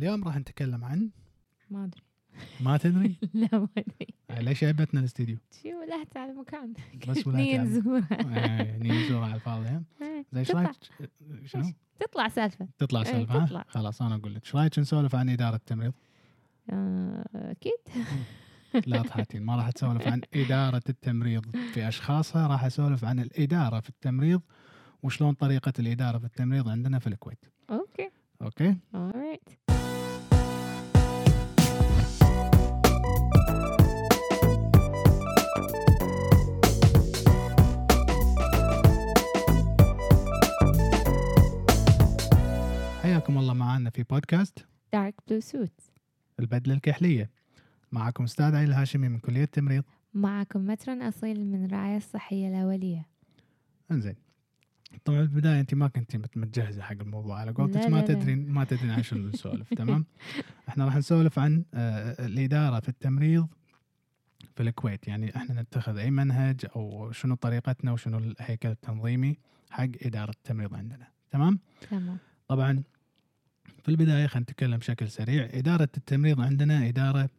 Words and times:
اليوم 0.00 0.24
راح 0.24 0.36
نتكلم 0.36 0.84
عن 0.84 1.10
ما 1.70 1.84
أدري. 1.84 2.02
ما 2.60 2.76
تدري؟ 2.76 3.16
لا 3.34 3.48
ما 3.52 3.68
أدري. 3.78 4.14
ليش 4.30 4.64
عيبتنا 4.64 5.00
الاستديو؟ 5.00 5.38
شي 5.62 5.74
ولهت 5.74 6.16
على 6.16 6.30
المكان. 6.32 6.72
بس 7.08 7.26
ولا 7.26 7.36
ني 7.36 7.56
تعب. 7.56 7.66
نزورها 7.66 8.08
آه، 8.12 8.78
نيزو 8.78 9.22
على 9.22 9.34
الفاضي؟ 9.34 9.68
إيه، 10.02 10.26
زين 10.32 10.38
إيش. 10.38 10.50
رايك؟ 10.50 10.70
شنو؟ 11.44 11.72
تطلع 12.00 12.28
سالفة. 12.28 12.68
تطلع 12.78 13.00
إيه، 13.00 13.06
سالفة 13.06 13.42
ها؟ 13.42 13.46
تطلع. 13.46 13.64
خلاص 13.68 14.02
أنا 14.02 14.14
أقول 14.14 14.34
لك. 14.34 14.44
إيش 14.44 14.56
رايك 14.56 14.78
نسولف 14.78 15.14
عن 15.14 15.28
إدارة 15.28 15.56
التمريض؟ 15.56 15.92
آه، 16.70 17.24
أكيد. 17.34 17.78
لا 18.86 19.02
تحاتين 19.02 19.42
ما 19.42 19.56
راح 19.56 19.70
اسولف 19.76 20.08
عن 20.08 20.20
إدارة 20.34 20.82
التمريض 20.88 21.56
في 21.74 21.88
أشخاصها 21.88 22.46
راح 22.46 22.64
أسولف 22.64 23.04
عن 23.04 23.20
الإدارة 23.20 23.80
في 23.80 23.88
التمريض 23.88 24.40
وشلون 25.02 25.34
طريقة 25.34 25.72
الإدارة 25.78 26.18
في 26.18 26.24
التمريض 26.24 26.68
عندنا 26.68 26.98
في 26.98 27.06
الكويت. 27.06 27.44
Okay. 27.70 28.10
Okay? 28.42 28.76
Alright 28.94 29.69
حياكم 43.10 43.38
الله 43.38 43.54
معنا 43.54 43.90
في 43.90 44.02
بودكاست 44.02 44.66
دارك 44.92 45.14
بلو 45.28 45.40
سوت 45.40 45.72
البدلة 46.40 46.74
الكحلية. 46.74 47.30
معكم 47.92 48.24
أستاذ 48.24 48.44
علي 48.54 48.64
الهاشمي 48.64 49.08
من 49.08 49.18
كلية 49.18 49.42
التمريض. 49.44 49.82
معكم 50.14 50.66
مترن 50.66 51.02
أصيل 51.02 51.44
من 51.46 51.64
الرعايه 51.64 51.96
الصحية 51.96 52.48
الأولية. 52.48 53.06
إنزين. 53.90 54.14
طبعا 55.04 55.18
بالبدايه 55.20 55.60
أنت 55.60 55.74
ما 55.74 55.88
كنت 55.88 56.16
مت- 56.16 56.36
متجهزة 56.36 56.82
حق 56.82 56.92
الموضوع. 57.00 57.38
على 57.40 57.50
قولتك 57.50 57.86
ما. 57.86 58.00
تدرين 58.00 58.48
ما 58.48 58.64
تدرين 58.64 58.90
عن 58.90 59.02
شنو 59.02 59.28
نسولف 59.28 59.74
تمام؟ 59.80 60.04
إحنا 60.68 60.84
راح 60.84 60.96
نسولف 60.96 61.38
عن 61.38 61.64
آه، 61.74 62.26
الإدارة 62.26 62.80
في 62.80 62.88
التمريض 62.88 63.48
في 64.56 64.62
الكويت. 64.62 65.08
يعني 65.08 65.36
إحنا 65.36 65.62
نتخذ 65.62 65.96
أي 65.96 66.10
منهج 66.10 66.66
أو 66.76 67.12
شنو 67.12 67.34
طريقتنا 67.34 67.92
وشنو 67.92 68.18
الهيكل 68.18 68.68
التنظيمي 68.68 69.36
حق 69.70 69.88
إدارة 70.02 70.30
التمريض 70.30 70.74
عندنا 70.74 71.06
تمام؟ 71.30 71.58
تمام. 71.90 72.18
طبعا 72.48 72.82
في 73.82 73.88
البداية 73.88 74.26
خلينا 74.26 74.42
نتكلم 74.50 74.76
بشكل 74.76 75.10
سريع. 75.10 75.48
إدارة 75.52 75.88
التمريض 75.96 76.40
عندنا 76.40 76.88
إدارة 76.88 77.30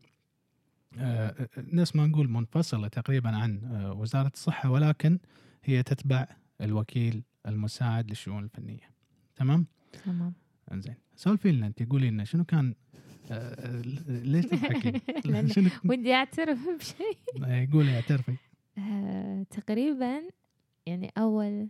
آه، 0.98 1.48
نفس 1.58 1.96
ما 1.96 2.08
نقول 2.08 2.30
منفصلة 2.30 2.88
تقريبا 2.88 3.30
عن 3.38 3.64
آه، 3.66 3.94
وزارة 3.94 4.32
الصحة 4.34 4.70
ولكن 4.70 5.20
هي 5.64 5.84
تتبع 5.84 6.28
الوكيل 6.62 7.24
المساعد 7.48 8.10
للشؤون 8.10 8.44
الفنية. 8.44 8.90
تمام؟ 9.36 9.66
تمام. 10.06 10.34
إنزين. 10.72 10.96
سولفي 11.16 11.52
لنا 11.52 11.68
أنت 11.68 11.84
قولي 11.90 12.10
لنا 12.10 12.24
شنو 12.24 12.44
كان 12.44 12.76
آه، 13.32 13.82
ليش 14.08 14.46
شنو 15.56 15.70
ودي 15.86 16.14
أعترف 16.14 16.60
بشيء. 16.80 17.18
آه، 17.46 17.68
قولي 17.74 17.96
اعترفي. 17.96 18.36
آه، 18.78 19.44
تقريبا 19.50 20.22
يعني 20.86 21.12
أول. 21.18 21.68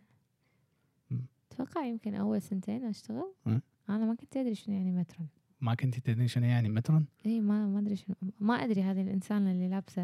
أتوقع 1.52 1.86
يمكن 1.86 2.16
أول 2.16 2.42
سنتين 2.42 2.86
أشتغل. 2.86 3.34
مم. 3.46 3.62
أنا 3.90 4.06
ما 4.06 4.16
كنت 4.16 4.38
أدري 4.38 4.56
شنو 4.56 4.76
يعني 4.76 4.92
مترن. 4.92 5.28
ما 5.62 5.76
كنت 5.76 6.00
تدرين 6.00 6.28
شنو 6.28 6.46
يعني 6.46 6.70
مترن؟ 6.70 7.06
اي 7.26 7.42
ما 7.42 7.68
ما 7.68 7.80
أدري 7.80 7.96
شنو 7.96 8.16
ما 8.40 8.54
أدري 8.54 8.82
هذه 8.84 9.02
الإنسانة 9.02 9.52
اللي 9.52 9.70
لابسة 9.70 10.02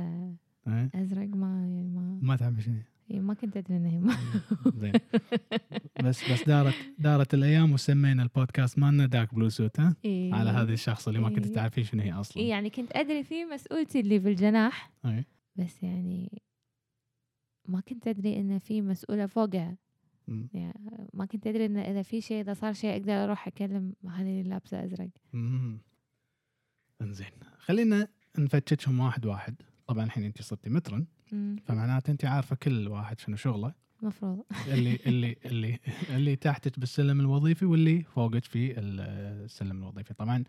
آه، 0.68 0.90
أزرق 0.96 1.28
ما 1.28 1.68
يعني 1.68 1.90
ما 1.90 2.20
ما 2.22 2.36
تعرفي 2.36 2.62
شنو 2.62 2.76
إيه 3.12 3.20
ما 3.20 3.34
كنت 3.34 3.58
أدري 3.58 3.78
إنها 3.78 4.00
ما 4.00 4.14
زين. 4.82 4.92
بس 6.04 6.32
بس 6.32 6.44
دارت 6.48 6.74
دارت 7.00 7.34
الأيام 7.34 7.72
وسمينا 7.72 8.24
البودكاست 8.24 8.80
مالنا 8.80 9.06
داك 9.06 9.36
بلو 9.36 9.50
سوت 9.50 9.80
ها؟ 9.80 9.96
إيه. 10.06 10.34
على 10.34 10.50
هذا 10.50 10.74
الشخص 10.74 11.08
اللي 11.08 11.20
ما 11.20 11.30
كنت 11.30 11.46
إيه. 11.46 11.54
تعرفين 11.54 11.84
شنو 11.84 12.02
هي 12.02 12.12
أصلا. 12.14 12.44
إيه 12.44 12.50
يعني 12.50 12.70
كنت 12.70 12.92
أدري 12.96 13.24
في 13.24 13.46
مسؤولتي 13.46 14.00
اللي 14.00 14.20
بالجناح 14.20 14.92
إيه. 15.06 15.26
بس 15.56 15.84
يعني 15.84 16.42
ما 17.68 17.80
كنت 17.80 18.08
أدري 18.08 18.40
إن 18.40 18.60
في 18.60 18.82
مسؤولة 18.82 19.26
فوقها. 19.26 19.78
مم. 20.28 20.50
يعني 20.54 21.10
ما 21.14 21.26
كنت 21.26 21.48
أدري 21.48 21.66
إن 21.66 21.78
إذا 21.78 22.02
في 22.02 22.22
شيء 22.22 22.42
إذا 22.42 22.54
صار 22.54 22.74
شيء 22.74 22.92
أقدر 22.92 23.14
أروح 23.14 23.48
أكلم 23.48 23.94
هذه 24.10 24.22
اللي 24.22 24.44
لابسه 24.44 24.84
ازرق 24.86 25.10
مم. 25.34 25.82
انزين. 27.02 27.32
خلينا 27.58 28.08
نفتشهم 28.38 29.00
واحد 29.00 29.26
واحد. 29.26 29.56
طبعا 29.88 30.04
الحين 30.04 30.24
انت 30.24 30.42
صرتي 30.42 30.70
مترن. 30.70 31.06
فمعناته 31.66 32.12
انت 32.12 32.26
عارفة 32.26 32.56
كل 32.56 32.88
واحد 32.88 33.20
شنو 33.20 33.36
شغله. 33.36 33.74
مفروض. 34.02 34.44
اللي 34.68 35.00
اللي 35.08 35.36
اللي 35.46 35.80
اللي 36.10 36.36
تحتك 36.36 36.80
بالسلم 36.80 37.20
الوظيفي 37.20 37.66
واللي 37.66 38.04
فوقك 38.04 38.44
في 38.44 38.80
السلم 38.80 39.78
الوظيفي. 39.78 40.14
طبعا 40.14 40.44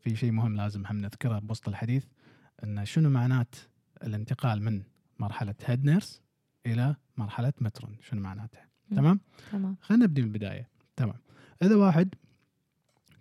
في 0.00 0.16
شيء 0.16 0.30
مهم 0.32 0.56
لازم 0.56 0.86
هم 0.86 0.96
نذكره 0.96 1.38
بوسط 1.38 1.68
الحديث 1.68 2.04
إن 2.64 2.84
شنو 2.84 3.10
معنات 3.10 3.54
الانتقال 4.02 4.62
من 4.62 4.82
مرحلة 5.18 5.54
هيد 5.64 5.84
نيرس 5.84 6.22
إلى 6.66 6.96
مرحلة 7.16 7.52
مترن؟ 7.60 7.96
شنو 8.00 8.20
معناتها. 8.20 8.69
تمام؟ 8.96 9.20
تمام. 9.52 9.76
خلينا 9.80 10.04
نبدي 10.04 10.22
من 10.22 10.28
البداية. 10.28 10.68
تمام. 10.96 11.18
إذا 11.62 11.76
واحد 11.76 12.14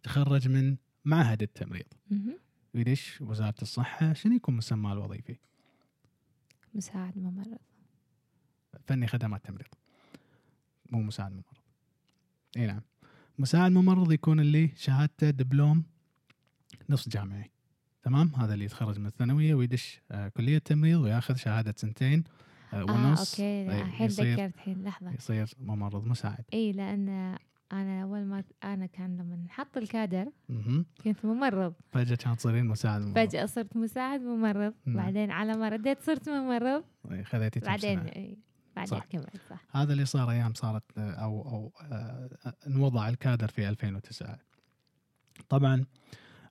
تخرج 0.03 0.47
من 0.47 0.78
معهد 1.06 1.41
التمريض 1.41 1.85
مهم. 2.12 2.38
يدش 2.74 3.22
وزارة 3.22 3.56
الصحة 3.62 4.13
شنو 4.13 4.35
يكون 4.35 4.58
مسماه 4.58 4.94
الوظيفي؟ 4.94 5.38
مساعد 6.74 7.18
ممرض. 7.18 7.58
فني 8.88 9.08
خدمات 9.08 9.46
تمريض. 9.46 9.68
مو 10.90 11.02
مساعد 11.02 11.31
ممرض. 11.31 11.46
إي 12.58 12.68
نعم. 12.68 12.81
مساعد 13.40 13.72
ممرض 13.72 14.12
يكون 14.12 14.40
اللي 14.40 14.72
شهادته 14.75 15.29
دبلوم 15.29 15.84
نص 16.90 17.09
جامعي. 17.09 17.52
تمام؟ 18.03 18.35
هذا 18.35 18.53
اللي 18.53 18.66
يتخرج 18.66 19.00
من 19.00 19.06
الثانوية 19.06 19.56
ويدش 19.56 20.02
آه 20.12 20.28
كلية 20.28 20.58
تمريض 20.58 21.00
وياخذ 21.00 21.35
شهادة 21.35 21.74
سنتين 21.78 22.24
آه 22.74 22.75
آه 22.75 22.84
ونص. 22.84 23.31
okay 23.31 23.66
لا، 23.66 23.74
إيه، 23.75 23.81
الحين 23.81 24.07
يصير 24.07 24.34
ذكرت 24.34 24.56
الحين 24.56 24.84
لحظة. 24.84 25.12
يصير 25.13 25.53
ممرض 25.59 26.06
مساعد. 26.07 26.44
إي 26.53 26.72
لأن 26.72 27.38
أنا 27.72 28.03
أول 28.03 28.25
ما 28.25 28.44
أنا 28.63 28.85
كان 28.85 29.18
لما 29.18 29.35
نحط 29.35 29.78
الكادر. 29.78 30.31
كنت 31.03 31.25
ممرض. 31.25 31.74
فجأة 31.91 32.16
كان 32.16 32.38
تصيرين 32.38 32.66
مساعد 32.66 33.02
ممرض. 33.02 33.16
فجأة 33.16 33.46
صرت 33.46 33.78
مساعد 33.78 34.22
ممرض. 34.22 34.74
نعم. 34.85 34.96
بعدين 34.97 35.31
على 35.31 35.58
ما 35.58 35.69
رديت 35.69 36.02
صرت 36.02 36.29
ممرض. 36.29 36.84
خذيتي 37.24 37.59
بعدين. 37.59 38.00
إي، 38.00 38.38
بعدين 38.75 39.00
صح. 39.00 39.06
كملت 39.06 39.41
صح. 39.50 39.63
هذا 39.72 39.94
اللي 39.94 40.06
صار 40.06 40.31
أيام 40.31 40.53
صارت 40.53 40.84
آه، 40.97 41.12
أو 41.12 41.41
أو 41.41 41.72
آه، 41.91 42.29
انوضع 42.68 43.09
الكادر 43.09 43.47
في 43.47 43.69
2009 43.69 44.38
طبعا 45.50 45.85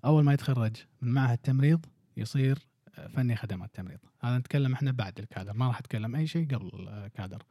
أول 0.05 0.25
ما 0.25 0.33
يتخرج 0.33 0.77
من 1.03 1.12
معهد 1.12 1.39
تمريض 1.39 1.87
يصير 2.17 2.59
آه، 2.59 2.78
فني 3.06 3.36
خدمات 3.36 3.70
تمريض 3.75 3.98
هذا 4.20 4.38
نتكلم 4.38 4.72
إحنا 4.72 4.91
بعد 4.92 5.19
الكادر 5.19 5.53
ما 5.53 5.66
راح 5.66 5.78
أتكلم 5.78 6.16
أي 6.16 6.26
شيء 6.26 6.54
قبل 6.54 6.88
آه، 6.88 7.09
كادر 7.09 7.42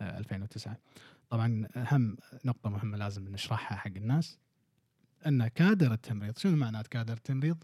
آه، 0.00 0.18
2009 0.18 0.76
طبعا 1.30 1.66
أهم 1.76 2.16
نقطة 2.44 2.70
مهمة 2.70 2.96
لازم 2.96 3.28
نشرحها 3.28 3.78
حق 3.78 3.90
الناس 3.96 4.38
أن 5.26 5.46
كادر 5.48 5.92
التمريض 5.92 6.38
شنو 6.38 6.56
معنات 6.56 6.86
كادر 6.86 7.12
التمريض؟ 7.12 7.56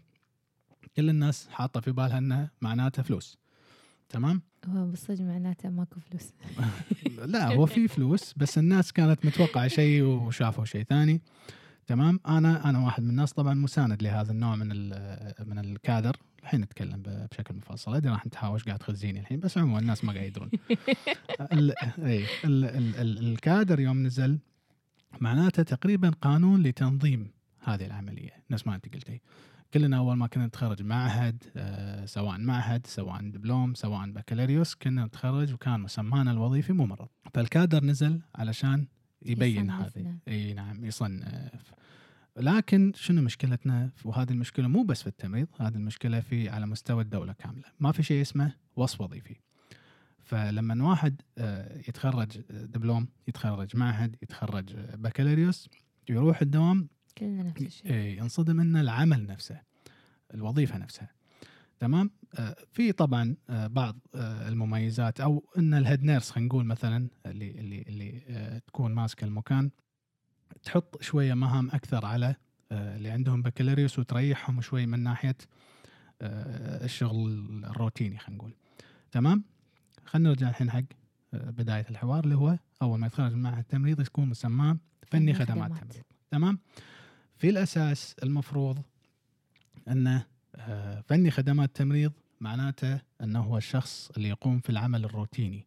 كل 0.97 1.09
الناس 1.09 1.47
حاطة 1.49 1.79
في 1.79 1.91
بالها 1.91 2.17
انه 2.17 2.49
معناته 2.61 3.03
فلوس. 3.03 3.37
تمام؟ 4.09 4.41
هو 4.67 4.85
بالصدق 4.85 5.21
معناته 5.21 5.69
ماكو 5.69 5.99
فلوس. 5.99 6.33
لا 7.33 7.47
هو 7.55 7.65
في 7.65 7.87
فلوس 7.87 8.33
بس 8.37 8.57
الناس 8.57 8.91
كانت 8.93 9.25
متوقعة 9.25 9.67
شيء 9.67 10.03
وشافوا 10.03 10.65
شيء 10.65 10.83
ثاني. 10.83 11.21
تمام؟ 11.87 12.19
أنا 12.27 12.69
أنا 12.69 12.79
واحد 12.85 13.03
من 13.03 13.09
الناس 13.09 13.33
طبعا 13.33 13.53
مساند 13.53 14.03
لهذا 14.03 14.31
النوع 14.31 14.55
من 14.55 14.71
ال- 14.71 15.33
من 15.47 15.59
الكادر. 15.59 16.15
الحين 16.43 16.61
نتكلم 16.61 17.03
بشكل 17.31 17.55
مفصل. 17.55 17.95
أدري 17.95 18.11
راح 18.11 18.25
نتهاوش 18.25 18.63
قاعد 18.63 18.79
تخزيني 18.79 19.19
الحين 19.19 19.39
بس 19.39 19.57
عموما 19.57 19.79
الناس 19.79 20.03
ما 20.03 20.13
قاعد 20.13 20.25
يدرون. 20.25 20.49
ال- 21.53 21.73
اي 22.05 22.25
ال- 22.45 22.65
ال- 22.65 22.95
ال- 22.95 23.17
الكادر 23.31 23.79
يوم 23.79 24.03
نزل 24.03 24.39
معناته 25.21 25.63
تقريبا 25.63 26.09
قانون 26.09 26.63
لتنظيم 26.63 27.31
هذه 27.63 27.85
العملية. 27.85 28.31
نفس 28.51 28.67
ما 28.67 28.75
أنت 28.75 28.93
قلتي. 28.93 29.21
كلنا 29.73 29.97
أول 29.97 30.17
ما 30.17 30.27
كنا 30.27 30.45
نتخرج 30.45 30.81
معهد 30.83 31.43
آه، 31.57 32.05
سواء 32.05 32.37
معهد 32.37 32.87
سواء 32.87 33.21
دبلوم 33.29 33.73
سواء 33.73 34.11
بكالوريوس 34.11 34.75
كنا 34.75 35.05
نتخرج 35.05 35.53
وكان 35.53 35.79
مسمانا 35.79 36.31
الوظيفي 36.31 36.73
ممرض 36.73 37.07
فالكادر 37.33 37.83
نزل 37.83 38.21
علشان 38.35 38.87
يبين 39.25 39.69
هذه. 39.71 40.15
إي 40.27 40.53
نعم 40.53 40.85
يصنف. 40.85 41.71
لكن 42.37 42.91
شنو 42.95 43.21
مشكلتنا 43.21 43.91
وهذه 44.05 44.31
المشكلة 44.31 44.67
مو 44.67 44.83
بس 44.83 45.01
في 45.01 45.07
التمريض 45.07 45.47
هذه 45.59 45.75
المشكلة 45.75 46.19
في 46.19 46.49
على 46.49 46.67
مستوى 46.67 47.03
الدولة 47.03 47.33
كاملة. 47.33 47.65
ما 47.79 47.91
في 47.91 48.03
شيء 48.03 48.21
اسمه 48.21 48.53
وصف 48.75 49.01
وظيفي. 49.01 49.35
فلما 50.23 50.89
واحد 50.89 51.21
آه، 51.37 51.77
يتخرج 51.77 52.39
دبلوم 52.49 53.07
يتخرج 53.27 53.75
معهد 53.75 54.15
يتخرج 54.21 54.75
بكالوريوس 54.75 55.69
يروح 56.09 56.41
الدوام 56.41 56.87
كلنا 57.17 57.43
نفس 57.43 57.61
الشيء. 57.61 57.91
إيه، 57.91 58.17
ينصدم 58.17 58.59
ان 58.59 58.77
العمل 58.77 59.27
نفسه 59.27 59.61
الوظيفة 60.33 60.77
نفسها. 60.77 61.17
تمام؟ 61.79 62.11
آه، 62.35 62.55
في 62.71 62.91
طبعا 62.91 63.35
آه، 63.49 63.67
بعض 63.67 63.99
آه، 64.15 64.47
المميزات 64.47 65.19
أو 65.19 65.45
إن 65.57 65.73
ال 65.73 65.79
head 65.79 66.03
nurse 66.03 66.31
خلينا 66.31 66.47
نقول 66.47 66.65
مثلا 66.65 67.07
اللي 67.25 67.51
اللي 67.51 67.81
اللي 67.81 68.21
آه، 68.27 68.57
تكون 68.57 68.93
ماسكة 68.93 69.25
المكان 69.25 69.71
تحط 70.63 71.01
شوية 71.01 71.33
مهام 71.33 71.69
أكثر 71.69 72.05
على 72.05 72.35
آه، 72.71 72.95
اللي 72.95 73.09
عندهم 73.09 73.41
بكالوريوس 73.41 73.99
وتريحهم 73.99 74.61
شوي 74.61 74.85
من 74.85 75.03
ناحية 75.03 75.35
آه، 76.21 76.85
الشغل 76.85 77.31
الروتيني 77.63 78.19
خلينا 78.19 78.37
نقول. 78.37 78.53
تمام؟ 79.11 79.43
خلينا 80.05 80.29
نرجع 80.29 80.49
الحين 80.49 80.71
حق 80.71 80.83
آه، 81.33 81.49
بداية 81.49 81.85
الحوار 81.89 82.23
اللي 82.23 82.35
هو 82.35 82.57
أول 82.81 82.99
ما 82.99 83.07
يتخرج 83.07 83.33
من 83.33 83.41
معهد 83.41 83.57
التمريض 83.57 84.01
يكون 84.01 84.29
مسماه 84.29 84.77
فني 85.07 85.33
خدمات 85.33 85.71
التمريض 85.71 86.03
تمام؟ 86.31 86.59
في 87.37 87.49
الأساس 87.49 88.15
المفروض 88.23 88.81
أنه 89.87 90.25
فني 91.07 91.31
خدمات 91.31 91.69
التمريض 91.69 92.11
معناته 92.41 92.99
أنه 93.21 93.39
هو 93.39 93.57
الشخص 93.57 94.11
اللي 94.17 94.29
يقوم 94.29 94.59
في 94.59 94.69
العمل 94.69 95.05
الروتيني. 95.05 95.65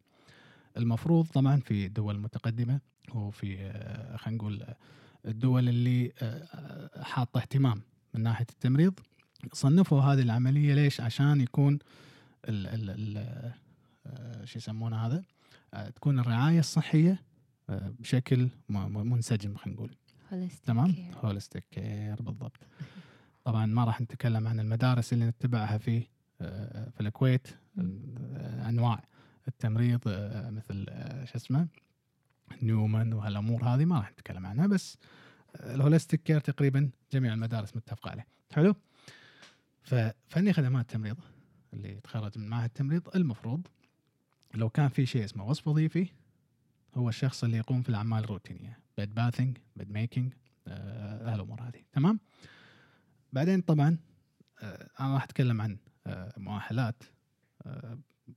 المفروض 0.77 1.27
طبعا 1.27 1.59
في 1.59 1.85
الدول 1.85 2.15
المتقدمه 2.15 2.79
وفي 3.15 3.57
آه، 3.61 4.17
خلينا 4.17 4.37
نقول 4.37 4.61
آه، 4.63 4.75
الدول 5.25 5.69
اللي 5.69 6.11
آه، 6.21 7.03
حاطة 7.03 7.37
اهتمام 7.37 7.81
من 8.13 8.23
ناحية 8.23 8.45
التمريض 8.49 8.93
صنفوا 9.53 10.01
هذه 10.01 10.21
العملية 10.21 10.73
ليش؟ 10.73 11.01
عشان 11.01 11.41
يكون 11.41 11.79
ال 12.49 12.67
ال 12.67 12.89
ال 12.89 13.17
آه، 14.05 14.45
شو 14.45 14.57
يسمونه 14.59 15.05
هذا؟ 15.07 15.23
آه، 15.73 15.89
تكون 15.89 16.19
الرعاية 16.19 16.59
الصحية 16.59 17.21
آه، 17.69 17.93
بشكل 17.99 18.49
منسجم 18.69 19.55
خلينا 19.55 19.75
نقول 19.77 19.95
تمام. 20.65 20.95
هولستيك 21.23 21.63
كير 21.71 22.15
بالضبط 22.21 22.57
طبعا 23.43 23.65
ما 23.65 23.83
راح 23.83 24.01
نتكلم 24.01 24.47
عن 24.47 24.59
المدارس 24.59 25.13
اللي 25.13 25.25
نتبعها 25.25 25.77
في 25.77 26.03
آه، 26.41 26.89
في 26.89 27.01
الكويت 27.01 27.47
آه، 27.79 28.69
أنواع 28.69 29.03
التمريض 29.47 29.99
آه، 30.07 30.49
مثل 30.49 30.85
آه، 30.89 31.25
شو 31.25 31.35
اسمه 31.35 31.67
نيومان 32.61 33.13
وهالأمور 33.13 33.63
هذه 33.63 33.85
ما 33.85 33.97
راح 33.97 34.11
نتكلم 34.11 34.45
عنها 34.45 34.67
بس 34.67 34.97
آه، 35.55 35.75
ال 35.75 35.80
holistic 35.80 36.23
care 36.23 36.39
تقريبا 36.39 36.89
جميع 37.13 37.33
المدارس 37.33 37.75
متفقة 37.75 38.11
عليه. 38.11 38.27
حلو؟ 38.51 38.75
ففني 39.83 40.53
خدمات 40.53 40.81
التمريض 40.81 41.17
اللي 41.73 41.91
يتخرج 41.91 42.37
من 42.37 42.47
معهد 42.47 42.65
التمريض. 42.65 43.15
المفروض 43.15 43.67
لو 44.53 44.69
كان 44.69 44.89
في 44.89 45.05
شيء 45.05 45.23
اسمه 45.23 45.47
وصف 45.49 45.67
وظيفي 45.67 46.07
هو 46.95 47.09
الشخص 47.09 47.43
اللي 47.43 47.57
يقوم 47.57 47.81
في 47.81 47.89
الأعمال 47.89 48.23
الروتينية. 48.23 48.79
bed 48.97 49.15
bathing 49.15 49.57
bed 49.75 49.91
making 49.91 50.33
هالأمور 50.67 51.61
هذه. 51.61 51.81
تمام؟ 51.93 52.19
بعدين 53.33 53.61
طبعا 53.61 53.97
آه، 54.61 54.89
أنا 54.99 55.13
راح 55.13 55.23
أتكلم 55.23 55.61
عن 55.61 55.77
آه، 56.07 56.33
مؤهلات 56.37 57.03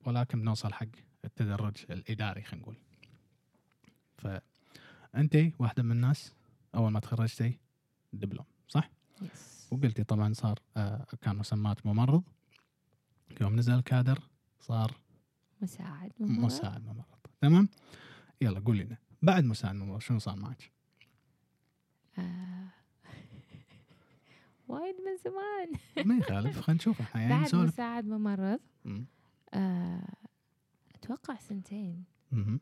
ولكن 0.04 0.40
بنوصل 0.40 0.72
حق 0.72 0.86
التدرج 1.24 1.76
الإداري 1.90 2.42
خلينا 2.42 2.62
نقول. 2.62 2.76
فانت 4.24 5.36
واحدة 5.58 5.82
من 5.82 5.90
الناس 5.92 6.32
أول 6.74 6.92
ما 6.92 7.00
تخرجتي 7.00 7.58
دبلوم 8.12 8.46
صح 8.68 8.90
Yes. 9.22 9.72
وقلتي 9.72 10.04
طبعا 10.04 10.32
صار 10.32 10.58
آه، 10.76 11.06
كان 11.22 11.36
مسمات 11.36 11.86
ممرض 11.86 12.22
يوم 13.40 13.56
نزل 13.56 13.72
الكادر 13.74 14.18
صار 14.60 14.94
مساعد 15.62 16.12
ممرض. 16.20 16.44
مساعد 16.44 16.84
ممرض 16.84 17.04
تمام 17.40 17.68
يلا 18.40 18.60
قولي 18.60 18.82
لنا 18.84 18.96
بعد 19.22 19.44
مساعد 19.44 19.74
ممرض 19.74 20.00
شنو 20.00 20.18
صار 20.18 20.36
معك 20.36 20.70
آه. 22.18 22.68
وايد 24.68 24.94
من 24.94 25.16
زمان 25.24 26.06
ما 26.06 26.16
يخالف 26.18 26.60
خلينا 26.60 26.78
نشوف 26.80 27.00
إحنا 27.00 27.20
يعني 27.20 27.42
بعد 27.42 27.54
مساعد 27.54 28.04
ممرض 28.04 28.60
مم. 28.84 29.06
آه. 29.54 30.08
أتوقع 30.94 31.36
سنتين. 31.38 32.04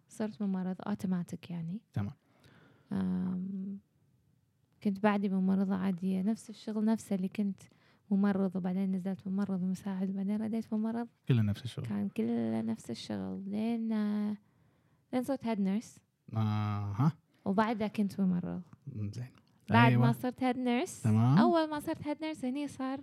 صرت 0.09 0.43
ممرض 0.43 0.77
اوتوماتيك 0.87 1.51
يعني. 1.51 1.81
تمام. 1.93 2.13
كنت 4.83 5.01
بعدي 5.03 5.29
ممرضة 5.29 5.75
عادية 5.75 6.23
نفس 6.23 6.51
الشغل 6.51 6.85
نفسه 6.85 7.17
اللي 7.17 7.29
كنت 7.29 7.63
ممرض 8.11 8.57
وبعدين 8.57 8.93
نزلت 8.93 9.27
ممرض 9.29 9.63
مساعد 9.63 10.11
وبعدين 10.11 10.43
رديت 10.43 10.73
ممرض 10.75 11.09
كله 11.29 11.43
نفس 11.43 11.65
الشغل. 11.65 11.87
كان 11.87 12.09
كله 12.09 12.61
نفس 12.61 12.91
الشغل. 12.91 13.43
لين 13.47 13.93
آه، 13.93 14.37
لين 15.13 15.23
صرت 15.23 15.47
هيد 15.47 15.61
نيرس 15.61 15.99
آه 16.35 16.93
ها 16.93 17.13
وبعدها 17.45 17.89
كنت 17.89 18.21
ممرض 18.21 18.63
زين. 18.97 19.27
بعد 19.71 19.91
أيوة. 19.91 20.07
ما 20.07 20.13
صرت 20.13 20.43
head 20.44 20.59
nurse 20.59 21.03
تمام. 21.03 21.39
أول 21.39 21.71
ما 21.71 21.81
صرت 21.81 22.07
head 22.06 22.17
nurse 22.25 22.44
هني 22.45 22.69
صار 22.69 23.01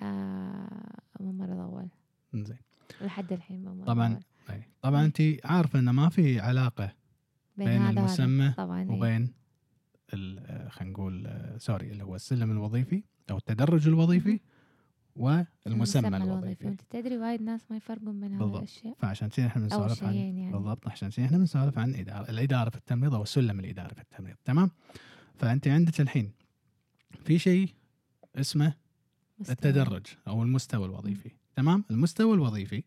آه 0.00 0.98
ممرض 1.20 1.58
أول. 1.58 1.88
زين. 2.34 2.58
لحد 3.00 3.32
الحين 3.32 3.64
ممرض 3.64 3.86
طبعاً 3.86 4.08
أول. 4.12 4.22
أي. 4.50 4.62
طبعا 4.82 5.04
انت 5.04 5.22
عارفة 5.44 5.78
انه 5.78 5.92
ما 5.92 6.08
في 6.08 6.40
علاقة 6.40 6.92
بين 7.56 7.68
وهذا. 7.82 7.90
المسمى 7.90 8.50
طبعا 8.56 8.82
إيه. 8.82 8.88
وبين 8.90 9.32
ال- 10.14 10.70
خلينا 10.70 10.92
نقول 10.92 11.30
sorry 11.58 11.90
اللي 11.90 12.04
هو 12.04 12.14
السلم 12.16 12.50
الوظيفي 12.50 13.02
أو 13.30 13.36
التدرج 13.36 13.88
الوظيفي 13.88 14.40
والمسمى 15.16 16.16
الوظيفي 16.16 16.66
وانت 16.66 16.80
تدري 16.90 17.18
وايد 17.18 17.42
ناس 17.42 17.60
ما 17.70 17.76
يفرقون 17.76 18.20
بين 18.20 18.32
هذه 18.34 18.38
بالضبط. 18.38 18.56
الأشياء 18.58 18.94
فعشان 18.98 19.28
كذا 19.28 19.46
إحنا 19.46 19.62
أو 19.62 19.68
بنسولف 19.68 20.04
عن 20.04 20.14
يعني 20.14 20.52
بالضبط 20.52 20.88
عشان 20.88 21.10
كذا 21.10 21.26
إحنا 21.26 21.38
بنسولف 21.38 21.78
عن 21.78 21.94
إدارة 21.94 22.30
الإدارة 22.30 22.70
في 22.70 22.76
التمريض 22.76 23.14
أو 23.14 23.22
السلم 23.22 23.60
الإداري 23.60 23.94
في 23.94 24.00
التمريض 24.00 24.36
تمام 24.44 24.70
فأنت 25.34 25.68
عندك 25.68 26.00
الحين 26.00 26.32
في 27.24 27.38
شيء 27.38 27.68
اسمه 28.36 28.74
مستوى. 29.38 29.52
التدرج 29.54 30.06
أو 30.28 30.42
المستوى 30.42 30.86
الوظيفي 30.86 31.30
تمام 31.56 31.84
المستوى 31.90 32.34
الوظيفي 32.34 32.82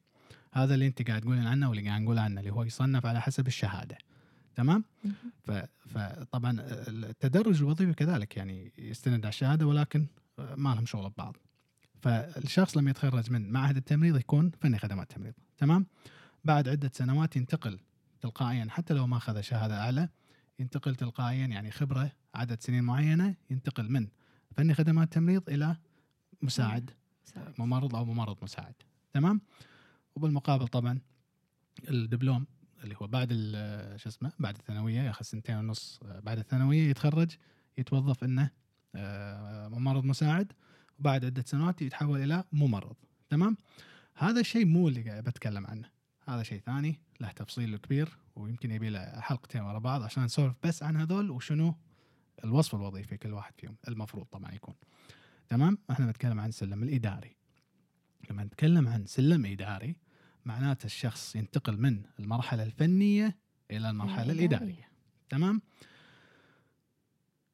هذا 0.53 0.73
اللي 0.73 0.87
أنت 0.87 1.07
قاعد 1.07 1.21
تقولين 1.21 1.47
عنه 1.47 1.69
واللي 1.69 1.89
قاعد 1.89 2.01
نقول 2.01 2.19
عنه 2.19 2.39
اللي 2.39 2.51
هو 2.51 2.63
يصنف 2.63 3.05
على 3.05 3.21
حسب 3.21 3.47
الشهادة. 3.47 3.97
تمام؟ 4.55 4.83
فطبعا 5.85 6.57
التدرج 6.59 7.61
الوظيفي 7.61 7.93
كذلك 7.93 8.37
يعني 8.37 8.71
يستند 8.77 9.25
على 9.25 9.29
الشهادة 9.29 9.67
ولكن 9.67 10.07
ما 10.37 10.75
لهم 10.75 10.85
شغل 10.85 11.09
ببعض. 11.09 11.37
فالشخص 12.01 12.77
لما 12.77 12.91
يتخرج 12.91 13.31
من 13.31 13.51
معهد 13.51 13.77
التمريض 13.77 14.17
يكون 14.17 14.51
فني 14.61 14.79
خدمات 14.79 15.11
تمريض. 15.11 15.33
تمام؟ 15.57 15.85
بعد 16.43 16.69
عدة 16.69 16.91
سنوات 16.93 17.35
ينتقل 17.35 17.79
تلقائيا 18.21 18.67
حتى 18.69 18.93
لو 18.93 19.07
ما 19.07 19.17
أخذ 19.17 19.41
شهادة 19.41 19.81
أعلى 19.81 20.09
ينتقل 20.59 20.95
تلقائيا 20.95 21.45
يعني 21.45 21.71
خبرة 21.71 22.11
عدد 22.35 22.61
سنين 22.61 22.83
معينة 22.83 23.35
ينتقل 23.49 23.91
من 23.91 24.07
فني 24.57 24.73
خدمات 24.73 25.13
تمريض 25.13 25.49
إلى 25.49 25.77
مساعد. 26.41 26.91
ممرض 27.57 27.95
أو 27.95 28.05
ممرض 28.05 28.37
مساعد. 28.43 28.73
تمام؟ 29.13 29.41
وبالمقابل 30.15 30.67
طبعا 30.67 30.99
الدبلوم 31.89 32.45
اللي 32.83 32.95
هو 33.01 33.07
بعد 33.07 33.29
شو 33.95 34.09
اسمه 34.09 34.31
بعد 34.39 34.55
الثانوية 34.55 35.01
ياخذ 35.01 35.25
سنتين 35.25 35.55
ونص 35.55 35.99
بعد 36.03 36.39
الثانوية 36.39 36.89
يتخرج 36.89 37.31
يتوظف 37.77 38.23
إنه 38.23 38.51
آه، 38.95 39.67
ممرض 39.67 40.05
مساعد 40.05 40.53
وبعد 40.99 41.25
عدة 41.25 41.43
سنوات 41.47 41.81
يتحول 41.81 42.23
إلى 42.23 42.43
ممرض. 42.51 42.95
تمام؟ 43.29 43.57
هذا 44.15 44.39
الشيء 44.39 44.65
مو 44.65 44.87
اللي 44.87 45.09
قاعد 45.09 45.23
بتكلم 45.23 45.67
عنه. 45.67 45.89
هذا 46.27 46.43
شيء 46.43 46.59
ثاني 46.59 46.99
له 47.21 47.31
تفصيل 47.31 47.77
كبير 47.77 48.17
ويمكن 48.35 48.71
يبي 48.71 48.89
له 48.89 49.21
حلقتين 49.21 49.61
ورا 49.61 49.79
بعض 49.79 50.03
عشان 50.03 50.23
نسولف 50.23 50.55
بس 50.63 50.83
عن 50.83 50.97
هذول 50.97 51.31
وشنو 51.31 51.75
الوصف 52.43 52.75
الوظيفي 52.75 53.17
كل 53.17 53.33
واحد 53.33 53.53
فيهم 53.57 53.75
المفروض 53.87 54.25
طبعا 54.25 54.51
يكون. 54.51 54.75
تمام؟ 55.47 55.77
إحنا 55.91 56.05
نتكلم 56.05 56.39
عن 56.39 56.49
السلم 56.49 56.83
الإداري. 56.83 57.35
لما 58.29 58.43
نتكلم 58.43 58.87
عن 58.87 59.05
سلم 59.05 59.45
إداري 59.45 59.95
معناته 60.45 60.85
الشخص 60.85 61.35
ينتقل 61.35 61.77
من 61.81 62.01
المرحلة 62.19 62.63
الفنية 62.63 63.37
إلى 63.71 63.89
المرحلة 63.89 64.23
الإدارية. 64.31 64.45
الإدارية. 64.57 64.89
تمام؟ 65.29 65.61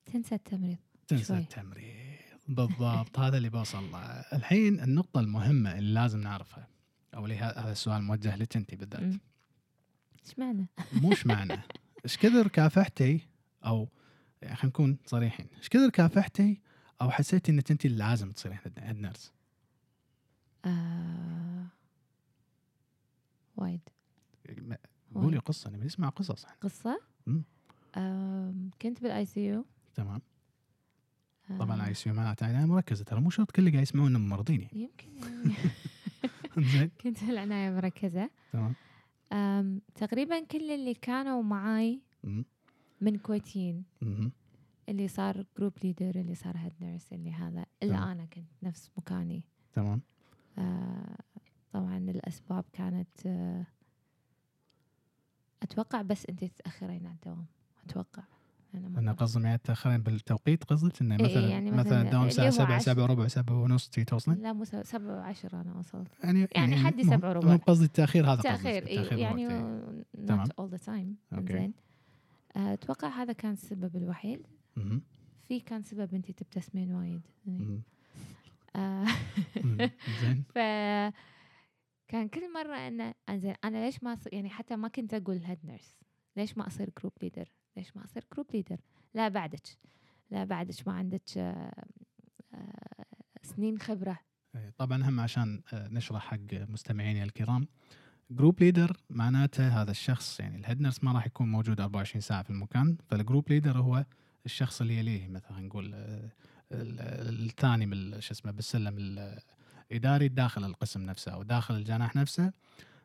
تنسى 0.06 0.36
التمريض 0.36 0.78
تنسى 1.08 1.24
شوي. 1.24 1.38
التمريض. 1.38 2.16
بالضبط. 2.48 3.20
هذا 3.26 3.38
اللي 3.38 3.50
بوصل 3.50 3.92
له. 3.92 3.98
الحين 4.34 4.80
النقطة 4.80 5.20
المهمة 5.20 5.78
اللي 5.78 5.94
لازم 5.94 6.20
نعرفها 6.20 6.68
أو 7.16 7.26
اللي 7.26 7.38
ه- 7.38 7.60
هذا 7.60 7.72
السؤال 7.72 8.02
موجه 8.04 8.36
لك 8.36 8.58
أنت 8.58 8.76
بالذات. 8.76 9.02
إيش 9.04 10.40
معنى؟ 10.40 10.68
موش 11.02 11.26
معنى. 11.26 11.62
إيش 12.06 12.18
كثر 12.18 12.48
كافحتي 12.48 13.28
أو 13.66 13.90
يعني 14.42 14.56
خلينا 14.56 14.70
نكون 14.70 14.98
صريحين. 15.06 15.48
إيش 15.58 15.70
كثر 15.70 15.90
كافحتي 15.90 16.62
أو 17.02 17.12
حسيتي 17.12 17.52
إنك 17.52 17.72
أنت 17.72 17.86
اللي 17.86 17.98
لازم 17.98 18.32
تصيرين 18.32 18.58
هيد 18.78 18.98
نيرس 19.02 19.32
آه... 20.66 21.66
وايد. 23.58 23.82
قولي 25.16 25.38
قصة 25.38 25.70
نبي 25.70 25.86
نسمع 25.86 26.10
قصص 26.10 26.46
قصة؟ 26.46 27.02
مم. 27.28 27.44
آم، 27.98 28.70
كنت 28.82 29.02
بال 29.04 29.25
ICU 29.25 29.66
تمام 29.96 30.22
طبعا 31.60 31.88
اي 31.88 31.94
ICU 31.94 32.12
معناته 32.12 32.46
عنايه 32.48 32.66
مركزة 32.66 33.04
ترى 33.04 33.22
مو 33.22 33.30
شرط 33.30 33.52
كل 33.52 33.60
اللي 33.60 33.72
قاعد 33.72 33.84
يسمعونا 33.84 34.20
ممرضين 34.20 34.62
يعني 34.62 34.82
يمكن. 34.82 35.10
زين 36.72 36.90
كنت 37.04 37.24
بالعناية 37.24 37.72
مركزة. 37.72 38.30
تمام. 38.54 38.74
تقريبا 39.96 40.40
كل 40.44 40.72
اللي 40.72 40.94
كانوا 40.94 41.44
معاي. 41.44 42.02
من 43.02 43.18
كويتيين. 43.18 43.84
اللي 44.90 45.08
صار 45.08 45.46
group 45.58 45.74
leader 45.84 46.16
اللي 46.16 46.36
صار 46.36 46.58
head 46.58 46.74
nurse 46.82 47.14
اللي 47.14 47.32
هذا. 47.32 47.66
إلا. 47.84 48.12
أنا 48.12 48.26
كنت 48.26 48.48
نفس 48.64 48.92
مكاني. 48.98 49.44
تمام. 49.74 50.02
طبعا 51.72 51.98
الأسباب 51.98 52.64
كانت 52.74 53.26
آه، 53.26 53.66
أتوقع 55.64 56.02
بس 56.02 56.26
أنت 56.26 56.44
تتأخرين 56.44 57.06
على 57.06 57.16
الدوام 57.16 57.46
أتوقع 57.86 58.24
أنا 58.76 58.88
أنا 58.88 59.00
مرة. 59.02 59.12
قصدي 59.12 59.44
يعني 59.44 59.58
تأخرين 59.58 59.98
بالتوقيت 60.02 60.64
قصدك 60.64 61.02
انه 61.02 61.16
إيه، 61.16 61.24
مثلا 61.26 61.48
يعني 61.48 61.72
مثلا 61.72 61.82
مثلاً 61.84 62.10
دوام 62.12 62.26
الساعة 62.28 62.48
اللي 62.50 62.60
هو 62.62 62.66
7 62.66 62.76
عشر- 62.76 62.86
7 62.86 63.04
وربع 63.04 63.28
7 63.28 63.62
ونص 63.64 63.90
تي 63.90 64.04
توصلين 64.04 64.38
لا 64.42 64.54
مو 64.54 64.64
سبعة 64.66 64.84
سبعة 64.84 65.16
وعشرة 65.18 65.62
أنا 65.62 65.74
وصلت 65.76 66.08
يعني 66.24 66.48
يعني 66.56 66.76
حدي 66.78 67.04
مو- 67.04 67.12
سبعة 67.12 67.30
وربع. 67.30 67.52
مو 67.52 67.58
قصدي 67.58 67.86
التأخير 67.86 68.34
هذا 68.34 68.42
تأخير 68.42 68.84
التأخير 68.84 69.18
يعني 69.18 69.50
all 70.62 70.70
the 70.78 70.86
time 70.86 71.34
okay. 71.38 71.54
زين 71.54 71.74
أتوقع 72.56 73.08
هذا 73.08 73.34
كان 73.34 73.52
السبب 73.52 73.96
الوحيد. 73.96 74.48
في 75.48 75.60
كان 75.60 75.84
سبب 75.84 76.14
أنتي 76.14 76.34
تبتسمين 76.34 76.92
وايد 76.92 77.22
مهم. 77.46 77.82
زين. 80.22 80.44
ف 80.50 80.58
كان 82.08 82.27
كل 82.27 82.53
مرة 82.53 82.75
أنا 82.88 83.13
أنزين 83.29 83.55
أنا 83.63 83.86
ليش 83.86 84.03
ما 84.03 84.13
أصير 84.13 84.34
يعني 84.34 84.50
حتى 84.50 84.75
ما 84.75 84.88
كنت 84.88 85.13
أقول 85.13 85.38
head 85.38 85.60
nurse 85.64 85.98
ليش 86.38 86.58
ما 86.58 86.67
أصير 86.67 86.89
group 87.00 87.14
leader 87.22 87.52
ليش 87.77 87.98
ما 87.98 88.05
أصير 88.05 88.25
group 88.34 88.48
leader 88.54 88.78
لا 89.13 89.27
بعدك 89.27 89.67
لا 90.32 90.44
بعدك 90.44 90.88
ما 90.88 90.94
عندك 90.94 91.38
آه، 91.38 91.86
آه، 92.53 93.05
سنين 93.44 93.79
خبرة. 93.79 94.20
طبعا 94.77 95.10
هم 95.10 95.20
عشان 95.20 95.62
آه، 95.74 95.88
نشرح 95.88 96.25
حق 96.25 96.53
مستمعيني 96.53 97.24
الكرام. 97.24 97.67
group 98.32 98.60
leader 98.60 98.98
معناته 99.10 99.82
هذا 99.82 99.91
الشخص 99.91 100.39
يعني 100.39 100.58
ال 100.58 100.62
head 100.62 100.82
nurse 100.82 101.04
ما 101.03 101.12
راح 101.12 101.25
يكون 101.25 101.51
موجود 101.51 101.82
24 101.82 102.22
ساعة 102.22 102.44
في 102.44 102.50
المكان 102.50 102.98
فال 103.10 103.21
group 103.21 103.50
leader 103.50 103.78
هو 103.77 104.05
الشخص 104.46 104.82
اللي 104.82 104.98
يليه 104.98 105.27
مثلا 105.27 105.60
نقول 105.60 105.96
الثاني 106.72 107.86
بال- 107.86 108.24
شو 108.24 108.32
اسمه 108.34 108.52
بالسلم 108.52 108.96
الاداري 109.92 110.28
داخل 110.28 110.64
القسم 110.64 111.02
نفسه 111.02 111.32
أو 111.32 111.44
داخل 111.44 111.76
الجناح 111.76 112.16
نفسه 112.16 112.54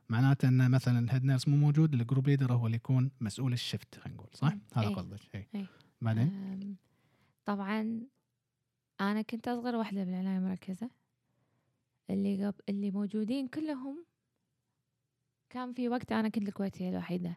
معناته 0.08 0.48
إنه 0.48 0.68
مثلا 0.68 0.98
ال 0.98 1.04
head 1.04 1.24
nurse 1.24 1.48
مو 1.48 1.56
موجود 1.56 1.94
ال 1.94 2.00
group 2.00 2.28
leader 2.28 2.52
هو 2.52 2.66
اللي 2.66 2.76
يكون 2.76 3.10
مسؤول 3.20 3.52
ال 3.52 3.59
shift 3.59 3.94
خلينا 3.98 4.18
نقول 4.18 4.30
صح؟ 4.34 4.52
مم. 4.52 4.60
هذا 4.74 4.88
إيه. 4.88 4.94
قصدك 4.94 5.20
اي 5.34 5.46
إيه. 5.54 5.66
بعدين 6.00 6.76
طبعا 7.44 8.00
أنا 9.00 9.22
كنت 9.22 9.48
أصغر 9.48 9.76
واحدة 9.76 10.04
بالعناية 10.04 10.38
المركزة 10.38 10.90
اللي 12.10 12.46
قب... 12.46 12.54
اللي 12.68 12.90
موجودين 12.90 13.48
كلهم 13.48 14.04
كان 15.50 15.72
في 15.72 15.88
وقت 15.88 16.12
أنا 16.12 16.28
كنت 16.28 16.48
الكويتية 16.48 16.88
الوحيدة 16.90 17.36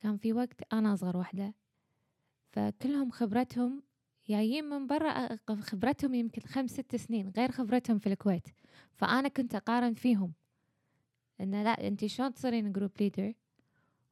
كان 0.00 0.16
في 0.16 0.32
وقت 0.32 0.72
أنا 0.72 0.94
أصغر 0.94 1.16
واحدة 1.16 1.54
فكلهم 2.52 3.10
خبرتهم 3.10 3.82
جايين 4.30 4.64
من 4.64 4.86
برا 4.86 5.36
خبرتهم 5.60 6.14
يمكن 6.14 6.42
خمس 6.42 6.70
ست 6.70 6.96
سنين 6.96 7.32
غير 7.36 7.50
خبرتهم 7.50 7.98
في 7.98 8.06
الكويت. 8.06 8.48
فأنا 8.94 9.28
كنت 9.28 9.54
أقارن 9.54 9.94
فيهم. 9.94 10.32
إنه 11.40 11.62
لا 11.62 11.86
أنت 11.88 12.06
شلون 12.06 12.34
تصيرين 12.34 12.72
group 12.72 12.90
leader 13.00 13.32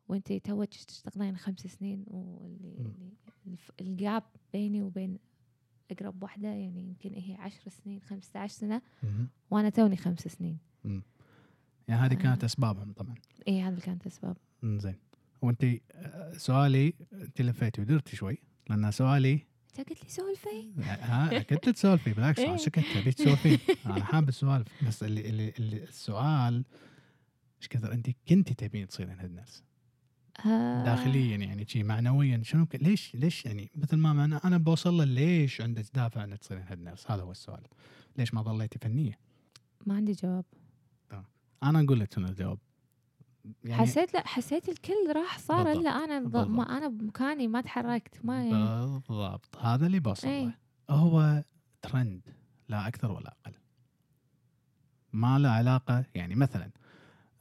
وأنت 0.09 0.33
توك 0.33 0.69
تشتغلين 0.69 1.37
خمس 1.37 1.61
سنين 1.61 2.05
واللي 2.07 2.75
مم. 2.79 3.57
ال 3.81 3.91
gap 3.91 4.23
بيني 4.53 4.83
وبين 4.83 5.19
أقرب 5.91 6.23
واحدة 6.23 6.49
يعني 6.49 6.81
يمكن 6.81 7.15
هي 7.15 7.35
عشر 7.35 7.71
سنين 7.71 8.01
خمسة 8.01 8.41
عشر 8.41 8.55
سنة. 8.55 8.83
وأنا 9.51 9.69
توني 9.71 9.97
خمس 9.97 10.21
سنين. 10.29 10.59
يعني 11.89 12.01
هذه 12.01 12.13
آه. 12.13 12.17
كانت 12.17 12.45
أسبابهم 12.45 12.93
طبعا. 12.93 13.15
إيه 13.49 13.63
هذا 13.63 13.69
اللي 13.69 13.81
كانت 13.81 14.07
أسباب 14.07 14.37
مم، 14.63 14.79
زين. 14.79 14.97
وانت 15.43 15.65
آه، 15.93 16.33
سؤالي 16.33 16.95
انت 17.13 17.43
لفيتي 17.43 17.81
ودرتي 17.81 18.17
شوي 18.17 18.39
لأن 18.71 18.91
سؤالي 18.91 19.33
أنت 19.33 19.43
قلت 19.79 20.05
لي 20.05 20.09
سولفي؟ 20.09 20.73
ها 20.83 21.39
كنت 21.43 21.69
تسولفي 21.69 22.13
بالعكس 22.13 22.41
أنا 22.41 22.51
إيه. 22.51 22.57
سكت 22.57 22.85
ابيك 22.97 23.15
تسولفين. 23.15 23.59
أنا 23.87 24.05
حاب 24.05 24.29
السوالف 24.29 24.69
بس 24.87 25.03
اللي 25.03 25.29
اللي, 25.29 25.53
اللي 25.59 25.85
السؤال 25.85 26.65
إيش 27.59 27.69
كثر 27.69 27.93
انت 27.93 28.11
كنتي 28.29 28.55
تبين 28.55 28.89
تصيرين 28.89 29.21
هيد 29.21 29.31
نيرس 29.31 29.65
آه، 30.47 30.85
داخليا 30.85 31.37
يعني 31.37 31.69
شي 31.69 31.83
معنويا 31.83 32.41
شنو 32.43 32.67
ك... 32.67 32.77
ليش 32.77 33.15
ليش 33.15 33.47
يعني 33.47 33.71
مثل 33.75 33.97
ما 33.97 34.25
أنا 34.25 34.41
أنا 34.45 34.59
بوصل 34.59 34.95
له 34.95 35.05
ليش 35.05 35.61
عندك 35.61 35.85
دافع 35.95 36.25
إنك 36.25 36.39
تصيرين 36.39 36.65
head 36.69 36.81
nurse 36.81 37.11
هذا 37.11 37.23
هو 37.23 37.31
السؤال. 37.31 37.63
ليش 38.17 38.35
ما 38.35 38.43
ظليتي 38.43 38.79
فنية؟ 38.79 39.19
ما 39.87 39.95
عندي 39.95 40.13
جواب. 40.13 40.45
أنا 41.63 41.81
أقول 41.81 42.01
لك 42.01 42.15
شنو 42.15 42.29
الجواب. 42.29 42.59
يعني 43.65 43.83
حسيت 43.83 44.15
لا 44.15 44.27
حسيت 44.27 44.69
الكل 44.69 45.13
راح 45.17 45.39
صار 45.39 45.65
بالضبط. 45.65 45.81
إلا 45.81 45.91
أنا 45.91 46.21
بالضبط. 46.21 46.47
ما 46.49 46.79
أنا 46.79 46.89
بمكاني 46.89 47.49
ما 47.49 47.61
تحركت 47.61 48.25
ما 48.25 48.45
يعني 48.45 48.99
بالضبط 49.09 49.57
هذا 49.61 49.87
اللي 49.87 50.01
بوصل 50.01 50.27
له 50.29 50.33
إيه. 50.35 50.59
هو 50.91 51.45
ترند 51.83 52.21
لا 52.69 52.89
أكثر 52.89 53.13
ولا 53.13 53.37
أقل 53.45 53.53
ما 55.13 55.39
له 55.39 55.49
علاقة 55.49 56.05
يعني 56.15 56.35
مثلا 56.35 56.71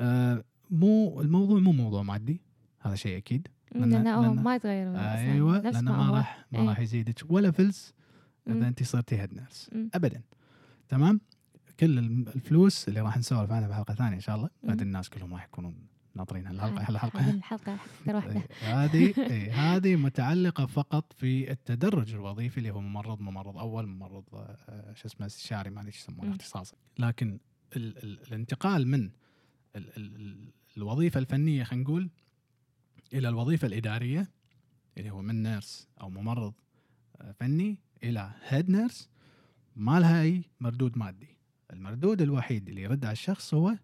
آه 0.01 0.43
مو 0.71 1.21
الموضوع 1.21 1.59
مو 1.59 1.71
موضوع 1.71 2.03
مادي 2.03 2.41
هذا 2.79 2.95
شيء 2.95 3.17
أكيد 3.17 3.47
لأن- 3.73 3.77
لأنه 3.77 4.15
هو 4.15 4.35
لأن- 4.35 4.39
ما 4.39 4.55
يتغير 4.55 4.97
أيوه 4.99 5.59
لأنه 5.59 5.91
ما. 5.97 6.17
راح 6.17 6.45
ما 6.51 6.59
إيه. 6.59 6.69
راح 6.69 6.79
يزيدك 6.79 7.31
ولا 7.31 7.51
فلس. 7.51 7.93
إذا 8.47 8.67
أنت 8.67 8.83
صرتي 8.83 9.17
هيد 9.21 9.33
نيرس. 9.33 9.69
ابدا 9.93 10.21
تمام 10.89 11.21
كل 11.79 11.97
الفلوس 11.99 12.87
اللي 12.87 13.01
راح 13.01 13.17
نسولف 13.17 13.51
عنها 13.51 13.67
بحلقة 13.67 13.93
ثانية 13.93 14.15
إن 14.15 14.19
شاء 14.21 14.35
الله. 14.35 14.49
بعد 14.63 14.81
الناس 14.81 15.09
كلهم 15.09 15.33
راح 15.33 15.43
يكونون 15.45 15.75
ناطرين 16.17 16.47
هالحلقة 16.47 16.81
هذه 16.81 16.89
هالحلقة. 16.89 17.29
الحلقة 17.29 17.73
أكثر 17.73 18.15
واحدة. 18.15 18.33
إيه، 18.35 18.83
هذه 18.83 19.13
إيه، 19.17 19.53
هذه 19.53 19.95
متعلقة 19.95 20.65
فقط 20.65 21.13
في 21.13 21.51
التدرج 21.51 22.13
الوظيفي 22.13 22.57
اللي 22.57 22.71
هو 22.71 22.81
ممرض 22.81 23.19
ممرض 23.21 23.57
أول 23.57 23.87
ممرض 23.87 24.23
آه، 24.33 24.93
شو 24.93 25.07
اسمه 25.07 25.25
استشاري 25.25 25.69
ما 25.69 25.79
أدري 25.79 25.87
إيش 25.87 25.97
يسمونه 25.97 26.23
مم. 26.29 26.31
اختصاصا 26.31 26.75
لكن 26.99 27.39
ال 27.75 27.97
ال 28.03 28.21
الانتقال 28.27 28.87
من 28.87 29.03
ال 29.03 29.11
ال 29.97 30.15
ال 30.15 30.51
الوظيفة 30.77 31.19
الفنية 31.19 31.63
خلينا 31.63 31.83
نقول 31.83 32.09
إلى 33.13 33.29
الوظيفة 33.29 33.67
الإدارية 33.67 34.27
اللي 34.97 35.09
هو 35.11 35.21
من 35.21 35.43
nurse 35.43 35.87
أو 36.01 36.09
ممرض 36.09 36.53
آه، 37.21 37.31
فني 37.31 37.77
إلى 38.03 38.31
head 38.47 38.69
nurse 38.69 39.09
ما 39.75 39.99
لها 39.99 40.21
أي 40.21 40.43
مردود 40.59 40.97
مادي. 40.97 41.37
المردود 41.73 42.21
الوحيد 42.21 42.69
اللي 42.69 42.81
يرد 42.81 43.05
على 43.05 43.11
الشخص 43.11 43.53
هو 43.53 43.75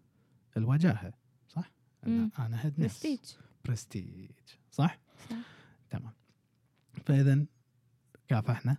الوجاهة. 0.56 1.12
أنا 2.06 2.64
head 2.66 2.80
nurse 2.80 2.92
prestige 2.92 3.20
prestige 3.64 4.30
صح؟ 4.70 4.98
صح. 5.30 5.36
تمام. 5.90 6.12
فاذا 7.06 7.44
كافحنا 8.28 8.76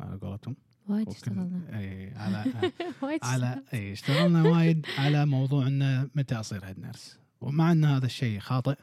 على 0.00 0.16
قولتهم. 0.16 0.56
وايد 0.88 1.08
اشتغلنا. 1.08 1.78
إي 1.78 2.14
على 2.14 2.44
وايد 3.02 3.20
على. 3.22 3.62
إي 3.74 3.92
اشتغلنا 3.92 4.42
وايد 4.42 4.86
على 4.98 5.26
موضوع 5.26 5.66
إنه 5.66 6.10
متى 6.14 6.34
أصير 6.34 6.64
head 6.64 6.78
nurse 6.78 7.18
ومع 7.40 7.72
إن 7.72 7.84
هذا 7.84 8.06
الشيء 8.06 8.40
خاطئ 8.40 8.76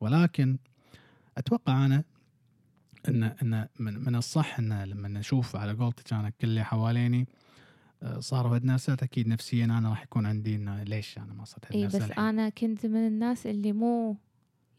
ولكن 0.00 0.58
أتوقع 1.38 1.84
أنا 1.86 2.04
إن 3.08 3.22
إن 3.22 3.68
من, 3.78 4.04
من 4.04 4.14
الصح 4.14 4.58
إن 4.58 4.82
لما 4.82 5.08
نشوف 5.08 5.56
على 5.56 5.72
قولتك 5.72 6.12
أنا 6.12 6.30
كل 6.30 6.48
اللي 6.48 6.64
حواليني 6.64 7.28
صاروا 8.18 8.58
نيرسات 8.58 9.02
أكيد 9.02 9.28
نفسيا 9.28 9.64
أنا 9.64 9.90
راح 9.90 10.02
يكون 10.02 10.26
عندي 10.26 10.54
إنه 10.54 10.82
ليش 10.82 11.18
أنا 11.18 11.34
ما 11.34 11.44
صرت 11.44 11.70
اي 11.72 11.86
بس 11.86 11.94
الحين؟ 11.94 12.24
أنا 12.24 12.48
كنت 12.48 12.86
من 12.86 13.06
الناس 13.06 13.46
اللي 13.46 13.72
مو 13.72 14.16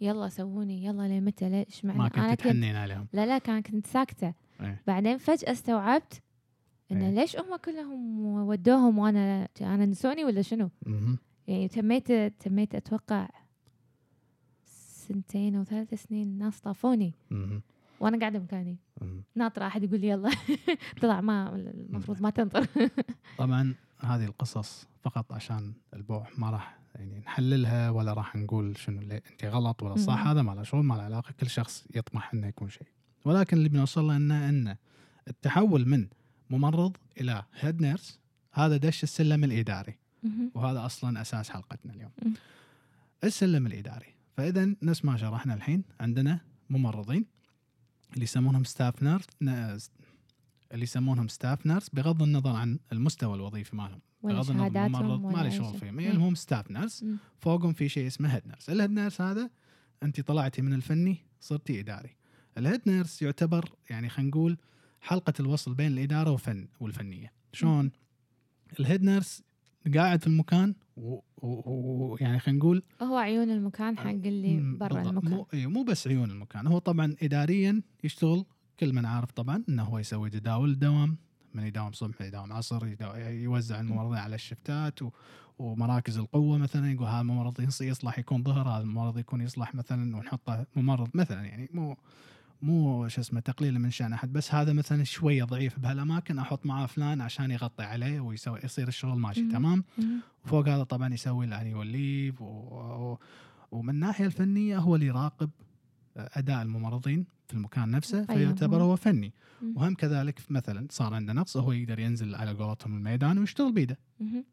يلا 0.02 0.30
سووني 0.30 0.86
يلا 0.86 1.20
لمتى 1.20 1.50
ليش 1.50 1.86
معنى 1.86 2.00
ما 2.00 2.08
أنا 2.18 2.36
كنت 2.36 2.40
تحنين 2.40 2.76
عليهم 2.76 3.08
لا 3.14 3.26
لا 3.26 3.38
كان 3.38 3.62
كنت 3.62 3.88
ساكتة 3.88 4.34
إيه. 4.62 4.82
بعدين 4.88 5.18
فجأة 5.18 5.52
استوعبت 5.52 6.22
إنه 6.92 7.06
إيه. 7.06 7.14
ليش 7.14 7.38
هم 7.38 7.56
كلهم 7.56 8.20
ودوهم 8.26 8.98
وأنا 9.00 9.48
أنا 9.62 9.86
نسوني 9.86 10.26
ولا 10.26 10.42
شنو. 10.42 10.70
يعني 11.48 11.68
تميت 11.68 12.12
تميت 12.14 12.76
أتوقع 12.76 13.30
سنتين 15.08 15.56
أو 15.56 15.64
ثلاث 15.64 15.94
سنين 15.94 16.38
ناس 16.38 16.60
طافوني. 16.60 17.14
وأنا 18.00 18.20
قاعدة 18.20 18.40
مكاني. 18.40 18.78
ناطرة 19.36 19.68
أحد 19.68 19.84
يقول 19.84 20.00
لي 20.00 20.08
يلا. 20.08 20.30
طلع 21.02 21.22
ما 21.22 21.56
المفروض 21.56 22.22
ما 22.22 22.30
تنطر. 22.30 22.68
طبعا 23.38 23.76
هذه 24.00 24.26
القصص 24.26 24.88
فقط 25.02 25.34
عشان 25.34 25.74
البوح 25.94 26.40
ما 26.40 26.50
راح 26.50 26.80
يعني 26.96 27.20
نحللها 27.20 27.90
ولا 27.90 28.14
راح 28.14 28.36
نقول 28.36 28.78
شنو 28.78 29.02
اللي 29.02 29.22
أنت 29.32 29.46
غلط 29.46 29.84
ولا 29.84 29.96
صح. 29.96 30.28
هذا 30.28 30.42
ما 30.42 30.52
له 30.52 30.64
شغل 30.64 30.84
ما 30.84 30.96
له 30.96 31.04
علاقة. 31.04 31.34
كل 31.40 31.50
شخص 31.50 31.86
يطمح 31.96 32.34
إنه 32.34 32.48
يكون 32.48 32.70
شيء. 32.70 32.88
ولكن 33.26 33.58
اللي 33.58 33.70
بنوصل 33.70 34.08
له 34.08 34.16
انه 34.16 34.50
إنه 34.50 34.78
التحول 35.28 35.90
من 35.90 36.08
ممرض 36.50 36.98
إلى 37.22 37.44
head 37.60 37.82
nurse 37.82 38.20
هذا 38.54 38.78
دش 38.78 39.04
السلم 39.04 39.44
الإداري. 39.44 39.98
وهذا 40.54 40.86
أصلا 40.86 41.22
أساس 41.22 41.50
حلقتنا 41.50 41.94
اليوم. 41.94 42.12
السلم 43.24 43.68
الإداري. 43.68 44.16
فاذا 44.38 44.76
نفس 44.82 45.06
ما 45.06 45.18
شرحنا 45.18 45.54
الحين 45.54 45.84
عندنا 46.00 46.40
ممرضين. 46.70 47.26
اللي 48.14 48.24
يسمونهم 48.24 48.64
staff 48.64 49.04
nurse 49.04 49.26
اللي 50.72 50.84
يسمونهم 50.84 51.28
staff 51.28 51.66
nurse 51.66 51.90
بغض 51.90 52.24
النظر 52.24 52.56
عن 52.56 52.80
المستوى 52.92 53.36
الوظيفي 53.36 53.76
مالهم 53.76 54.00
بغض 54.24 54.52
النظر 54.52 54.88
ممرض 54.88 55.26
ولا 55.26 55.38
ما 55.38 55.44
له 55.44 55.50
شغل. 55.50 55.80
فيهم. 55.80 56.00
المهم 56.00 56.36
staff 56.36 56.72
nurse. 56.72 57.06
فوقهم 57.40 57.74
في 57.74 57.90
شيء 57.90 58.08
اسمه 58.08 58.36
head 58.36 58.48
nurse 58.48 58.70
ال 58.70 58.74
head 58.74 58.92
nurse 58.92 59.22
هذا 59.22 59.50
أنت 60.04 60.22
طلعتي 60.22 60.62
من 60.62 60.74
الفني 60.74 61.18
صرتي 61.40 61.80
إداري 61.80 62.16
ال 62.58 62.63
head 62.63 62.82
nurse 62.88 63.22
يعتبر 63.22 63.70
يعني 63.90 64.10
خلينا 64.10 64.30
نقول 64.30 64.58
حلقة 65.02 65.34
الوصل 65.40 65.74
بين 65.74 65.92
الإدارة 65.92 66.32
وفن 66.32 66.68
والفنية 66.80 67.32
شلون 67.54 67.92
ال 68.80 68.85
head 68.85 69.04
nurse 69.04 69.44
قاعد 69.96 70.22
في 70.22 70.28
المكان 70.28 70.76
ويعني 71.42 72.40
خلينا 72.40 72.60
نقول 72.60 72.84
هو 73.02 73.18
عيون 73.18 73.50
المكان 73.52 73.98
حق 73.98 74.10
اللي 74.10 74.78
برا. 74.78 75.02
المكان. 75.02 75.32
مو 75.32 75.48
إيه، 75.54 75.68
مو 75.68 75.84
بس 75.84 76.08
عيون 76.08 76.32
المكان. 76.32 76.68
هو 76.68 76.78
طبعا 76.80 77.16
اداريا 77.24 77.82
يشتغل 78.04 78.46
كل 78.80 78.94
من 78.94 79.06
عارف 79.06 79.32
طبعا 79.32 79.64
إنه 79.70 79.84
هو 79.84 80.00
يسوي 80.00 80.30
جداول 80.30 80.70
الدوام 80.70 81.18
من 81.54 81.64
يداوم 81.64 81.92
صبح 81.92 82.22
يداوم 82.22 82.54
عصر 82.54 82.88
يوزع 83.30 83.80
الممرضين 83.80 84.18
على 84.18 84.36
ال 84.36 84.45
shiftات 84.45 85.02
و 85.02 85.10
ومراكز 85.60 86.18
القوة 86.18 86.58
مثلا 86.58 86.92
يقول 86.92 87.08
هذا 87.08 87.22
الممرض 87.22 87.62
يص- 87.62 87.82
يصلح 87.82 88.20
يكون 88.20 88.44
ظهر 88.44 88.68
هذا 88.70 88.84
الممرض 88.84 89.18
يكون 89.18 89.42
يصلح 89.42 89.76
مثلا 89.76 90.18
ونحطه 90.18 90.66
ممرض 90.76 91.10
مثلا 91.14 91.46
يعني 91.46 91.70
مو 91.74 91.98
مو 92.62 93.08
شو 93.08 93.22
اسمه 93.22 93.40
تقليل 93.40 93.80
من 93.80 93.92
شان 93.92 94.14
أحد 94.14 94.34
بس 94.34 94.54
هذا 94.54 94.74
مثلا 94.74 95.04
شوية 95.04 95.44
ضعيف 95.44 95.80
بهالأماكن 95.80 96.40
أحط 96.40 96.66
معاه 96.66 96.86
فلان 96.86 97.22
عشان 97.22 97.52
يغطي 97.52 97.84
عليه 97.84 98.20
ويسوي 98.20 98.60
يصير 98.64 98.88
الشغل 98.88 99.20
ماشي 99.20 99.42
مم. 99.42 99.52
تمام. 99.52 99.84
وفوق 100.46 100.68
هذا 100.68 100.84
طبعا 100.84 101.14
يسوي 101.14 101.46
الانيول 101.46 101.88
ليف 101.88 102.42
و... 102.42 102.46
و... 102.46 103.20
ومن 103.72 103.90
الناحية 103.90 104.26
الفنية 104.26 104.78
هو 104.78 104.96
اللي 104.96 105.06
يراقب 105.06 105.50
أداء 106.18 106.62
الممرضين 106.62 107.26
في 107.48 107.54
المكان 107.54 107.92
نفسه 107.92 108.18
أيوة. 108.18 108.34
فيعتبر 108.34 108.84
هو 108.84 108.96
فني. 108.96 109.34
وهم 109.76 109.96
كذلك 109.96 110.40
مثلا 110.50 110.88
صار 110.90 111.14
عنده 111.14 111.34
نقص 111.34 111.58
هو 111.58 111.72
يقدر 111.72 112.00
ينزل 112.00 112.36
على 112.36 112.52
قولتهم 112.52 112.98
الميدان 112.98 113.38
ويشتغل 113.38 113.72
بيده. 113.72 113.98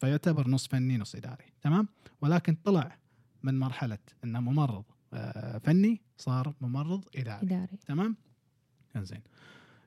فيعتبر 0.00 0.48
نص 0.48 0.66
فني 0.66 0.98
نص 0.98 1.14
إداري 1.14 1.44
تمام 1.62 1.88
ولكن 2.20 2.56
طلع 2.64 2.98
من 3.42 3.58
مرحلة 3.58 3.98
إنه 4.24 4.40
ممرض 4.40 4.84
فني 5.62 6.00
صار 6.16 6.54
ممرض 6.60 7.04
إداري. 7.16 7.42
إداري. 7.46 7.76
تمام؟ 7.86 8.16
انزين. 8.96 9.22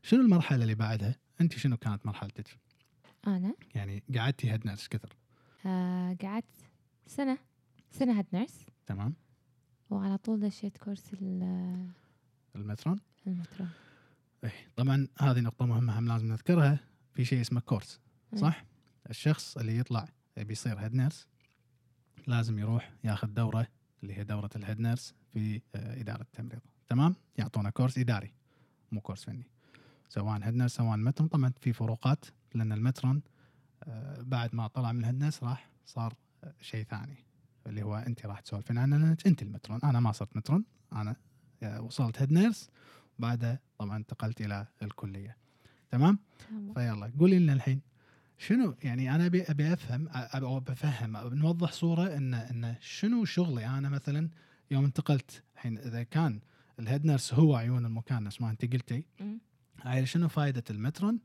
شنو 0.04 0.22
المرحلة 0.22 0.64
اللي 0.64 0.76
بعدها؟ 0.76 1.16
أنت 1.42 1.58
شنو 1.58 1.78
كانت 1.78 2.06
مرحلتك؟ 2.06 2.58
أنا؟ 3.28 3.56
يعني 3.76 4.04
قعدتي 4.16 4.52
head 4.52 4.68
nurse 4.68 4.88
أكثر. 4.88 5.16
آه 5.66 6.18
قعدت 6.22 6.46
سنة. 7.08 7.38
سنة 7.92 8.18
head 8.20 8.26
nurse 8.34 8.66
تمام. 8.86 9.14
وعلى 9.90 10.18
طول 10.18 10.40
دشيت 10.40 10.78
course 10.78 11.14
ال- 11.14 11.90
ال 12.56 12.61
matron؟ 12.61 13.00
ال 13.28 13.33
matron 13.33 13.66
إيه 14.44 14.52
طبعا 14.76 15.08
هذه 15.22 15.40
نقطة 15.40 15.66
مهمة 15.66 16.00
هم 16.00 16.08
لازم 16.08 16.28
نذكرها. 16.32 16.80
في 17.14 17.26
شيء 17.26 17.42
اسمه 17.42 17.60
course 17.62 18.00
إيه. 18.34 18.40
صح؟ 18.40 18.66
الشخص 19.10 19.58
اللي 19.58 19.78
يطلع 19.78 20.06
يبي 20.38 20.52
يصير 20.54 20.80
head 20.80 20.94
nurse 20.94 21.28
لازم 22.28 22.60
يروح 22.60 22.94
ياخذ 23.04 23.28
دورة 23.28 23.68
اللي 24.04 24.18
هي 24.18 24.24
دورة 24.24 24.50
ال 24.56 24.61
head 24.61 24.80
nurse 24.80 25.14
في 25.34 25.62
آه، 25.76 26.02
إدارة 26.02 26.22
التمريض. 26.22 26.62
تمام؟ 26.88 27.16
يعطونا 27.38 27.70
course 27.70 27.98
إداري 27.98 28.34
مو 28.92 29.02
course 29.02 29.24
فني. 29.24 29.48
سواء 30.10 30.40
head 30.44 30.54
nurse 30.56 30.76
سواء 30.76 30.98
matron 30.98 31.30
طبعا 31.30 31.54
في 31.62 31.74
فروقات 31.74 32.26
لأن 32.56 32.72
ال 32.72 32.79
matron 32.79 33.22
آه، 33.84 34.22
بعد 34.22 34.56
ما 34.56 34.68
طلع 34.68 34.92
من 34.92 35.00
ال 35.00 35.04
head 35.04 35.20
nurse 35.20 35.44
راح 35.44 35.70
صار 35.86 36.14
آه، 36.44 36.54
شيء 36.62 36.84
ثاني 36.84 37.26
اللي 37.68 37.84
هو 37.84 37.96
أنت 37.96 38.26
راح 38.26 38.40
تسولفين 38.40 38.78
عنه 38.78 38.98
لأنك 38.98 39.28
أنت 39.28 39.42
ال 39.42 39.47
matron 39.47 39.80
أنا 39.84 40.00
ما 40.00 40.12
صرت 40.12 40.38
matron 40.38 40.66
أنا 40.94 41.16
وصلت 41.80 42.22
head 42.22 42.32
nurse 42.32 42.70
بعدها 43.20 43.60
طبعا 43.78 43.98
انتقلت 43.98 44.42
إلى 44.42 44.68
الكلية. 44.82 45.38
تمام؟ 45.90 46.20
تمام. 46.50 46.74
فيلا 46.74 47.12
قولي 47.20 47.40
لنا 47.40 47.54
الحين 47.54 47.82
شنو 48.40 48.76
يعني 48.84 49.16
أنا 49.16 49.26
ابي 49.26 49.44
أبي 49.44 49.74
أفهم 49.74 50.08
أو 50.08 50.60
بفهم 50.60 51.16
أو 51.16 51.30
نوضح 51.30 51.72
صورة 51.72 52.18
ان 52.18 52.34
إن 52.34 52.76
شنو 52.80 53.26
شغلي 53.26 53.66
أنا 53.66 53.90
مثلا 53.90 54.30
يوم 54.72 54.86
انتقلت 54.86 55.44
الحين 55.56 55.78
إذا 55.78 56.04
كان 56.04 56.40
ال 56.80 56.85
head 56.85 57.06
nurse 57.06 57.34
هو 57.34 57.56
عيون 57.56 57.86
المكان 57.86 58.24
نفس 58.24 58.42
ما 58.42 58.50
أنت 58.50 58.74
قلتي. 58.74 59.06
هاي 59.82 60.06
شنو 60.06 60.28
فائده 60.28 60.64
ال 60.70 60.77
matron 60.77 61.20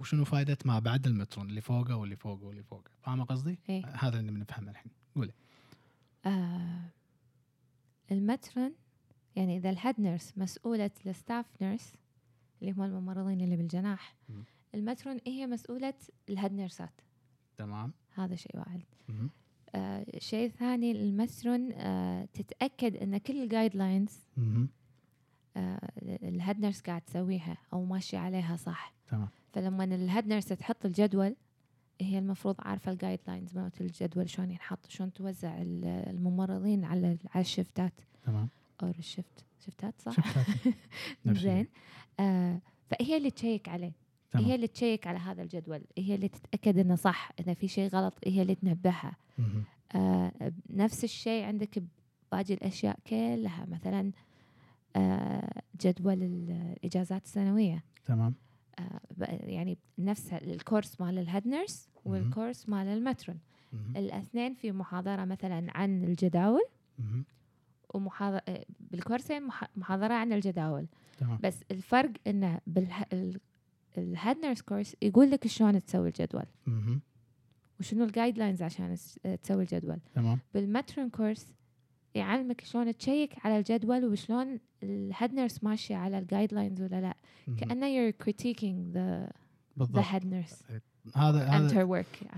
وشنو 0.00 0.24
فائده 0.24 0.58
ما 0.64 0.78
بعد 0.78 1.06
ال 1.06 1.12
matron 1.12 1.48
اللي 1.48 1.60
فوقه 1.60 1.96
واللي 1.96 2.16
فوقه 2.16 2.44
واللي 2.44 2.62
فوقه 2.62 2.90
فاهمة 3.02 3.24
قصدي؟ 3.24 3.58
إيه. 3.68 3.86
هذا 3.86 4.20
اللي 4.20 4.32
بنفهمه 4.32 4.70
الحين 4.70 4.92
قولي 5.16 5.32
آه 6.26 6.90
ال 8.12 8.21
matron 8.21 8.72
يعني 9.36 9.56
إذا 9.56 9.70
ال 9.70 9.76
head 9.76 10.00
nurse 10.00 10.32
مسؤولة 10.38 10.90
ال 11.06 11.13
staff 11.13 11.46
nurse 11.62 11.92
اللي 12.60 12.72
هم 12.72 12.82
الممرضين 12.82 13.40
اللي 13.40 13.56
بالجناح 13.56 14.16
مم. 14.28 14.44
ال 14.76 14.82
matron 14.82 15.18
هي 15.26 15.46
مسؤولة 15.46 15.94
ال 16.30 16.34
head 16.34 16.52
nurse 16.52 16.92
ات 16.92 17.00
تمام. 17.56 17.92
هذا 18.14 18.34
شيء 18.34 18.56
واحد. 18.58 18.80
آه 19.74 20.06
شيء 20.18 20.48
ثاني 20.48 20.92
ال 20.92 21.03
matron 21.03 21.72
آه 21.72 22.24
تتأكد 22.24 22.96
أن 22.96 23.18
كل 23.18 23.42
ال 23.42 23.76
guidelines. 23.76 24.18
آه 25.56 25.90
ال 26.02 26.14
head 26.14 26.60
nurse 26.60 26.80
قاعد 26.80 27.00
تسويها 27.00 27.56
أو 27.72 27.84
ماشية 27.84 28.18
عليها 28.18 28.56
صح. 28.56 28.92
تمام. 29.08 29.28
فلما 29.52 29.84
ال 29.84 29.92
head 29.92 30.26
nurse 30.26 30.46
تحط 30.46 30.86
الجدول 30.86 31.36
هي 32.00 32.18
المفروض 32.18 32.54
عارفة 32.58 32.92
ال 32.92 33.20
guidelines 33.28 33.56
مالت 33.56 33.80
الجدول 33.80 34.30
شلون 34.30 34.50
ينحط 34.50 34.86
شلون 34.86 35.12
توزع 35.12 35.62
ال- 35.62 35.84
الممرضين 35.84 36.84
على 36.84 37.18
على 37.34 37.40
ال 37.40 37.47
shift 37.47 37.79
ات. 37.79 37.92
تمام. 38.26 38.48
أو 38.82 38.88
ال 38.88 38.97
shift 38.97 39.44
shift 39.66 39.89
ات 39.89 39.94
صح؟ 40.00 40.12
shift 40.12 40.36
ات. 40.36 40.46
زين. 41.42 41.66
آه 42.20 42.60
فهي 42.90 43.16
اللي 43.16 43.30
تشيك 43.30 43.68
عليه. 43.68 43.92
تمام. 44.36 44.48
هي 44.50 44.54
اللي 44.54 44.66
تشيك 44.66 45.06
على 45.06 45.18
هذا 45.18 45.42
الجدول 45.42 45.80
هي 45.98 46.14
اللي 46.14 46.28
تتأكد 46.28 46.78
إنه 46.78 46.94
صح 46.96 47.30
إذا 47.40 47.54
في 47.54 47.68
شيء 47.68 47.88
غلط 47.90 48.14
هي 48.26 48.42
اللي 48.42 48.54
تنبهها. 48.54 49.16
آه 49.94 50.32
نفس 50.70 51.04
الشيء 51.04 51.44
عندك 51.44 51.82
باقي 52.32 52.54
الأشياء 52.54 52.98
كلها 53.06 53.66
مثلا 53.66 54.12
آه 54.96 55.62
جدول 55.80 56.22
ال- 56.22 56.50
الإجازات 56.76 57.24
السنوية. 57.24 57.84
تمام. 58.04 58.34
آه 58.78 59.00
يعني 59.46 59.78
نفس 59.98 60.32
الكورس 60.32 61.00
مال 61.00 61.18
الهيد 61.18 61.46
نيرس 61.48 61.88
والكورس 62.04 62.68
مال 62.68 62.86
المترون. 62.86 63.38
الاثنين 63.96 64.54
في 64.54 64.72
محاضرة 64.72 65.24
مثلا 65.24 65.66
عن 65.78 66.04
الجداول. 66.04 66.62
ومحاضرة 67.94 68.42
بال 68.80 68.92
course 68.92 69.30
ين 69.30 69.42
مح- 69.42 69.70
محاضرة 69.76 70.14
عن 70.14 70.32
الجداول. 70.32 70.86
تمام. 71.18 71.38
بس 71.42 71.60
الفرق 71.70 72.10
إنه 72.26 72.60
بال 73.96 74.09
head 74.09 74.36
nurse 74.38 74.62
course 74.62 74.96
يقول 75.02 75.30
لك 75.30 75.46
شلون 75.46 75.84
تسوي 75.84 76.08
الجدول. 76.08 76.44
وشنو 77.80 78.04
ال 78.04 78.38
guidelines 78.38 78.62
عشان 78.62 78.94
تس- 78.94 79.18
تسوي 79.42 79.62
الجدول. 79.62 79.98
تمام. 80.14 80.38
بال 80.54 80.68
matron 80.68 81.10
course 81.10 81.46
يعلمك 82.14 82.60
شلون 82.64 82.96
تشيك 82.96 83.46
على 83.46 83.58
الجدول 83.58 84.04
وشلون 84.04 84.58
ال 84.82 84.92
head 84.92 85.34
nurse 85.34 85.64
ماشية 85.64 85.96
على 85.96 86.18
ال 86.18 86.54
guidelines 86.54 86.82
ولا 86.82 87.00
لا. 87.00 87.14
you're 87.86 88.24
critiquing 88.24 88.94
the 88.94 89.30
the 89.30 89.76
بالضبط 89.76 90.04
head 90.04 90.22
nurse 90.24 90.62
هذا 91.16 91.44
هذا. 91.44 91.66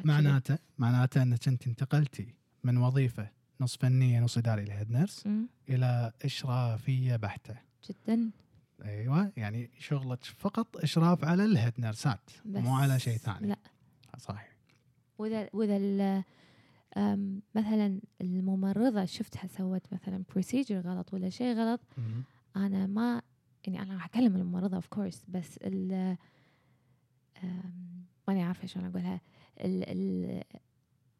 معناته 0.04 0.58
معناته 0.78 1.22
إنك 1.22 1.48
أنت 1.48 1.66
انتقلتي 1.66 2.34
من 2.64 2.76
وظيفة 2.76 3.30
نص 3.60 3.76
فنية 3.76 4.20
نص 4.20 4.38
إداري 4.38 4.64
ل 4.64 4.69
head 4.69 4.90
nurse 4.90 5.26
إلى 5.68 6.12
إشرافية 6.24 7.16
بحتة. 7.16 7.54
جدا. 7.90 8.30
أيوه 8.84 9.32
يعني 9.36 9.70
شغلك 9.78 10.24
فقط 10.24 10.76
إشراف 10.76 11.24
على 11.24 11.44
بس 12.44 12.64
مو 12.64 12.74
على 12.74 12.98
شيء 12.98 13.16
ثاني. 13.16 13.46
لا. 13.46 13.56
صحيح. 14.18 14.56
وإذا 15.18 15.48
وإذا 15.52 16.24
مثلا 17.54 18.00
الممرضة 18.20 19.04
شفتها 19.04 19.46
سوت 19.46 19.82
مثلا 19.92 20.24
procedure 20.30 20.80
غلط 20.80 21.14
ولا 21.14 21.28
شيء 21.28 21.56
غلط 21.56 21.80
مهم. 21.98 22.24
أنا 22.56 22.86
ما 22.86 23.22
يعني 23.64 23.82
أنا 23.82 23.94
راح 23.94 24.04
أكلم 24.04 24.36
الممرضة 24.36 24.76
of 24.76 24.86
course 24.86 25.24
بس 25.28 25.58
ال 25.62 26.16
ماني 28.28 28.42
عارفة 28.42 28.66
شلون 28.66 28.86
أقولها. 28.86 29.20
ال 29.60 29.84
ال 29.84 30.42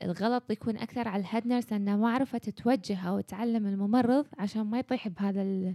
الغلط 0.03 0.51
يكون 0.51 0.77
أكثر 0.77 1.09
على 1.09 1.21
الهيد 1.21 1.47
نيرس 1.47 1.73
لانها 1.73 1.97
ما 1.97 2.11
عرفت 2.11 2.49
توجه 2.49 2.99
أو 3.01 3.21
تعلم 3.21 3.67
الممرض 3.67 4.27
عشان 4.39 4.63
ما 4.63 4.79
يطيح 4.79 5.09
بهذا 5.09 5.75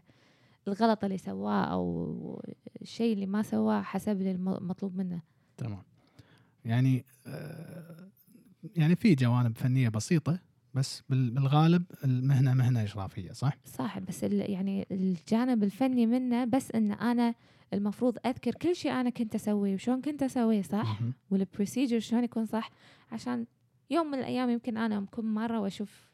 الغلط 0.68 1.04
اللي 1.04 1.18
سواه 1.18 1.64
أو 1.66 2.44
الشيء 2.82 3.14
اللي 3.14 3.26
ما 3.26 3.42
سواه 3.42 3.82
حسب 3.82 4.12
اللي 4.20 4.32
الم- 4.32 4.68
مطلوب 4.68 4.96
منه 4.98 5.22
تمام 5.58 5.84
يعني 6.66 7.06
آه، 7.28 8.08
يعني 8.76 8.96
في 8.96 9.16
جوانب 9.16 9.58
فنية 9.58 9.90
بسيطة 9.90 10.40
بس 10.74 11.04
بال- 11.10 11.30
بالغالب 11.32 11.84
المهنة 12.04 12.54
مهنة 12.54 12.84
إشرافية 12.84 13.32
صح؟ 13.32 13.58
صح 13.66 14.00
بس 14.00 14.24
ال- 14.24 14.52
يعني 14.52 14.88
الجانب 14.92 15.64
الفني 15.64 16.06
منه 16.06 16.46
بس 16.46 16.72
إن 16.72 16.92
أنا 16.92 17.36
المفروض 17.74 18.18
أذكر 18.26 18.52
كل 18.56 18.76
شيء 18.76 18.92
أنا 18.92 19.10
كنت 19.10 19.36
أسويه 19.36 19.74
وشلون 19.74 20.02
كنت 20.02 20.24
أسويه 20.24 20.62
صح. 20.62 21.00
وال 21.32 21.44
procedure 21.44 22.00
شلون 22.00 22.24
يكون 22.24 22.46
صح 22.46 22.70
عشان 23.12 23.46
يوم 23.90 24.08
من 24.12 24.20
الأيام 24.20 24.50
يمكن 24.50 24.78
أنا 24.78 24.98
اكون 25.04 25.34
مرة 25.34 25.60
وأشوف. 25.60 26.14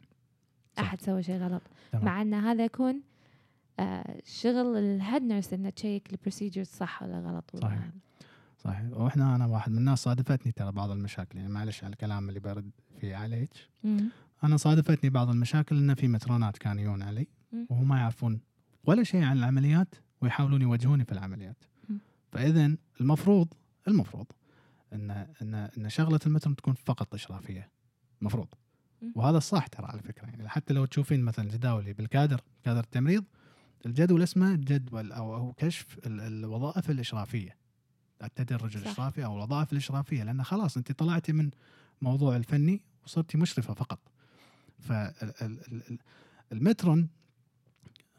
أحد 0.79 1.01
سوى 1.01 1.23
شيء 1.23 1.37
غلط. 1.37 1.61
مع 1.93 2.21
إن 2.21 2.33
هذا 2.33 2.65
يكون 2.65 3.01
شغل 4.25 4.77
ال 4.77 4.86
head 4.86 5.23
nurse 5.23 5.53
إنه 5.53 5.69
تشيك 5.69 6.11
ال 6.11 6.16
procedure 6.16 6.63
صح 6.63 7.03
ولا 7.03 7.19
غلط 7.19 7.51
ولا 7.53 7.61
صحيح. 7.61 7.89
صحيح 8.57 8.85
وإحنا 8.91 9.35
أنا 9.35 9.45
واحد 9.45 9.71
من 9.71 9.77
الناس 9.77 10.03
صادفتني 10.03 10.51
ترى 10.51 10.71
بعض 10.71 10.91
المشاكل 10.91 11.37
يعني 11.37 11.49
معلش 11.49 11.83
على 11.83 11.93
الكلام 11.93 12.29
اللي 12.29 12.39
برد 12.39 12.71
فيه 12.99 13.15
عليك. 13.15 13.49
أنا 14.43 14.57
صادفتني 14.57 15.09
بعض 15.09 15.29
المشاكل 15.29 15.77
إن 15.77 15.95
في 15.95 16.07
matron 16.07 16.50
ات 16.50 16.57
كانوا 16.57 16.81
يجون 16.81 17.01
علي. 17.01 17.27
وهم 17.69 17.87
ما 17.87 17.97
يعرفون 17.97 18.39
ولا 18.83 19.03
شيء 19.03 19.23
عن 19.23 19.37
العمليات 19.37 19.95
ويحاولون 20.21 20.61
يوجهوني 20.61 21.05
في 21.05 21.11
العمليات. 21.11 21.63
فاذا 22.31 22.75
المفروض 23.01 23.47
المفروض 23.87 24.25
ان 24.93 25.11
ان 25.41 25.53
إن 25.53 25.89
شغلة 25.89 26.19
المترون 26.25 26.55
تكون 26.55 26.73
فقط 26.73 27.13
إشرافية 27.13 27.69
المفروض. 28.21 28.47
وهذا 29.15 29.37
الصح 29.37 29.67
ترى 29.67 29.85
على 29.85 30.01
فكرة 30.01 30.27
يعني 30.27 30.49
حتى 30.49 30.73
لو 30.73 30.85
تشوفين 30.85 31.21
مثلا 31.21 31.49
جداولي 31.49 31.93
بالكادر 31.93 32.41
كادر 32.63 32.79
التمريض 32.79 33.23
الجدول 33.85 34.23
اسمه 34.23 34.55
جدول 34.55 35.11
أو 35.11 35.35
أو 35.35 35.53
كشف 35.53 35.97
ال- 36.05 36.21
الوظائف 36.21 36.89
الإشرافية 36.89 37.57
التدرج 38.23 38.77
صح. 38.77 38.83
الإشرافي 38.83 39.25
أو 39.25 39.35
الوظائف 39.35 39.71
الإشرافية 39.73 40.23
لأن 40.23 40.43
خلاص 40.43 40.77
انت 40.77 40.91
طلعتي 40.91 41.33
من 41.33 41.49
موضوع 42.01 42.35
الفني 42.35 42.81
وصرتي 43.05 43.37
مشرفة 43.37 43.73
فقط 43.73 43.99
فالمترون 46.51 47.09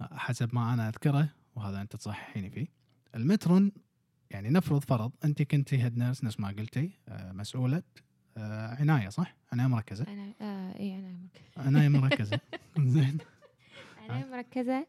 حسب 0.01 0.55
ما 0.55 0.75
أنا 0.75 0.89
أذكره 0.89 1.29
وهذا 1.55 1.81
انت 1.81 1.97
تصححيني 1.97 2.51
فيه 2.51 2.67
المترون 3.15 3.73
يعني 4.31 4.51
نفرض 4.51 4.81
فرض 4.85 5.13
انت 5.25 5.43
كنتي 5.43 5.83
هيد 5.83 5.99
نيرس 5.99 6.25
نفس 6.25 6.41
ما 6.41 6.49
قلتي 6.49 6.91
آه، 7.09 7.33
مسؤولة 7.33 7.83
آه، 8.37 8.75
عناية 8.81 9.09
صح؟ 9.09 9.37
عناية 9.53 9.67
مركزة 9.67 10.05
أنا 10.09 10.33
آه 10.41 10.79
اي 10.79 10.99
أنا 10.99 11.09
مركزة. 11.09 11.67
عناية 11.67 11.89
مركزة 11.89 12.41
زين 12.79 13.19
أنا 14.11 14.27
مركزة. 14.31 14.87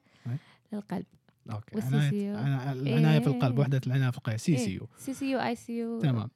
للقلب 0.73 1.05
أوكي. 1.51 1.75
والسي 1.75 1.95
عنايه 1.95 2.09
سي 2.09 2.25
يو. 2.27 2.37
عنا- 2.37 2.71
العناية 2.71 3.19
في 3.19 3.27
القلب 3.27 3.53
إيه. 3.53 3.59
وحدة 3.61 3.81
العناية 3.87 4.09
في 4.09 4.17
القلب. 4.17 4.37
سي 4.37 4.57
سي 4.57 4.73
يو. 4.75 4.87
سي 4.97 5.13
سي 5.13 5.31
يو 5.31 5.39
آي 5.39 5.55
سي 5.55 5.77
يو. 5.79 5.99
تمام. 6.01 6.29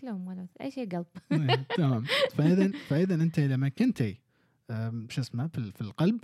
كلهم 0.00 0.26
ولد 0.26 0.48
أي 0.60 0.70
شيء 0.70 0.88
قلب. 0.88 1.06
إيه، 1.32 1.66
تمام. 1.76 2.04
فاذا 2.34 2.72
فإذا 2.88 3.14
أنت 3.14 3.40
لما 3.40 3.68
كنتي 3.68 4.18
شو 5.08 5.20
اسمه 5.20 5.46
في 5.48 5.80
القلب 5.80 6.20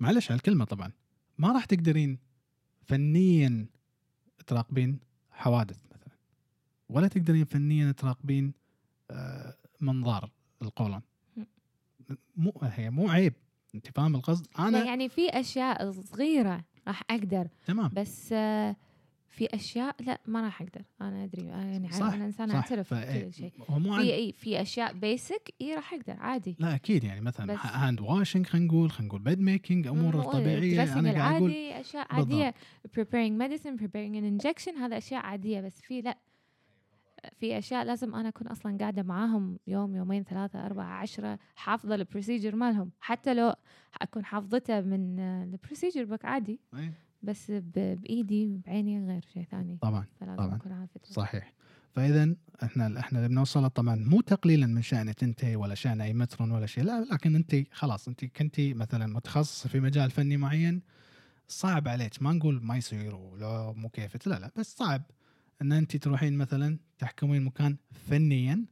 معلش 0.00 0.30
على 0.30 0.38
الكلمة 0.38 0.64
طبعا 0.64 0.92
ما 1.38 1.52
راح 1.52 1.64
تقدرين 1.64 2.18
فنيا 2.86 3.66
تراقبين 4.46 4.98
حوادث 5.30 5.82
مثلا. 5.94 6.12
ولا 6.88 7.08
تقدرين 7.08 7.44
فنيا 7.44 7.92
تراقبين 7.92 8.52
آه، 9.10 9.56
منظار 9.80 10.30
القولون. 10.62 11.00
مو 12.36 12.52
هي 12.62 12.90
مو 12.90 13.08
عيب. 13.08 13.32
أنت 13.74 13.90
فاهم 13.96 14.14
القصد؟ 14.16 14.46
أنا 14.58 14.84
يعني 14.84 15.08
في 15.08 15.28
أشياء 15.28 15.90
صغيرة 15.90 16.64
راح 16.88 17.02
أقدر 17.10 17.48
تمام. 17.66 17.90
بس 17.96 18.28
آه، 18.32 18.76
في 19.28 19.46
أشياء 19.54 19.96
لا 20.00 20.20
ما 20.26 20.40
راح 20.42 20.62
أقدر. 20.62 20.82
أنا 21.00 21.24
أدري 21.24 21.46
يعني 21.46 21.92
صح، 21.92 22.12
أنا 22.12 22.24
انسان 22.24 22.50
أعترف 22.50 22.94
بكل 22.94 23.32
شيء. 23.32 23.52
في 23.96 24.14
اي 24.14 24.32
في 24.32 24.62
أشياء 24.62 24.92
basic 24.92 25.54
اي 25.60 25.74
راح 25.74 25.94
أقدر 25.94 26.16
عادي. 26.20 26.56
لا 26.58 26.74
أكيد 26.74 27.04
يعني 27.04 27.20
مثلا 27.20 27.56
hand 27.60 28.00
washing 28.00 28.46
خلينا 28.46 28.66
نقول 28.66 28.90
خلينا 28.90 29.08
نقول 29.08 29.20
bed 29.22 29.40
making 29.40 29.86
أمور 29.86 30.16
مو- 30.16 30.22
الطبيعيه 30.22 30.84
dressing 30.86 30.96
أنا 30.96 31.12
قاعد 31.12 31.34
أقول 31.36 31.50
العادي 31.50 31.80
أشياء 31.80 32.06
عادية 32.10 32.54
preparing 32.98 33.32
medicine 33.42 33.80
preparing 33.82 34.14
an 34.16 34.42
injection 34.44 34.78
هذا 34.78 34.98
أشياء 34.98 35.22
عادية 35.26 35.60
بس 35.60 35.80
في 35.80 36.00
لا. 36.00 36.18
في 37.36 37.58
أشياء 37.58 37.84
لازم 37.84 38.14
أنا 38.14 38.28
أكون 38.28 38.46
أصلا 38.46 38.78
قاعدة 38.78 39.02
معاهم 39.02 39.58
يوم 39.66 39.96
يومين 39.96 40.22
ثلاثة 40.24 40.66
أربعة 40.66 40.84
عشرة 41.00 41.38
حافظة 41.56 41.94
ال 41.94 42.00
procedure 42.00 42.56
مالهم. 42.56 42.90
حتى 43.00 43.34
لو 43.34 43.54
أكون 44.02 44.24
حافظته 44.24 44.80
من 44.80 45.18
ال 45.20 45.28
procedure 45.28 46.04
book 46.04 46.24
عادي 46.24 46.60
بس 47.22 47.50
بإيدي 47.50 48.60
بعيني 48.66 49.06
غير 49.06 49.24
شيء 49.32 49.44
ثاني. 49.44 49.78
طبعا 49.80 50.06
فلازم 50.20 50.36
طبعاً. 50.36 50.56
أكون 50.56 50.72
عارفة 50.72 51.00
صحيح. 51.04 51.52
فاذا 51.94 52.36
إحنا 52.62 53.00
إحنا 53.00 53.18
اللي 53.18 53.28
بنوصله 53.28 53.68
طبعا 53.68 53.94
مو 53.94 54.20
تقليلا 54.20 54.66
من 54.66 54.82
شانك 54.82 55.22
انت 55.24 55.44
ولا 55.44 55.74
شان 55.74 56.00
أي 56.00 56.12
مترون 56.12 56.50
ولا 56.50 56.66
شيء 56.66 56.84
لا 56.84 57.04
لكن 57.12 57.34
أنت 57.34 57.56
خلاص 57.72 58.08
أنت 58.08 58.24
كنتي 58.24 58.74
مثلا 58.74 59.06
متخصصة 59.06 59.68
في 59.68 59.80
مجال 59.80 60.10
فني 60.10 60.36
معين 60.36 60.82
صعب 61.48 61.88
عليك. 61.88 62.22
ما 62.22 62.32
نقول 62.32 62.60
ما 62.62 62.76
يصير 62.76 63.14
ولا 63.14 63.72
مو 63.76 63.88
كيفك 63.88 64.28
لا 64.28 64.38
لا 64.38 64.50
بس 64.56 64.76
صعب. 64.76 65.02
إن 65.62 65.72
انت 65.72 65.96
تروحين 65.96 66.38
مثلا 66.38 66.78
تحكمين 66.98 67.44
مكان 67.44 67.76
فنيا 68.08 68.64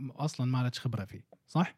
أصلا 0.00 0.46
ما 0.46 0.66
لك 0.66 0.74
خبرة 0.74 1.04
فيه 1.04 1.24
صح؟ 1.46 1.74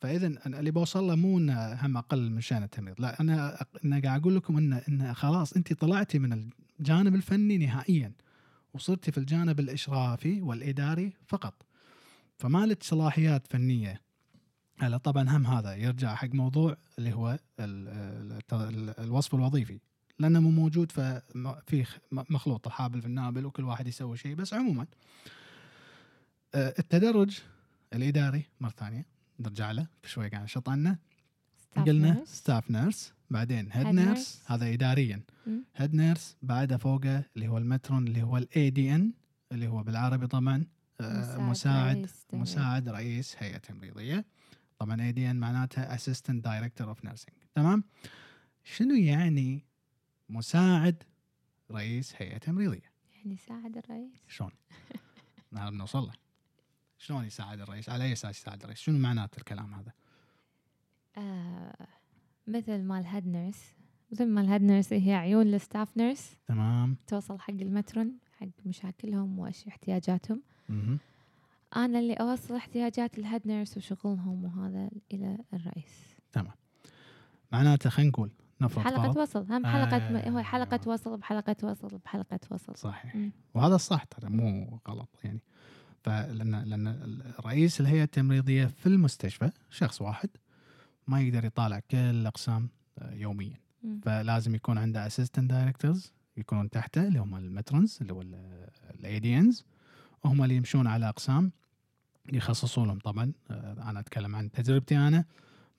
فاذا 0.00 0.26
اللي 0.46 0.70
بوصل 0.70 1.04
له 1.04 1.14
مو 1.14 1.38
إنه 1.38 1.72
هم 1.72 1.96
أقل 1.96 2.30
من 2.30 2.40
شان 2.40 2.62
التمريض 2.62 3.00
لا 3.00 3.20
أنا 3.20 3.66
أنا 3.84 4.00
قاعد 4.00 4.20
أقول 4.20 4.36
لكم 4.36 4.56
ان 4.56 4.72
ان 4.72 5.14
خلاص 5.14 5.52
انت 5.52 5.72
طلعتي 5.72 6.18
من 6.18 6.50
الجانب 6.80 7.14
الفني 7.14 7.58
نهائيا 7.58 8.12
وصرتي 8.74 9.12
في 9.12 9.18
الجانب 9.18 9.60
الإشرافي 9.60 10.40
والإداري 10.42 11.12
فقط. 11.26 11.66
فما 12.38 12.66
لك 12.66 12.82
صلاحيات 12.82 13.46
فنية. 13.46 14.02
هلا 14.78 14.96
طبعا 14.96 15.36
هم 15.36 15.46
هذا 15.46 15.74
يرجع 15.74 16.14
حق 16.14 16.28
موضوع 16.34 16.76
اللي 16.98 17.12
هو 17.12 17.38
ال 17.60 17.88
ال 17.88 18.52
ال 18.52 19.00
الوصف 19.00 19.34
الوظيفي. 19.34 19.80
لأنه 20.18 20.40
مو 20.40 20.50
موجود 20.50 20.92
ففي 20.92 21.84
مخلوط 22.12 22.66
الحابل 22.66 23.00
في 23.00 23.06
النابل 23.06 23.46
وكل 23.46 23.64
واحد 23.64 23.86
يسوي 23.86 24.16
شيء. 24.16 24.34
بس 24.34 24.54
عموما 24.54 24.86
آه، 26.54 26.74
التدرج 26.78 27.38
الإداري 27.92 28.44
مرة 28.60 28.70
ثانية 28.78 29.06
نرجع 29.40 29.70
له 29.72 29.86
شوي 30.04 30.28
قاعد 30.28 30.44
نشط 30.44 30.68
عنه. 30.68 30.98
قلنا 31.76 32.24
staff 32.24 32.70
nurse 32.70 33.12
بعدين 33.30 33.68
head 33.72 33.86
nurse. 33.86 34.42
هذا 34.46 34.72
اداريا. 34.72 35.22
head 35.76 35.94
nurse 35.94 36.36
بعده 36.42 36.76
فوقه 36.76 37.24
اللي 37.36 37.48
هو 37.48 37.58
ال 37.58 37.65
matron 37.65 38.06
اللي 38.08 38.22
هو 38.22 38.36
ال 38.36 38.70
ADN 38.70 39.12
اللي 39.52 39.68
هو 39.68 39.82
بالعربي 39.82 40.26
طبعا 40.26 40.66
آه، 41.00 41.38
مساعد 41.38 41.96
رئيس 41.96 42.24
تمريض. 42.28 42.42
مساعد 42.42 42.88
رئيس 42.88 43.36
هيئة 43.38 43.58
تمريضية. 43.58 44.24
طبعا 44.78 45.00
ADN 45.02 45.36
معناتها 45.36 45.94
assistant 45.94 46.44
director 46.44 46.88
of 46.88 47.04
nursing 47.04 47.36
تمام؟ 47.54 47.84
شنو 48.64 48.94
يعني 48.94 49.64
مساعد 50.28 51.02
رئيس 51.70 52.14
هيئة 52.16 52.38
تمريضية. 52.38 52.92
يعني 53.16 53.36
ساعد 53.36 53.76
الرئيس. 53.76 54.24
شلون؟ 54.28 54.50
هذا 55.56 55.70
بنوصل 55.70 55.98
له. 56.02 56.12
شلون 56.98 57.24
يساعد 57.24 57.60
الرئيس؟ 57.60 57.88
على 57.88 58.04
أي 58.04 58.12
أساس 58.12 58.38
يساعد 58.40 58.60
الرئيس؟ 58.62 58.78
شنو 58.78 58.98
معناته 58.98 59.38
الكلام 59.38 59.74
هذا؟ 59.74 59.92
آه 61.16 61.86
مثل 62.46 62.82
ما 62.82 62.98
ال 62.98 63.04
head 63.04 63.26
nurse 63.26 63.74
مثل 64.12 64.26
ما 64.26 64.40
ال 64.40 64.44
head 64.44 64.62
nurse 64.62 64.92
هي 64.92 65.14
عيون 65.14 65.54
ال 65.54 65.61
staff 65.61 65.96
nurse 65.96 66.36
تمام. 66.46 66.96
توصل 67.06 67.38
حق 67.38 67.50
ال 67.50 67.60
matron 67.60 68.18
حق 68.38 68.46
مشاكلهم 68.66 69.38
وإيش 69.38 69.66
احتياجاتهم. 69.66 70.42
أنا 71.76 71.98
اللي 71.98 72.14
أوصل 72.14 72.54
احتياجات 72.56 73.18
ال 73.18 73.24
head 73.24 73.46
nurse 73.46 73.76
وشغلهم 73.76 74.44
وهذا 74.44 74.90
إلى 75.12 75.38
الرئيس. 75.54 76.16
معناته 77.52 77.90
خلينا 77.90 78.10
نقول 78.10 78.30
نفرض 78.60 78.84
حلقة 78.84 79.02
فرض 79.02 79.16
وصل 79.16 79.52
هم 79.52 79.66
حلقة 79.66 79.98
م- 79.98 80.16
هو. 80.36 80.42
حلقة 80.42 80.80
وصل 80.90 81.16
بحلقة 81.16 81.56
وصل 81.62 81.98
بحلقة 82.04 82.40
وصل. 82.50 82.76
صحيح. 82.76 83.16
مم. 83.16 83.30
وهذا 83.54 83.74
الصح 83.74 84.04
ترى 84.04 84.30
مو 84.30 84.80
غلط 84.88 85.08
يعني. 85.24 85.40
فلأن 86.02 86.54
لأن 86.64 87.22
رئيس 87.46 87.80
الهيئه 87.80 88.02
التمريضية 88.02 88.66
في 88.66 88.86
المستشفى 88.86 89.50
شخص 89.70 90.02
واحد 90.02 90.28
ما 91.06 91.20
يقدر 91.20 91.44
يطالع 91.44 91.78
كل 91.90 91.96
الاقسام 91.96 92.68
آه، 92.98 93.12
يوميا. 93.14 93.56
مم. 93.82 94.00
فلازم 94.04 94.54
يكون 94.54 94.78
عنده 94.78 95.06
assistant 95.06 95.50
directors 95.50 96.12
يكونون 96.36 96.70
تحته 96.70 97.08
اللي 97.08 97.18
هم 97.18 97.36
ال 97.36 97.44
matrons 97.44 97.98
اللي 98.00 98.12
هو 98.12 98.22
ال 98.94 99.18
ADNs 99.18 99.64
وهم 100.24 100.42
اللي 100.44 100.56
يمشون 100.56 100.86
على 100.86 101.08
أقسام 101.08 101.52
يخصصوا 102.32 102.86
لهم. 102.86 102.98
طبعا 102.98 103.32
آه، 103.50 103.90
أنا 103.90 104.00
أتكلم 104.00 104.36
عن 104.36 104.50
تجربتي 104.50 104.96
أنا. 104.96 105.24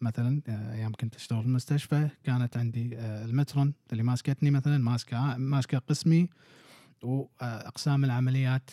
مثلا 0.01 0.41
آه، 0.47 0.73
أيام 0.73 0.91
كنت 0.93 1.15
أشتغل 1.15 1.41
في 1.41 1.47
المستشفى 1.47 2.09
كانت 2.23 2.57
عندي 2.57 2.97
آه، 2.97 3.25
ال 3.25 3.32
matron 3.32 3.73
اللي 3.91 4.03
ماسكتني 4.03 4.51
مثلا 4.51 4.77
ماسكة 4.77 5.37
ماسكة 5.37 5.77
قسمي 5.77 6.29
واقسام 7.03 8.03
العمليات 8.03 8.69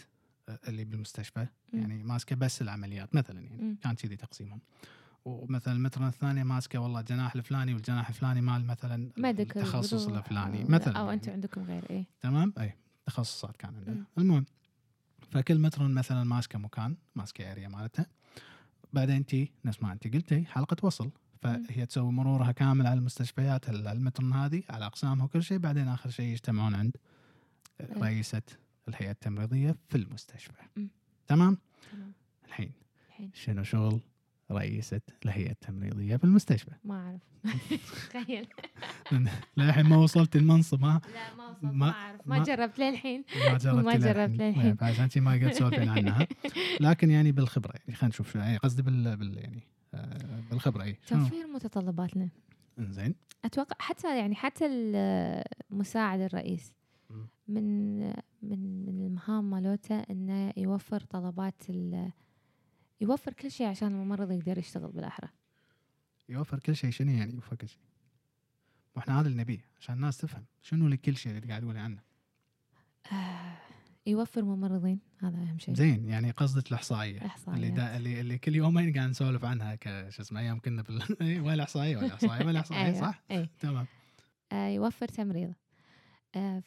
آه، 0.49 0.59
اللي 0.69 0.85
بالمستشفى. 0.85 1.47
يعني 1.73 2.03
ماسكة 2.03 2.37
بس 2.37 2.63
العمليات 2.63 3.15
مثلا 3.15 3.41
يعني. 3.41 3.77
كان 3.83 3.95
كذي 3.95 4.17
تقسيمهم 4.17 4.61
ومثلا 5.25 5.75
ال 5.75 5.80
matron 5.80 6.09
الثانية 6.09 6.43
ماسكة 6.43 6.79
والله 6.79 7.01
الجناح 7.01 7.35
الفلاني 7.35 7.75
والجناح 7.75 8.09
الفلاني 8.09 8.41
مال 8.41 8.67
مثلا 8.67 9.11
التخصص 9.19 10.07
الفلاني 10.09 10.65
مثلا 10.65 10.99
أو 10.99 11.05
يعني. 11.05 11.15
أنتم 11.17 11.33
عندكم 11.33 11.63
غير 11.63 11.91
إيه 11.91 12.05
تمام 12.21 12.53
أي 12.59 12.75
تخصصات 13.07 13.57
كان 13.57 13.75
عندنا. 13.75 14.05
المهم 14.19 14.45
فكل 15.31 15.59
matron 15.59 15.95
مثلا 15.95 16.25
ماسكة 16.25 16.59
مكان 16.59 16.97
ماسكة 17.15 17.53
area 17.53 17.69
مالتها 17.69 18.07
بعدين 18.97 19.27
تي 19.27 19.53
نفس 19.65 19.83
ما 19.83 19.93
انت 19.93 20.15
قلتي 20.15 20.45
حلقة 20.45 20.77
وصل. 20.83 21.11
فهي 21.43 21.87
تسوي 21.87 22.13
مرورها 22.13 22.53
كامل 22.53 22.87
على 22.87 22.99
المستشفيات 22.99 23.69
ال- 23.69 23.89
ال 23.89 23.95
matron 23.95 24.33
هذه 24.33 24.63
على 24.71 24.87
أقسامها 24.87 25.25
وكل 25.25 25.43
شيء 25.43 25.59
بعدين 25.59 25.89
آخر 25.89 26.11
شيء 26.11 26.27
يجتمعون 26.27 26.75
عند. 26.75 26.97
رئيسة 27.81 28.43
الهيئة 28.89 29.11
التمريضية 29.11 29.77
في 29.89 29.95
المستشفى. 29.99 30.53
تمام. 31.27 31.59
الحين 32.47 32.73
الحين. 33.09 33.31
شنو 33.35 33.63
شغل؟ 33.63 34.01
رئيسة 34.53 35.01
الهيئه 35.25 35.51
التمريضيه 35.51 36.17
في 36.17 36.25
المستشفى. 36.25 36.71
ما 36.85 36.95
أعرف. 36.95 37.21
تخيل. 38.15 38.47
للحين 39.57 39.87
ما 39.87 39.97
وصلت 39.97 40.37
المنصب 40.37 40.85
ها؟ 40.85 41.01
لا 41.15 41.35
ما 41.37 41.49
وصلت 41.49 41.65
ما- 41.65 41.73
ما 41.73 41.91
أعرف. 41.91 42.21
ما 42.27 42.39
ما- 42.39 42.45
جربت 42.45 42.79
للحين. 42.79 43.25
ما 43.51 43.59
جربت 43.59 43.85
ما 43.85 43.97
جربت 43.97 44.41
للحين. 44.41 44.77
عشان 44.81 45.11
شي 45.11 45.21
ما 45.21 45.33
قد 45.33 45.51
تسولفين 45.51 45.89
عنها 45.89 46.27
لكن 46.81 47.11
يعني 47.11 47.33
بالخبرة 47.33 47.73
يعني 47.75 47.95
خلينا 47.95 48.09
نشوف 48.09 48.33
شو 48.33 48.39
يعني 48.39 48.57
قصدي 48.57 48.83
بال, 48.83 49.17
بال 49.17 49.39
يعني 49.39 49.63
آه، 49.95 50.41
بالخبرة 50.51 50.83
إي. 50.83 50.97
شنو 51.09 51.23
توفير 51.25 51.47
متطلباتنا. 51.47 52.29
إنزين. 52.79 53.15
أتوقع 53.45 53.77
حتى 53.79 54.19
يعني 54.19 54.35
حتى 54.35 54.67
ال- 54.67 55.45
مساعد 55.71 56.21
الرئيس. 56.21 56.73
من 57.49 57.99
من 58.43 58.87
من 58.87 59.07
المهام 59.07 59.51
مالوته 59.51 60.01
إنه 60.01 60.53
يوفر 60.57 61.01
طلبات 61.01 61.63
ال- 61.71 62.13
يوفر 63.01 63.33
كل 63.33 63.51
شيء 63.51 63.67
عشان 63.67 63.89
الممرض 63.89 64.31
يقدر 64.31 64.59
يشتغل 64.59 64.93
بالأحرى. 64.93 65.29
يوفر 66.29 66.59
كل 66.59 66.77
شيء 66.77 66.91
شنو 66.91 67.11
يعني 67.11 67.35
يوفر 67.35 67.57
كل 67.57 67.69
شيء؟ 67.69 67.81
وإحنا 68.97 69.21
هذا 69.21 69.29
اللي 69.29 69.43
نبيه 69.43 69.65
عشان 69.81 69.95
الناس 69.95 70.19
تفهم 70.19 70.45
شنو 70.63 70.97
كل 70.97 71.17
شيء 71.17 71.33
اللي 71.33 71.49
قاعد 71.49 71.63
يقول 71.63 71.77
عنه. 71.77 72.03
آه، 73.13 73.57
يوفر 74.07 74.45
ممرضين 74.45 75.01
هذا 75.23 75.37
أهم 75.37 75.59
شيء. 75.59 75.75
زين 75.75 76.09
يعني 76.09 76.31
قصدك 76.31 76.69
الإحصائية 76.69 77.21
اللي 77.49 77.71
دا 77.71 77.97
اللي, 77.97 78.21
اللي 78.21 78.39
كل 78.39 78.57
يومين 78.57 78.93
قاعد 78.95 79.09
نسولف 79.11 79.45
عنها؟ 79.45 79.75
كش 79.75 80.21
اسمه 80.21 80.41
أيام 80.41 80.61
كنا 80.61 80.83
بال 80.83 81.03
إيه، 81.23 81.41
وين 81.41 81.55
الاحصائيه 81.55 81.97
وين 81.97 82.07
الاحصائيه 82.07 82.41
وين 82.41 82.51
الاحصائيه 82.51 82.85
أيوة، 82.87 83.01
صح؟ 83.01 83.23
اي 83.31 83.49
تمام. 83.61 83.87
آه، 84.53 84.69
يوفر 84.69 85.09
تمريض. 85.09 85.55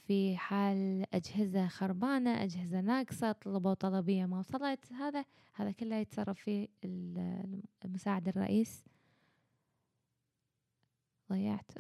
في 0.08 0.38
حال 0.38 1.06
أجهزة 1.14 1.68
خربانة 1.68 2.44
أجهزة 2.44 2.82
ناقصة 2.82 3.32
طلبوا 3.32 3.74
طلبية 3.74 4.26
ما 4.26 4.40
وصلت 4.40 4.94
هذا 4.94 5.26
هذا 5.54 5.72
كله 5.72 5.96
يتصرف 5.96 6.40
فيه 6.40 6.68
ال- 6.86 7.62
المساعد 7.86 8.28
الرئيس. 8.28 8.84
ضيعت. 11.32 11.72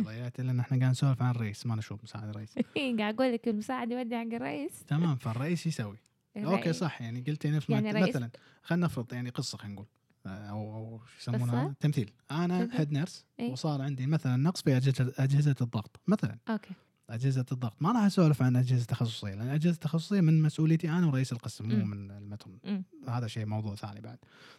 ضيعت 0.00 0.40
لأن 0.40 0.60
إحنا 0.60 0.78
قاعد 0.78 0.90
نسولف 0.90 1.22
عن 1.22 1.30
الرئيس 1.30 1.66
ما 1.66 1.76
نشوف 1.76 2.02
مساعد 2.04 2.28
الرئيس. 2.28 2.54
قاعد 2.98 3.14
أقول 3.14 3.32
لك 3.32 3.48
المساعد 3.48 3.90
يودي 3.90 4.16
حق 4.16 4.22
الرئيس. 4.22 4.84
تمام 4.84 5.16
فالرئيس 5.16 5.66
يسوي. 5.66 5.96
okay. 6.36 6.72
صح 6.72 7.02
يعني 7.02 7.20
قلتي 7.20 7.50
نفس 7.50 7.70
يعني 7.70 7.92
مثلا 7.92 8.30
خلينا 8.62 8.86
نفرض 8.86 9.12
يعني 9.12 9.30
قصة 9.30 9.58
خلينا 9.58 9.74
نقول. 9.74 9.86
آه، 10.26 10.28
أو 10.50 10.74
أو 10.76 11.00
شو 11.18 11.30
يسمونها؟ 11.32 11.74
تمثيل. 11.80 12.12
أنا. 12.30 12.68
head 12.72 12.92
nurse. 12.92 13.24
وصار 13.40 13.82
عندي 13.82 14.06
مثلا 14.06 14.36
نقص 14.36 14.62
في 14.62 14.76
اجهزه 14.76 15.12
أجهزة 15.18 15.54
الضغط 15.60 16.00
مثلا. 16.06 16.38
okay. 16.48 16.74
أجهزة 17.10 17.46
الضغط. 17.52 17.82
ما 17.82 17.92
راح 17.92 18.02
أسولف 18.04 18.42
عن 18.42 18.56
أجهزة 18.56 18.84
تخصصيه 18.84 19.34
لأن 19.34 19.48
أجهزة 19.48 19.76
تخصصيه 19.76 20.20
من 20.20 20.42
مسؤوليتي 20.42 20.90
أنا 20.90 21.06
ورئيس 21.06 21.32
القسم 21.32 21.68
مو. 21.68 21.84
من 21.84 22.10
المترون 22.10 22.58
مم. 22.64 22.84
هذا 23.08 23.26
شيء 23.26 23.46
موضوع 23.46 23.74
ثاني 23.74 24.00
بعد. 24.00 24.18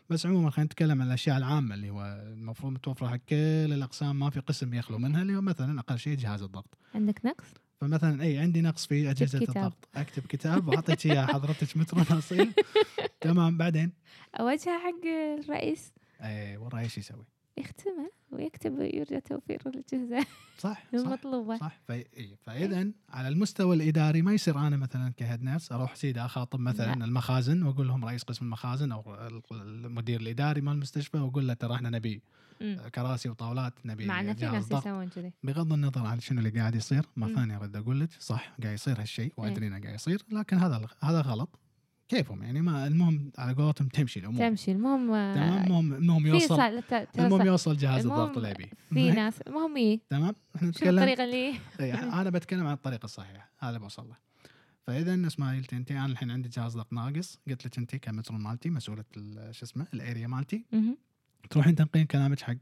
بس 0.09 0.25
عموما 0.25 0.49
خلينا 0.49 0.65
نتكلم 0.65 1.01
عن 1.01 1.07
الأشياء 1.07 1.37
العامة 1.37 1.75
اللي 1.75 1.89
هو 1.89 2.05
المفروض 2.33 2.73
متوفرة 2.73 3.07
حق 3.07 3.15
كل 3.29 3.35
الأقسام 3.73 4.19
ما 4.19 4.29
في 4.29 4.39
قسم 4.39 4.73
يخلو 4.73 4.97
منها 4.97 5.21
اللي 5.21 5.35
هو 5.35 5.41
مثلا 5.41 5.79
أقل 5.79 5.99
شيء 5.99 6.17
جهاز 6.17 6.41
الضغط. 6.41 6.77
عندك 6.95 7.25
نقص؟ 7.25 7.45
فمثلا 7.81 8.23
إي 8.23 8.37
عندي 8.37 8.61
نقص 8.61 8.85
في 8.85 9.11
أجهزة 9.11 9.39
كتاب. 9.39 9.57
الضغط. 9.57 9.87
أكتب 9.95 10.23
كتاب 10.25 10.67
وأعطيك 10.67 11.05
إياه 11.05 11.25
حضرتك 11.35 11.77
اصيل 12.11 12.53
تمام 13.21 13.57
بعدين؟ 13.57 13.91
أوجهه 14.39 14.79
حق 14.79 15.05
الرئيس. 15.39 15.93
إي 16.21 16.57
والرئيس 16.57 16.97
يسوي؟ 16.97 17.25
يختمه 17.57 18.11
ويكتب 18.31 18.79
يرجى 18.79 19.21
توفير 19.21 19.61
الأجهزة 19.65 20.25
صح 20.57 20.83
صح 20.85 20.93
المطلوبة 20.93 21.57
صح 21.57 21.79
في 21.87 21.93
إيه. 21.93 22.35
فاذا 22.41 22.91
على 23.09 23.27
المستوى 23.27 23.75
الإداري 23.75 24.21
ما 24.21 24.33
يصير 24.33 24.57
أنا 24.57 24.77
مثلا 24.77 25.13
كهيد 25.17 25.43
نيرس 25.43 25.71
أروح 25.71 25.95
سيدي 25.95 26.21
أخاطب 26.21 26.59
مثلا 26.59 26.95
لا. 26.95 27.05
المخازن 27.05 27.63
وأقول 27.63 27.87
لهم 27.87 28.05
رئيس 28.05 28.23
قسم 28.23 28.45
المخازن 28.45 28.91
أو 28.91 29.27
المدير 29.51 30.21
الإداري 30.21 30.61
مال 30.61 30.73
المستشفى 30.73 31.17
وأقول 31.17 31.47
له 31.47 31.53
ترى 31.53 31.75
إحنا 31.75 31.89
نبي. 31.89 32.21
كراسي 32.95 33.29
وطاولات 33.29 33.73
نبي 33.85 34.05
مع 34.05 34.19
إن 34.19 34.33
في 34.33 34.45
ناس 34.45 34.71
يسوون 34.71 35.09
كذي 35.09 35.33
بغض 35.43 35.73
النظر 35.73 36.05
عن 36.05 36.19
شنو 36.19 36.39
اللي 36.39 36.49
قاعد 36.49 36.75
يصير 36.75 37.05
مرة 37.15 37.29
مم. 37.29 37.35
ثانية 37.35 37.57
أرد 37.57 37.75
أقول 37.75 37.99
لك 37.99 38.09
صح 38.19 38.55
قاعد 38.63 38.73
يصير 38.73 39.01
هالشيء 39.01 39.33
وأدري 39.37 39.65
إيه. 39.65 39.71
إنه 39.71 39.79
قاعد 39.79 39.95
يصير 39.95 40.21
لكن 40.31 40.57
هذا 40.57 40.87
هذا 41.03 41.21
غلط 41.21 41.59
كيفهم 42.09 42.43
يعني؟ 42.43 42.61
ما 42.61 42.87
المهم 42.87 43.31
على 43.37 43.53
قولتهم 43.53 43.87
تمشي 43.87 44.19
الأمور. 44.19 44.39
تمشي. 44.49 44.71
المهم 44.71 45.11
آه، 45.11 45.35
تمام؟ 45.35 45.63
المهم 45.63 45.93
المهم 45.93 46.27
يوصل 46.27 46.61
المهم 47.19 47.45
يوصل 47.47 47.77
جهاز 47.77 48.05
الضغط 48.05 48.37
اللي 48.37 48.49
يبيه 48.49 48.69
في 48.89 49.11
ناس 49.21 49.41
المهم 49.41 49.77
إيه؟ 49.77 49.99
تمام؟ 50.09 50.35
إحنا 50.55 50.69
نتكلم 50.69 50.99
الطريقة 50.99 51.23
اللي 51.23 51.53
إيه، 51.79 52.21
أنا 52.21 52.29
بتكلم 52.29 52.67
عن 52.67 52.73
الطريقة 52.73 53.05
الصحيحة. 53.05 53.51
هذا 53.59 53.77
بوصل 53.77 54.07
له. 54.09 54.15
فإذا 54.87 55.27
اسمها 55.27 55.55
قلت 55.55 55.73
انت 55.73 55.91
أنا 55.91 56.05
الحين 56.05 56.31
عندي 56.31 56.49
جهاز 56.49 56.77
ضغط 56.77 56.93
ناقص. 56.93 57.39
قلت 57.47 57.65
لك 57.65 57.77
انت 57.77 57.95
كمترون 57.95 58.41
مالتي 58.41 58.69
مسؤولة 58.69 59.03
شو 59.51 59.65
اسمه؟ 59.65 59.87
الأريا 59.93 60.27
مالتي. 60.27 60.65
تروحين 61.49 61.75
تنقين 61.75 62.05
كلامك 62.05 62.39
حق 62.41 62.55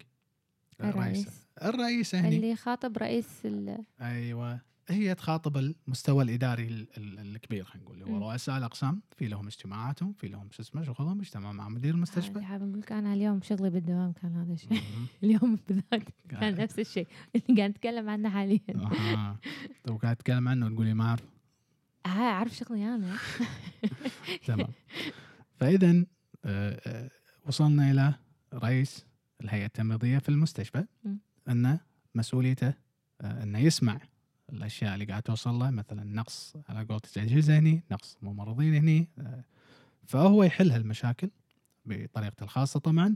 الرئيس. 0.82 1.28
الرئيس. 1.64 2.16
هني. 2.16 2.36
اللي 2.36 2.56
خاطب 2.56 2.98
رئيس 2.98 3.28
ال... 3.46 3.78
أيوه. 4.02 4.73
هي 4.90 5.16
تخاطب 5.16 5.58
المستوى 5.58 6.24
الإداري 6.24 6.68
ال- 6.68 6.88
ال- 6.98 7.20
الكبير 7.36 7.64
خلينا 7.64 7.86
نقول 7.86 8.02
اللي. 8.02 8.12
هو 8.14 8.32
رؤساء 8.32 8.58
الأقسام 8.58 9.02
في 9.18 9.28
لهم 9.28 9.48
اجتماعاتهم 9.48 10.14
في 10.14 10.28
لهم 10.28 10.48
شو 10.52 10.62
اسمه 10.62 10.84
شغلهم 10.84 11.20
اجتماع 11.20 11.52
مع 11.52 11.70
مدير 11.70 11.94
المستشفى. 11.94 12.42
حاب 12.42 12.64
نقول 12.64 12.80
لك 12.80 12.92
أنا 12.92 13.14
اليوم 13.14 13.42
شغلي 13.42 13.70
بالدوام 13.70 14.12
كان 14.12 14.36
هذا 14.36 14.54
الشيء. 14.54 14.82
اليوم 15.24 15.60
بالذات 15.68 16.04
كان 16.30 16.56
نفس 16.64 16.80
الشيء. 16.80 17.08
اللي 17.36 17.58
قاعد 17.58 17.70
نتكلم 17.70 18.10
عنه 18.10 18.30
حاليا. 18.30 18.60
أها. 18.76 19.40
تو 19.84 19.98
قاعد 19.98 20.16
اتكلم 20.16 20.48
عنه 20.48 20.66
وتقولي 20.66 20.94
ما 20.94 21.04
اعرف 21.06 21.24
ها 22.06 22.22
أعرف 22.32 22.56
شغلي 22.56 22.96
أنا. 22.96 23.18
تمام. 24.46 24.68
فاذا 25.60 26.06
آه، 26.46 26.82
آه، 26.88 27.10
وصلنا 27.46 27.92
إلى 27.92 28.14
رئيس 28.54 29.06
الهيئة 29.42 29.66
التمريضية 29.66 30.18
في 30.18 30.30
المستشفى. 30.30 30.86
انه 31.50 31.80
مسؤوليته 32.16 32.74
آه، 33.22 33.44
أنه 33.44 33.60
يسمع 33.60 34.00
الأشياء 34.50 34.94
اللي 34.94 35.06
قاعد 35.06 35.22
توصل 35.22 35.54
له 35.54 35.70
مثلا 35.72 36.04
نقص 36.04 36.54
على 36.70 36.86
قولتك 36.86 37.18
اجهزه 37.18 37.60
هني 37.60 37.84
نقص 37.92 38.18
ممرضين 38.22 38.76
هني 38.76 39.08
آه، 39.20 39.44
فهو 40.08 40.44
يحل 40.44 40.72
هالمشاكل 40.72 41.30
بطريقته 41.86 42.44
الخاصة 42.44 42.80
طبعا 42.80 43.16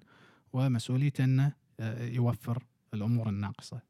ومسؤوليته 0.54 1.24
إنه 1.24 1.54
آه، 1.80 2.08
يوفر 2.08 2.64
الأمور 2.94 3.30
الناقصة. 3.30 3.82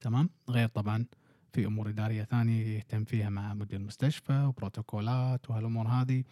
تمام؟ 0.00 0.30
غير 0.48 0.68
طبعا 0.68 1.04
في 1.52 1.66
أمور 1.66 1.88
إدارية 1.88 2.24
ثانية 2.24 2.76
يهتم 2.76 3.04
فيها 3.04 3.28
مع 3.28 3.54
مدير 3.54 3.80
المستشفى 3.80 4.44
وبروتوكولات 4.44 5.50
وهالأمور 5.50 5.88
هذه 5.88 6.24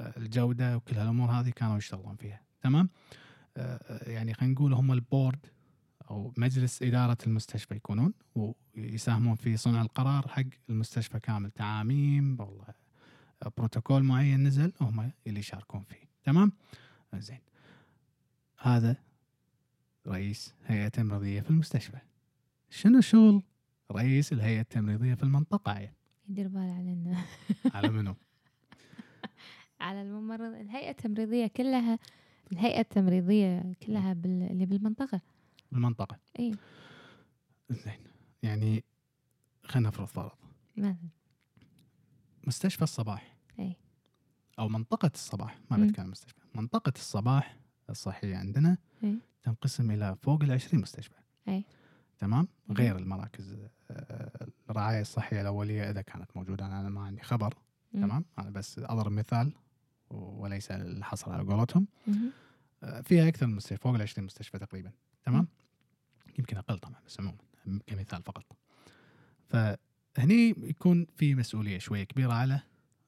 آه، 0.00 0.14
الجودة 0.16 0.76
وكل 0.76 0.96
هالأمور 0.96 1.30
هذه 1.30 1.50
كانوا 1.50 1.78
يشتغلون 1.78 2.16
فيها. 2.16 2.40
تمام؟ 2.62 2.88
يعني 4.06 4.34
خلينا 4.34 4.54
نقول 4.54 4.72
هم 4.72 4.92
البورد 4.92 5.46
أو 6.10 6.32
مجلس 6.36 6.82
إدارة 6.82 7.18
المستشفى 7.26 7.74
يكونون 7.74 8.12
ويساهمون 8.34 9.34
في 9.34 9.56
صنع 9.56 9.82
القرار 9.82 10.28
حق 10.28 10.42
المستشفى 10.70 11.20
كامل. 11.20 11.50
تعاميم 11.50 12.36
والله 12.40 12.74
بروتوكول 13.56 14.02
معين 14.02 14.42
نزل 14.42 14.72
هم 14.80 15.12
اللي 15.26 15.40
يشاركون 15.40 15.82
فيه. 15.82 16.08
تمام؟ 16.24 16.52
زين. 17.14 17.40
هذا 18.58 18.96
رئيس 20.06 20.54
هيئة 20.66 20.88
تمريضية 20.88 21.40
في 21.40 21.50
المستشفى. 21.50 21.98
شنو 22.70 23.00
شغل 23.00 23.42
رئيس 23.92 24.32
الهيئة 24.32 24.60
التمريضية 24.60 25.14
في 25.14 25.22
المنطقة 25.22 25.72
عيل 25.72 25.90
يدير 26.28 26.48
بال 26.48 26.70
علينا. 26.70 27.24
على 27.74 27.88
منو؟ 27.88 28.14
على 29.80 30.02
الممرض 30.02 30.54
الهيئة 30.54 30.90
التمريضية 30.90 31.46
كلها 31.46 31.98
الهيئة 32.52 32.80
التمريضية 32.80 33.72
كلها 33.86 34.12
بال... 34.12 34.42
اللي 34.42 34.66
بالمنطقة. 34.66 35.20
المنطقة. 35.72 36.18
اي 36.38 36.54
زين. 37.70 37.98
يعني 38.42 38.84
خلينا 39.64 39.88
نفرض 39.88 40.06
فرض. 40.06 40.30
مثلا. 40.76 40.96
مستشفى 42.46 42.82
الصباح. 42.82 43.36
اي 43.58 43.76
أو 44.58 44.68
منطقة 44.68 45.10
الصباح. 45.14 45.58
ما. 45.70 45.86
بتكلم 45.86 46.10
مستشفى. 46.10 46.40
منطقة 46.54 46.92
الصباح 46.96 47.56
الصحية 47.90 48.36
عندنا 48.36 48.78
اي 49.04 49.18
تنقسم 49.42 49.90
إلى 49.90 50.16
فوق 50.22 50.42
ال 50.42 50.52
20 50.52 50.82
مستشفى. 50.82 51.14
اي 51.48 51.64
تمام؟ 52.18 52.48
مم. 52.68 52.76
غير 52.76 52.96
المراكز 52.98 53.56
آه، 53.90 54.46
الرعاية 54.70 55.00
الصحية 55.00 55.40
الأولية 55.40 55.90
إذا 55.90 56.02
كانت 56.02 56.36
موجودة. 56.36 56.66
أنا 56.66 56.88
ما 56.88 57.00
عندي 57.00 57.22
خبر. 57.22 57.54
مم. 57.92 58.02
تمام؟ 58.06 58.24
أنا 58.38 58.50
بس 58.50 58.78
أضرب 58.78 59.12
مثال 59.12 59.52
وليس 60.10 60.70
الحصر 60.70 61.32
على 61.32 61.42
قولتهم. 61.42 61.86
آه، 62.82 63.00
فيها 63.00 63.28
أكثر 63.28 63.46
من 63.46 63.54
مستشفى 63.56 63.82
فوق 63.82 63.94
ال 63.94 64.02
20 64.02 64.26
مستشفى 64.26 64.58
تقريبا. 64.58 64.90
يمكن 66.52 66.58
أقل 66.58 66.78
طبعا 66.78 67.00
بس 67.06 67.20
عموما 67.20 67.38
كمثال 67.86 68.22
فقط. 68.22 68.44
فهني 69.48 70.54
يكون 70.58 71.06
في 71.16 71.34
مسؤولية 71.34 71.78
شوية 71.78 72.04
كبيرة 72.04 72.32
على 72.32 72.60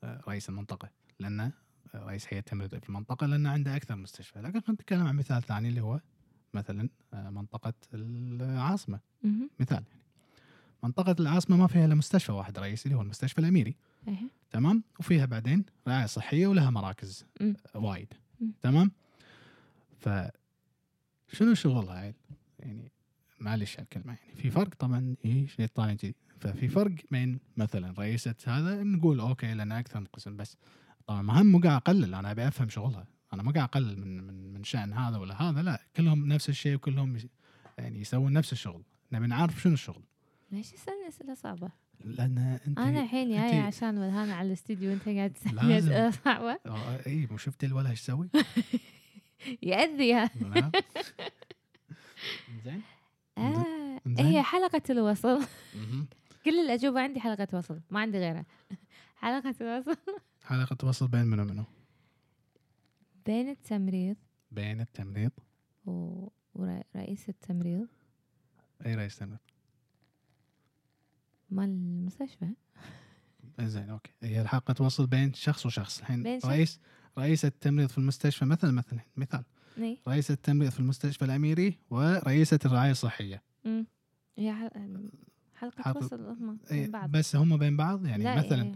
آه، 0.04 0.20
رئيس 0.28 0.48
المنطقة 0.48 0.90
لأنه 1.20 1.52
آه، 1.94 2.04
رئيس 2.04 2.26
هيئة 2.30 2.38
التمريض 2.38 2.78
في 2.78 2.88
المنطقة 2.88 3.26
لأنه 3.26 3.50
عنده 3.50 3.76
أكثر 3.76 3.96
مستشفى. 3.96 4.38
لكن 4.38 4.60
خلينا 4.60 4.72
نتكلم 4.72 5.06
عن 5.06 5.16
مثال 5.16 5.42
ثاني 5.42 5.68
اللي 5.68 5.80
هو 5.80 6.00
مثلا 6.54 6.88
آه، 7.14 7.30
منطقة 7.30 7.72
العاصمة. 7.94 9.00
مثال. 9.60 9.84
يعني 9.90 10.02
منطقة 10.82 11.16
العاصمة 11.20 11.56
ما 11.56 11.66
فيها 11.66 11.84
إلا 11.84 11.94
مستشفى 11.94 12.32
واحد 12.32 12.58
رئيسي 12.58 12.86
اللي 12.86 12.96
هو 12.96 13.02
المستشفى 13.02 13.38
الأميري. 13.38 13.76
تمام؟ 14.50 14.82
وفيها 15.00 15.26
بعدين 15.26 15.64
رعاية 15.88 16.06
صحية 16.06 16.46
ولها 16.46 16.70
مراكز. 16.70 17.26
وايد. 17.74 18.12
تمام؟ 18.62 18.90
ف 19.98 20.08
شنو 21.32 21.54
شغلها؟ 21.54 22.03
معلش 23.44 23.76
على 23.76 23.84
الكلمة 23.84 24.06
يعني 24.24 24.34
في 24.36 24.50
فرق 24.50 24.74
طبعا 24.74 25.16
هي 25.24 25.46
شيء 25.46 25.66
طالع 25.66 25.94
كذي 25.94 26.14
ففي 26.40 26.68
فرق 26.68 26.94
بين 27.10 27.38
مثلا 27.56 27.94
رئيسة 27.98 28.34
هذا 28.46 28.82
نقول 28.82 29.20
أوكي 29.20 29.54
لأن 29.54 29.72
أكثر 29.72 30.00
من 30.00 30.06
قسم 30.06 30.36
بس 30.36 30.56
طبعا 31.06 31.22
مهم 31.22 31.46
مو 31.46 31.58
قاعد 31.60 31.76
اقلل 31.76 32.14
أنا 32.14 32.30
أبي 32.30 32.48
أفهم 32.48 32.68
شغلها 32.68 33.06
أنا 33.32 33.42
ما 33.42 33.52
قاعد 33.52 33.68
اقلل 33.68 34.00
من 34.00 34.26
من 34.26 34.52
من 34.52 34.64
شأن 34.64 34.92
هذا 34.92 35.16
ولا 35.16 35.42
هذا 35.42 35.62
لا 35.62 35.80
كلهم 35.96 36.28
نفس 36.28 36.48
الشيء 36.48 36.74
وكلهم 36.74 37.18
يعني 37.78 38.00
يسوون 38.00 38.32
نفس 38.32 38.52
الشغل 38.52 38.82
نبي 39.12 39.26
نعرف 39.26 39.60
شنو 39.62 39.72
الشغل 39.74 40.02
ليش 40.52 40.72
يسألني 40.72 41.08
أسئلة 41.08 41.34
صعبة؟ 41.34 41.70
لأن 42.04 42.38
أنت 42.66 42.78
أنا 42.78 43.02
الحين 43.02 43.50
أنت- 43.50 43.66
عشان 43.66 43.98
ولهانة 43.98 44.34
على 44.34 44.48
الاستديو 44.48 44.90
وانت 44.90 45.08
قاعد 45.08 45.32
تسألني 45.32 45.60
لازم. 45.62 45.92
أسئلة 45.92 46.10
صعبة 46.10 46.58
آه، 46.66 47.06
إي 47.06 47.26
مو 47.30 47.36
شفتي 47.36 47.66
الولا 47.66 47.90
إيش 47.90 48.00
يسوي؟ 48.00 48.28
يأذي 49.62 50.14
ها. 50.14 50.30
نعم. 50.54 50.70
زين. 52.64 52.82
هي 54.18 54.42
حلقة 54.42 54.82
الوصل. 54.90 55.40
مهم. 55.74 56.06
كل 56.44 56.60
الاجوبه 56.60 57.00
عندي 57.00 57.20
حلقة 57.20 57.48
وصل 57.58 57.80
ما 57.90 58.00
عندي 58.00 58.18
غيرها 58.18 58.46
حلقة 59.22 59.54
الوصل. 59.60 59.96
حلقة 60.44 60.88
وصل 60.88 61.08
بين 61.08 61.24
منو 61.26 61.44
منو؟ 61.44 61.64
بين 63.26 63.48
التمريض. 63.48 64.16
بين 64.50 64.80
التمريض. 64.80 65.30
و- 65.86 66.28
ورئيس 66.54 67.28
التمريض. 67.28 67.86
أي 68.86 68.94
رئيس 68.94 69.18
تمريض؟ 69.18 69.38
مال 71.50 71.64
المستشفى. 71.68 72.48
زين 73.60 73.90
أوكي. 73.90 74.12
هي 74.22 74.40
الحلقة 74.42 74.72
توصل 74.72 75.06
بين 75.06 75.32
شخص 75.34 75.66
وشخص. 75.66 75.98
الحين 75.98 76.22
بين. 76.22 76.40
رئيس 76.44 76.80
رئيس 77.18 77.44
التمريض 77.44 77.88
في 77.88 77.98
المستشفى 77.98 78.44
مثلا 78.44 78.70
مثلا 78.70 79.00
مثال. 79.16 79.44
اي 79.78 79.98
رئيس 80.08 80.30
التمريض 80.30 80.70
في 80.70 80.80
المستشفى 80.80 81.24
الأميري 81.24 81.78
ورئيسة 81.90 82.58
الرعاية 82.64 82.90
الصحية. 82.90 83.42
أمم. 83.66 83.86
هي 84.36 84.54
حل- 84.54 85.10
حلقة 85.54 85.82
حلقة- 85.82 85.96
وصل 85.96 86.20
هم 86.26 86.58
بين 86.70 86.90
بعض. 86.90 87.10
بس 87.10 87.36
هم 87.36 87.56
بين 87.56 87.76
بعض؟ 87.76 88.06
يعني 88.06 88.24
لا، 88.24 88.36
مثلا 88.38 88.72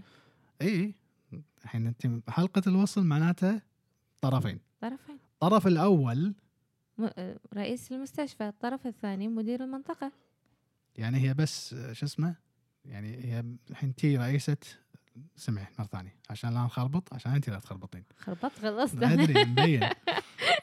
إيه، 0.60 0.68
اي 0.68 0.94
الحين 1.64 1.86
أنت 1.86 2.30
حلقة 2.30 2.62
الوصل 2.66 3.04
معناتها 3.04 3.62
طرفين. 4.20 4.60
طرفين. 4.80 5.18
الطرف 5.34 5.66
الأول 5.66 6.34
آه، 7.18 7.38
رئيس 7.54 7.92
المستشفى 7.92 8.48
الطرف 8.48 8.86
الثاني 8.86 9.28
مدير 9.28 9.64
المنطقة. 9.64 10.12
يعني 10.96 11.18
هي 11.28 11.34
بس 11.34 11.74
آه، 11.74 11.92
شو 11.92 12.06
اسمه؟ 12.06 12.34
يعني 12.84 13.24
هي 13.24 13.44
الحين 13.70 13.94
تي 13.94 14.16
رئيسه 14.16 14.56
سمعي 15.36 15.66
مرة 15.78 15.86
ثانية 15.86 16.16
عشان 16.30 16.54
لا 16.54 16.60
نخربط 16.64 17.14
عشان 17.14 17.32
أنت 17.32 17.50
لا 17.50 17.58
تخربطين. 17.58 18.04
خربطت 18.16 18.58
خلصت. 18.58 19.02
أدري 19.02 19.44
مبين. 19.52 19.80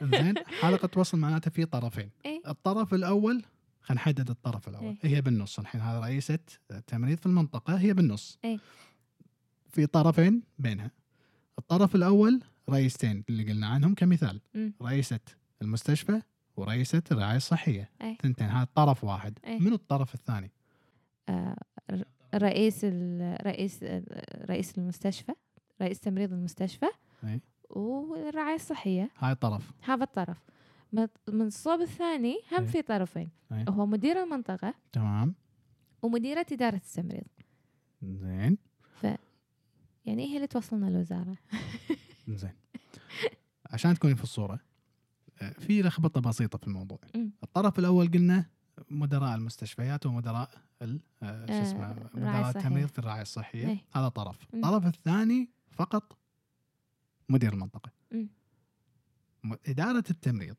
زين 0.01 0.33
حلقة 0.61 0.99
وصل 0.99 1.17
معناتها 1.17 1.49
في 1.51 1.65
طرفين. 1.65 2.09
إيه. 2.25 2.41
الطرف 2.47 2.93
الأول 2.93 3.43
خلينا 3.85 4.01
نحدد 4.01 4.29
الطرف 4.29 4.67
الأول 4.67 4.97
إيه. 5.03 5.15
هي 5.15 5.21
بالنص 5.21 5.59
الحين 5.59 5.81
هذا 5.81 5.99
رئيسه 5.99 6.39
التمريض 6.71 7.17
في 7.17 7.25
المنطقة 7.25 7.75
هي 7.79 7.93
بالنص 7.93 8.39
إيه. 8.45 8.59
في 9.69 9.85
طرفين 9.85 10.43
بينها 10.59 10.91
الطرف 11.59 11.95
الأول 11.95 12.41
رئيستين 12.69 13.23
اللي 13.29 13.43
قلنا 13.43 13.67
عنهم 13.67 13.93
كمثال 13.93 14.41
مم. 14.53 14.73
رئيسة 14.81 15.19
المستشفى 15.61 16.21
ورئيسة 16.57 17.03
الرعاية 17.11 17.37
الصحية 17.37 17.89
إيه. 18.01 18.17
ثنتين 18.17 18.47
هذا 18.47 18.67
طرف 18.75 19.03
واحد 19.03 19.39
إيه. 19.45 19.59
من 19.59 19.73
الطرف 19.73 20.15
الثاني 20.15 20.51
آه، 21.29 21.55
رئيس 22.35 22.85
رئيس 23.45 23.83
رئيس 24.49 24.77
المستشفى 24.77 25.31
رئيس 25.81 25.99
تمريض 25.99 26.33
المستشفى 26.33 26.87
إيه. 27.23 27.41
والرعاية 27.69 28.55
الصحية 28.55 29.09
هاي 29.17 29.35
طرف 29.35 29.71
هذا 29.83 30.03
الطرف 30.03 30.37
من 30.95 31.07
من 31.29 31.47
الصوب 31.47 31.81
الثاني 31.81 32.35
هم 32.51 32.59
إيه. 32.63 32.67
في 32.67 32.81
طرفين 32.81 33.29
إيه. 33.51 33.65
هو 33.69 33.85
مدير 33.85 34.23
المنطقة 34.23 34.73
تمام 34.91 35.35
ومديرة 36.01 36.45
إدارة 36.51 36.75
التمريض 36.75 37.27
زين 38.03 38.57
يعني 40.05 40.23
هي 40.25 40.35
اللي 40.35 40.47
توصلنا 40.47 40.87
الوزارة 40.87 41.37
زين 42.27 42.53
عشان 43.65 43.93
تكوني 43.93 44.15
في 44.15 44.23
الصورة 44.23 44.59
آه، 45.41 45.49
في 45.49 45.81
لخبطة 45.81 46.21
بسيطة 46.21 46.57
في 46.57 46.67
الموضوع 46.67 46.99
مم. 47.15 47.31
الطرف 47.43 47.79
الأول 47.79 48.11
قلنا 48.11 48.45
مدراء 48.89 49.35
المستشفيات 49.35 50.05
ومدراء 50.05 50.49
ال- 50.81 50.99
آه، 51.23 51.45
شو 51.45 51.53
آه، 51.53 51.61
اسمه 51.61 51.93
مدراء. 52.13 52.57
التمريض 52.57 52.87
في 52.87 52.99
الرعاية 52.99 53.21
الصحية 53.21 53.67
إيه. 53.67 53.77
هذا 53.93 54.07
طرف 54.07 54.39
مم. 54.53 54.65
الطرف 54.65 54.85
الثاني 54.85 55.49
فقط 55.71 56.17
مدير 57.29 57.53
المنطقة. 57.53 57.91
م- 59.43 59.55
إدارة 59.67 60.03
التمريض 60.09 60.55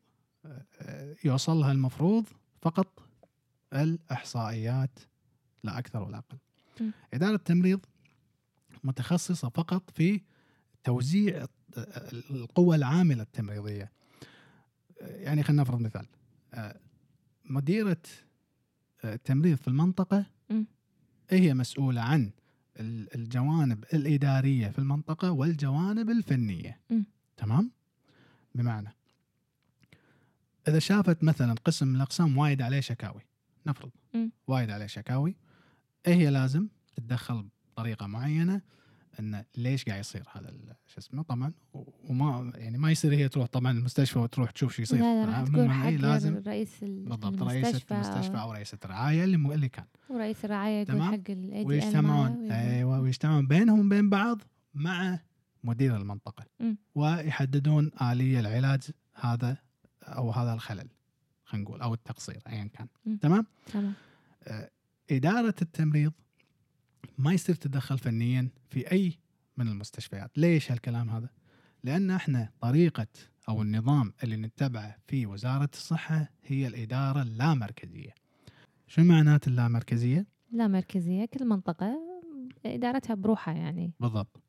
آه، 0.47 0.65
آه، 0.81 1.17
يوصل 1.25 1.57
لها 1.57 1.73
المفروض 1.73 2.27
فقط 2.63 3.03
الإحصائيات 3.73 4.99
لا 5.63 5.79
أكثر 5.79 6.03
ولا 6.03 6.19
أقل. 6.19 6.39
إدارة 7.15 7.35
التمريض 7.35 7.81
متخصصة 8.85 9.49
فقط 9.49 9.91
في 9.91 10.21
توزيع 10.85 11.47
القوة 12.31 12.77
العاملة 12.77 13.23
التمريضية 13.23 13.93
يعني 15.01 15.43
خلينا 15.43 15.63
نفرض 15.63 15.81
مثال 15.81 16.07
مديرة 17.45 18.03
التمريض 19.05 19.57
في 19.57 19.69
المنطقة. 19.69 20.27
هي 21.31 21.55
مسؤولة 21.55 22.01
عن 22.01 22.31
ال- 22.81 23.15
الجوانب 23.15 23.85
الإدارية 23.95 24.69
في 24.69 24.79
المنطقة 24.79 25.31
والجوانب 25.31 26.11
الفنية. 26.11 26.81
تمام 27.37 27.71
بمعنى 28.55 28.93
إذا 30.69 30.79
شافت 30.79 31.25
مثلا 31.25 31.55
قسم 31.65 31.89
من 31.89 31.97
الأقسام 31.97 32.39
وايد 32.39 32.63
عليه 32.63 32.81
شكاوي 32.81 33.21
نفرض 33.67 33.91
مم. 34.15 34.33
وايد 34.47 34.71
عليه 34.71 34.87
شكاوي 34.87 35.37
هي 36.07 36.31
لازم؟ 36.31 36.69
تتدخل 36.97 37.49
بطريقة 37.73 38.07
معينة 38.07 38.61
انه 39.21 39.45
ليش 39.57 39.85
قاعد 39.85 40.01
يصير 40.01 40.23
هذا 40.33 40.53
شو 40.87 40.99
اسمه؟ 40.99 41.23
طبعا 41.23 41.53
وما 42.05 42.53
يعني 42.55 42.79
ما 42.79 42.91
يصير 42.91 43.15
هي 43.15 43.29
تروح 43.29 43.47
طبعا 43.47 43.73
المستشفى 43.73 44.19
وتروح 44.19 44.51
تشوف 44.51 44.73
شو 44.73 44.83
يصير. 44.83 44.99
لا 45.01 45.27
لا 45.27 45.45
تكون 45.45 45.73
حق 45.73 45.87
إيه 45.87 45.97
لازم 45.97 46.43
رئيس 46.47 46.83
ال- 46.83 47.05
بالضبط 47.09 47.43
رئيسة 47.43 47.83
المستشفى 47.91 48.37
أو 48.41 48.53
رئيسة 48.53 48.79
الرعاية 48.85 49.25
اللي 49.25 49.37
مو 49.37 49.53
اللي 49.53 49.69
كان. 49.69 49.85
ورئيس 50.09 50.45
الرعاية 50.45 50.87
يقول. 50.89 51.03
حق 51.03 51.21
ويجتمعون. 51.67 52.51
أيوه 52.53 53.01
ويجتمعون 53.01 53.47
بينهم 53.47 53.87
وبين 53.87 54.11
بعض 54.11 54.43
مع 54.75 55.19
مدير 55.65 55.97
المنطقة. 55.97 56.45
مم. 56.61 56.77
ويحددون 56.95 57.91
آلية 58.03 58.41
العلاج 58.41 58.83
هذا 59.15 59.57
أو 60.07 60.31
هذا 60.31 60.53
الخلل 60.55 60.89
خلينا 61.45 61.65
نقول 61.69 61.81
أو 61.81 61.95
التقصير 61.95 62.43
ايا 62.47 62.65
كان. 62.65 62.89
مم. 63.07 63.17
تمام؟ 63.17 63.47
تمام. 63.73 63.95
إدارة 65.11 65.55
التمريض 65.63 66.13
ما 67.19 67.33
يصير 67.33 67.55
تدخل 67.55 67.99
فنيا 67.99 68.49
في 68.71 68.93
أي 68.93 69.19
من 69.57 69.69
المستشفيات. 69.69 70.39
ليش 70.39 70.73
هالكلام 70.73 71.11
هذا؟ 71.11 71.29
لأن 71.85 72.11
إحنا 72.11 72.51
طريقة 72.61 73.07
أو 73.49 73.63
النظام 73.63 74.13
اللي 74.23 74.37
نتبعه 74.37 74.97
في 75.07 75.27
وزارة 75.27 75.71
الصحة 75.73 76.29
هي 76.45 76.67
الإدارة 76.67 77.23
اللامركزية. 77.23 78.15
شو 78.87 79.03
معنات 79.03 79.49
اللامركزية؟ 79.49 80.27
لا 80.53 80.69
مركزية 80.69 81.25
كل 81.25 81.45
منطقة 81.45 81.99
إدارتها 82.67 83.15
بروحها 83.15 83.55
يعني. 83.55 83.93
بالضبط. 84.01 84.43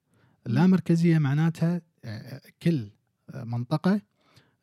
اللامركزية 0.48 1.18
معناتها 1.18 1.82
آه، 2.06 2.42
كل 2.62 2.90
آه، 3.30 3.44
منطقة 3.44 3.94
آه، 3.94 4.02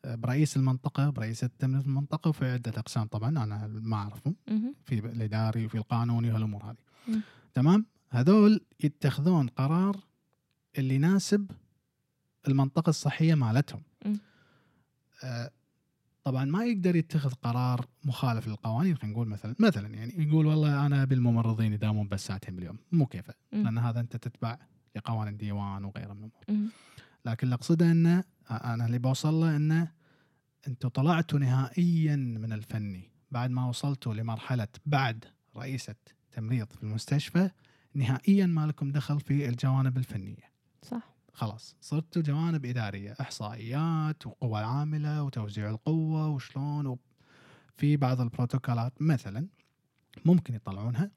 برئيس 0.05 0.57
المنطقة 0.57 1.09
برئيس 1.09 1.43
التمريض 1.43 1.81
في 1.81 1.87
المنطقة 1.87 2.29
وفي 2.29 2.45
عدة 2.45 2.71
أقسام 2.77 3.07
طبعا 3.07 3.29
أنا 3.29 3.67
ما 3.67 3.95
أعرفهم 3.95 4.35
مهم. 4.49 4.75
في 4.85 4.99
الإداري 4.99 5.65
وفي 5.65 5.75
القانوني 5.77 6.31
وهالامور 6.31 6.63
هذه. 6.63 6.77
تمام 7.53 7.85
هذول 8.09 8.61
يتخذون 8.83 9.47
قرار 9.47 9.97
اللي 10.77 10.95
يناسب 10.95 11.51
المنطقة 12.47 12.89
الصحية 12.89 13.35
مالتهم. 13.35 13.81
آه 15.23 15.51
طبعا 16.23 16.45
ما 16.45 16.65
يقدر 16.65 16.95
يتخذ 16.95 17.33
قرار 17.33 17.85
مخالف 18.03 18.47
للقوانين 18.47 18.97
خلينا 18.97 19.13
نقول 19.13 19.27
مثلا 19.27 19.55
مثلا 19.59 19.87
يعني 19.87 20.13
يقول 20.27 20.45
والله 20.45 20.85
أنا 20.85 21.05
بالممرضين 21.05 21.73
يداومون 21.73 22.07
بس 22.07 22.25
ساعتين 22.27 22.55
باليوم 22.55 22.77
مو 22.91 23.05
كيفه. 23.05 23.33
لأن 23.63 23.77
هذا 23.77 23.99
أنت 23.99 24.15
تتبع 24.15 24.57
لقوانين 24.95 25.37
ديوان 25.37 25.85
وغيره 25.85 26.13
من 26.13 26.29
الأمور. 26.49 26.69
لكن 27.25 27.47
اللي 27.47 27.55
أقصده 27.55 27.91
إنه 27.91 28.23
أنا 28.51 28.85
اللي 28.85 28.99
بوصل 28.99 29.33
له 29.33 29.55
إنه 29.55 29.91
أنتم 30.67 30.89
طلعتوا 30.89 31.39
نهائيا 31.39 32.15
من 32.15 32.53
الفني. 32.53 33.11
بعد 33.31 33.49
ما 33.49 33.67
وصلتوا 33.67 34.13
لمرحلة 34.13 34.67
بعد 34.85 35.25
رئيسة 35.57 35.95
تمريض 36.31 36.71
في 36.73 36.83
المستشفى 36.83 37.49
نهائيا 37.93 38.45
ما 38.45 38.67
لكم 38.67 38.91
دخل 38.91 39.19
في 39.19 39.49
الجوانب 39.49 39.97
الفنية. 39.97 40.51
صح. 40.83 41.15
خلاص 41.33 41.75
صرتوا 41.81 42.21
جوانب 42.21 42.65
إدارية 42.65 43.15
إحصائيات 43.21 44.27
وقوى 44.27 44.59
عاملة 44.59 45.23
وتوزيع 45.23 45.69
القوة 45.69 46.27
وشلون 46.27 46.87
و... 46.87 46.99
في 47.77 47.97
بعض 47.97 48.21
البروتوكولات 48.21 49.01
مثلا 49.01 49.47
ممكن 50.25 50.53
يطلعونها 50.53 51.11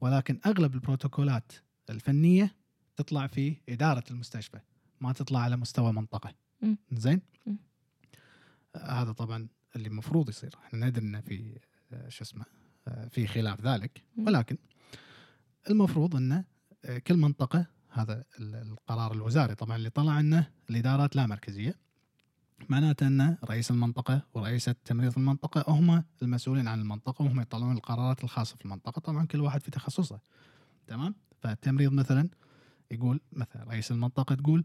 ولكن 0.00 0.40
أغلب 0.46 0.74
البروتوكولات 0.74 1.52
الفنية 1.90 2.56
تطلع 2.96 3.26
في 3.26 3.56
إدارة 3.68 4.04
المستشفى. 4.10 4.60
ما 5.00 5.12
تطلع 5.12 5.40
على 5.40 5.56
مستوى 5.56 5.92
منطقه 5.92 6.34
مم. 6.62 6.78
زين؟ 6.92 7.20
مم. 7.46 7.58
آه، 8.76 9.02
هذا 9.02 9.12
طبعا 9.12 9.48
اللي 9.76 9.88
المفروض 9.88 10.28
يصير. 10.28 10.54
إحنا 10.64 10.86
ندري 10.86 11.04
إنه 11.06 11.20
في 11.20 11.58
آه، 11.92 12.08
شو 12.08 12.24
اسمه 12.24 12.44
آه، 12.88 13.08
في 13.08 13.26
خلاف 13.26 13.60
ذلك. 13.60 14.04
ولكن 14.18 14.56
المفروض 15.70 16.16
إنه 16.16 16.44
كل 17.06 17.16
منطقة 17.16 17.66
هذا 17.90 18.24
ال- 18.38 18.54
القرار 18.54 19.12
الوزاري 19.12 19.54
طبعا 19.54 19.76
اللي 19.76 19.90
طلع 19.90 20.20
إنه 20.20 20.50
الإدارات 20.70 21.16
لا 21.16 21.26
مركزية. 21.26 21.74
معناته 22.68 23.06
ان 23.06 23.36
رئيس 23.44 23.70
المنطقة 23.70 24.22
ورئيسه 24.34 24.74
تمريض 24.84 25.18
المنطقة 25.18 25.64
هم 25.68 26.04
المسؤولين 26.22 26.68
عن 26.68 26.80
المنطقة 26.80 27.24
وهم 27.24 27.40
يطلعون 27.40 27.76
القرارات 27.76 28.24
الخاصة 28.24 28.56
في 28.56 28.64
المنطقة. 28.64 29.00
طبعا 29.00 29.26
كل 29.26 29.40
واحد 29.40 29.62
في 29.62 29.70
تخصصه. 29.70 30.20
تمام؟ 30.86 31.14
فالتمريض 31.40 31.92
مثلا 31.92 32.28
يقول 32.90 33.20
مثلا 33.32 33.64
رئيس 33.64 33.90
المنطقة 33.90 34.34
تقول 34.34 34.64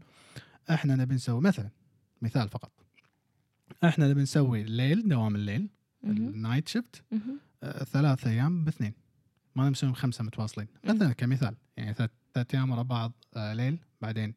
إحنا 0.70 0.96
نبي 0.96 1.14
نسوي 1.14 1.40
مثلا 1.40 1.70
مثال 2.22 2.48
فقط 2.48 2.72
إحنا 3.84 4.08
نبي 4.08 4.22
نسوي 4.22 4.60
الليل 4.62 5.08
دوام 5.08 5.34
الليل. 5.36 5.68
ال 6.04 6.15
night 6.15 6.68
shift. 6.68 7.04
آه، 7.62 7.84
ثلاث 7.84 8.26
أيام 8.26 8.64
باثنين 8.64 8.92
ما 9.56 9.70
نسوي 9.70 9.92
خمسة 9.94 10.24
متواصلين. 10.24 10.68
مثلا 10.84 11.12
كمثال 11.12 11.56
يعني 11.76 11.94
ثلاث 11.94 12.54
أيام 12.54 12.70
ورا 12.70 12.82
بعض 12.82 13.12
آه، 13.36 13.52
ليل 13.54 13.78
بعدين 14.00 14.34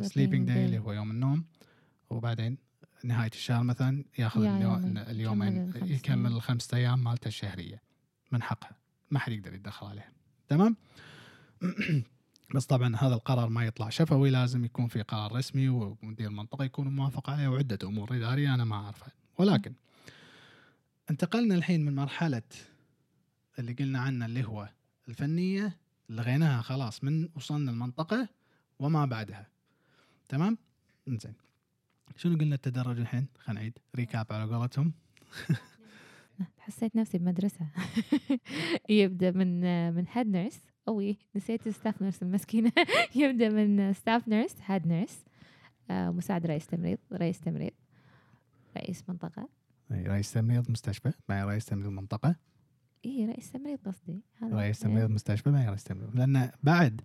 sleeping 0.00 0.48
day. 0.48 0.52
day 0.52 0.64
اللي 0.66 0.78
هو 0.78 0.92
يوم 0.92 1.10
النوم 1.10 1.44
وبعدين 2.10 2.58
نهاية 3.04 3.30
الشهر 3.30 3.62
مثلا 3.62 4.04
ياخذ 4.18 4.44
يا 4.44 4.56
اليو- 4.56 4.70
يومين. 4.70 4.98
اليومين 4.98 5.72
يكمل 5.76 6.26
الخمس. 6.26 6.36
الخمسة 6.36 6.76
أيام 6.76 7.04
مالته 7.04 7.28
الشهرية 7.28 7.82
من 8.32 8.42
حقها 8.42 8.76
ما 9.10 9.18
حد 9.18 9.32
يقدر 9.32 9.54
يتدخل 9.54 9.86
عليها 9.86 10.12
تمام 10.48 10.76
بس 12.54 12.66
طبعا 12.66 12.96
هذا 12.96 13.14
القرار 13.14 13.48
ما 13.48 13.64
يطلع 13.64 13.88
شفوي 13.88 14.30
لازم 14.30 14.64
يكون 14.64 14.88
في 14.88 15.02
قرار 15.02 15.32
رسمي 15.32 15.68
ومدير 15.68 16.28
المنطقة 16.28 16.64
يكون 16.64 16.96
موافق 16.96 17.30
عليه 17.30 17.48
وعدة 17.48 17.78
أمور 17.84 18.16
إدارية 18.16 18.54
أنا 18.54 18.64
ما 18.64 18.76
أعرفها. 18.76 19.12
ولكن 19.38 19.74
انتقلنا 21.10 21.54
الحين 21.54 21.84
من 21.84 21.94
مرحلة 21.94 22.42
اللي 23.58 23.72
قلنا 23.72 23.98
عنه 23.98 24.26
اللي 24.26 24.44
هو 24.44 24.68
الفنية 25.08 25.76
لغيناها 26.08 26.62
خلاص 26.62 27.04
من 27.04 27.28
وصلنا 27.36 27.70
المنطقة 27.70 28.28
وما 28.78 29.04
بعدها. 29.04 29.46
تمام؟ 30.28 30.58
زين 31.08 31.34
شنو 32.16 32.38
قلنا 32.38 32.54
التدرج 32.54 32.98
الحين؟ 32.98 33.26
خلينا 33.38 33.60
نعيد. 33.60 33.78
ريكاب 33.96 34.26
على 34.30 34.54
قولتهم. 34.54 34.92
حسيت 36.58 36.96
نفسي 36.96 37.18
بمدرسة. 37.18 37.66
يبدأ 38.88 39.30
من 39.30 39.60
من 39.94 40.04
head 40.12 40.26
nurse 40.26 40.71
أوي 40.88 41.18
نسيت 41.36 41.68
staff 41.68 42.02
nurse 42.02 42.22
المسكينة 42.22 42.72
يبدأ 43.14 43.48
من 43.48 43.92
staff 43.92 44.28
nurse 44.28 44.56
head 44.66 44.86
nurse 44.86 45.24
مساعد 45.90 46.46
رئيس 46.46 46.66
تمريض 46.66 46.98
رئيس 47.12 47.40
تمريض 47.40 47.72
رئيس 48.76 49.04
منطقة 49.08 49.48
أي 49.92 50.02
رئيس 50.02 50.32
تمريض 50.32 50.70
مستشفى 50.70 51.12
مع 51.28 51.44
رئيس 51.44 51.64
تمريض 51.66 51.88
منطقة 51.88 52.36
إيه 53.04 53.26
رئيس 53.26 53.52
تمريض 53.52 53.78
قصدي 53.86 54.22
هذا 54.42 54.56
رئيس. 54.56 54.78
تمريض 54.78 55.10
مستشفى 55.10 55.50
مع 55.50 55.68
رئيس 55.68 55.84
تمريض 55.84 56.16
لأن 56.16 56.50
بعد 56.62 57.00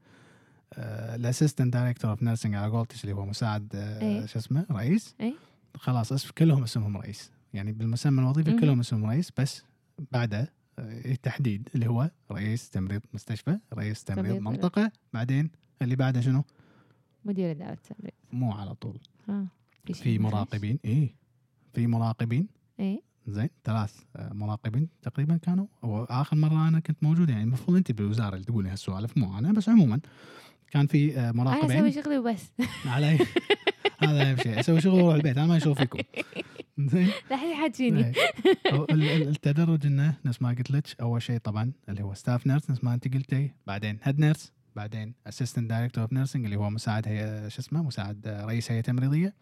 ال 1.16 1.22
assistant 1.22 1.74
director 1.74 2.12
of 2.12 2.24
nursing 2.24 2.56
على 2.56 2.72
قولتك 2.72 3.04
اللي 3.04 3.16
هو 3.16 3.26
مساعد 3.26 3.76
آه،. 3.76 4.26
شو 4.26 4.40
اسمه 4.40 4.66
رئيس 4.72 5.16
إيه. 5.20 5.34
خلاص 5.76 6.12
اسم 6.12 6.32
كلهم 6.38 6.64
اسمهم 6.64 6.98
رئيس 6.98 7.32
يعني 7.54 7.72
بالمسمى 7.72 8.22
الوظيفي. 8.22 8.60
كلهم 8.60 8.80
اسمهم 8.80 9.06
رئيس 9.06 9.32
بس 9.38 9.64
بعده 10.12 10.40
آه، 10.40 10.48
تحديد 11.24 11.70
اللي 11.76 11.88
هو 11.90 12.12
رئيس 12.32 12.70
تمريض 12.70 13.02
مستشفى 13.14 13.60
رئيس 13.74 14.04
تمريض. 14.04 14.42
منطقة 14.42 14.92
بعدين 15.14 15.50
اللي 15.82 15.96
بعده 15.96 16.22
شنو؟ 16.22 16.44
مدير 17.26 17.52
إدارة 17.52 17.74
التمريض. 17.74 18.14
مو 18.34 18.52
على 18.52 18.74
طول. 18.76 19.00
آه. 19.30 19.46
في 19.86 19.92
مخيف. 19.92 20.22
مراقبين 20.22 20.80
إيه. 20.86 21.16
في 21.74 21.88
مراقبين. 21.88 22.48
إيه. 22.80 23.02
زين 23.28 23.50
ثلاث 23.64 24.00
آه، 24.16 24.34
مراقبين 24.34 24.90
تقريبا 25.02 25.38
كانوا. 25.38 25.66
وآخر 25.84 26.36
مرة 26.38 26.68
أنا 26.68 26.80
كنت 26.80 27.04
موجود 27.04 27.30
يعني 27.30 27.44
المفروض 27.44 27.78
أنت 27.78 27.92
بالوزارة 27.92 28.34
اللي 28.34 28.46
تقولي 28.46 28.70
هالسوالف 28.70 29.18
مو 29.18 29.38
أنا 29.38 29.52
بس 29.52 29.70
عموما 29.70 30.00
كان 30.72 30.88
في 30.88 31.18
آه، 31.20 31.20
أنا 31.20 31.32
مراقبين. 31.32 31.78
أسوي 31.78 31.92
شغلي 32.04 32.18
وبس. 32.18 32.52
علي. 32.86 33.18
هذا 34.00 34.30
أهم 34.32 34.38
شيء. 34.38 34.60
أسوي 34.60 34.82
شغل 34.82 35.02
وأروح 35.02 35.16
البيت 35.16 35.38
أنا 35.38 35.48
ما 35.48 35.58
أشوف 35.58 35.78
فيكم. 35.78 36.00
زين؟ 36.80 37.10
لا 37.32 37.38
حد 37.38 37.72
ال- 38.92 39.28
التدرج 39.30 39.86
إنه 39.86 40.14
نفس 40.26 40.42
ما 40.42 40.50
قلت 40.50 40.72
لك 40.72 41.02
أول 41.02 41.22
شيء 41.22 41.38
طبعا 41.38 41.72
اللي 41.90 42.04
هو 42.04 42.14
staff 42.14 42.48
nurse 42.48 42.70
نفس 42.70 42.84
ما 42.84 42.94
أنت 42.94 43.14
قلتي. 43.14 43.52
بعدين 43.68 44.00
head 44.04 44.20
nurse 44.20 44.52
بعدين 44.76 45.14
assistant 45.28 45.70
director 45.70 46.04
of 46.04 46.14
nursing 46.14 46.46
اللي 46.46 46.56
هو 46.56 46.70
مساعد 46.70 47.08
هيئه 47.08 47.48
شو 47.48 47.62
اسمه؟ 47.62 47.84
مساعد 47.84 48.28
رئيس 48.28 48.72
هيئة 48.72 48.82
تمريضيه. 48.82 49.34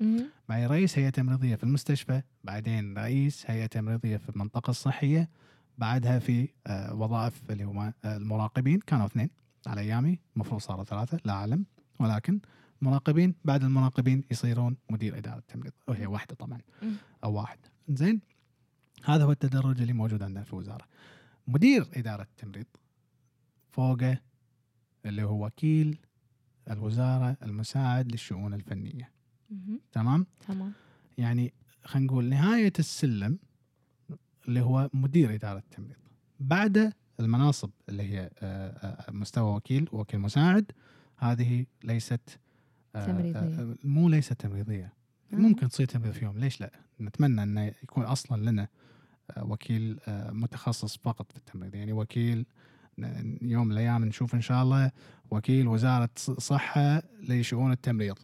بعدين 0.50 0.68
رئيس 0.68 0.98
هيئة 1.00 1.10
تمريضيه 1.10 1.56
في 1.56 1.64
المستشفى 1.64 2.22
بعدين 2.44 2.98
رئيس 2.98 3.44
هيئة 3.48 3.66
تمريضيه 3.66 4.18
في 4.18 4.30
المنطقة 4.30 4.70
الصحية 4.72 5.30
بعدها 5.78 6.20
في 6.20 6.48
آه، 6.68 6.94
وظائف 6.94 7.42
اللي 7.50 7.64
هم 7.64 7.78
آه، 7.80 7.94
المراقبين. 8.06 8.80
كانوا 8.88 9.06
اثنين 9.06 9.30
على 9.68 9.82
أيامي. 9.82 10.20
المفروض 10.36 10.62
صاروا 10.62 10.84
ثلاثة 10.84 11.20
لا 11.26 11.34
أعلم. 11.34 11.66
ولكن 12.00 12.40
مراقبين 12.82 13.36
بعد 13.46 13.64
المراقبين 13.64 14.24
يصيرون 14.32 14.78
مدير 14.90 15.18
إدارة 15.18 15.38
التمريض 15.38 15.74
وهي 15.88 16.06
واحدة 16.06 16.36
طبعا. 16.36 16.62
أو 17.24 17.34
واحد. 17.34 17.60
زين. 17.90 18.22
هذا 19.04 19.24
هو 19.24 19.32
التدرج 19.32 19.82
اللي 19.82 19.94
موجود 19.94 20.24
عندنا 20.24 20.44
في 20.44 20.54
الوزارة. 20.54 20.86
مدير 21.48 21.88
إدارة 21.94 22.22
التمريض 22.22 22.66
فوقه 23.72 24.18
اللي 25.06 25.24
هو 25.24 25.46
وكيل 25.46 25.98
الوزارة 26.72 27.38
المساعد 27.44 28.12
للشؤون 28.12 28.54
الفنية. 28.54 29.12
تمام؟ 29.92 30.28
تمام. 30.48 30.74
يعني 31.18 31.54
خلينا 31.84 32.08
نقول 32.08 32.26
نهاية 32.26 32.74
السلم 32.80 33.40
اللي 34.48 34.62
هو 34.62 34.90
مدير 34.94 35.34
إدارة 35.34 35.58
التمريض. 35.58 35.98
بعد 36.40 36.94
المناصب 37.20 37.70
اللي 37.90 38.04
هي 38.04 38.30
آه، 38.40 38.70
آه، 38.70 39.12
مستوى 39.12 39.56
وكيل 39.56 39.90
وكيل 39.92 40.20
مساعد 40.20 40.72
هذه 41.18 41.66
ليست 41.84 42.30
آه، 42.30 42.45
تمريضية. 43.06 43.40
آه، 43.40 43.76
مو 43.84 44.10
ليست 44.10 44.34
تمريضية. 44.34 44.94
آه. 45.34 45.36
ممكن 45.36 45.70
تصير 45.70 45.86
تمريض 45.88 46.14
في 46.14 46.26
يوم. 46.26 46.38
ليش 46.40 46.62
لا؟ 46.62 46.72
نتمنى 47.02 47.44
انه 47.44 47.66
يكون 47.84 48.04
أصلا 48.04 48.50
لنا 48.52 48.68
آه، 49.32 49.44
وكيل 49.44 50.00
آه، 50.08 50.32
متخصص 50.32 50.98
فقط 50.98 51.32
في 51.32 51.38
التمريض. 51.38 51.76
يعني 51.76 51.94
وكيل 51.94 52.46
يوم 53.42 53.66
من 53.68 53.72
الأيام 53.72 54.06
نشوف 54.06 54.36
إن 54.36 54.42
شاء 54.42 54.64
الله 54.64 54.92
وكيل 55.32 55.68
وزارة 55.68 56.10
ص- 56.16 56.32
صحة 56.32 57.04
لشؤون 57.30 57.72
التمريض. 57.72 58.16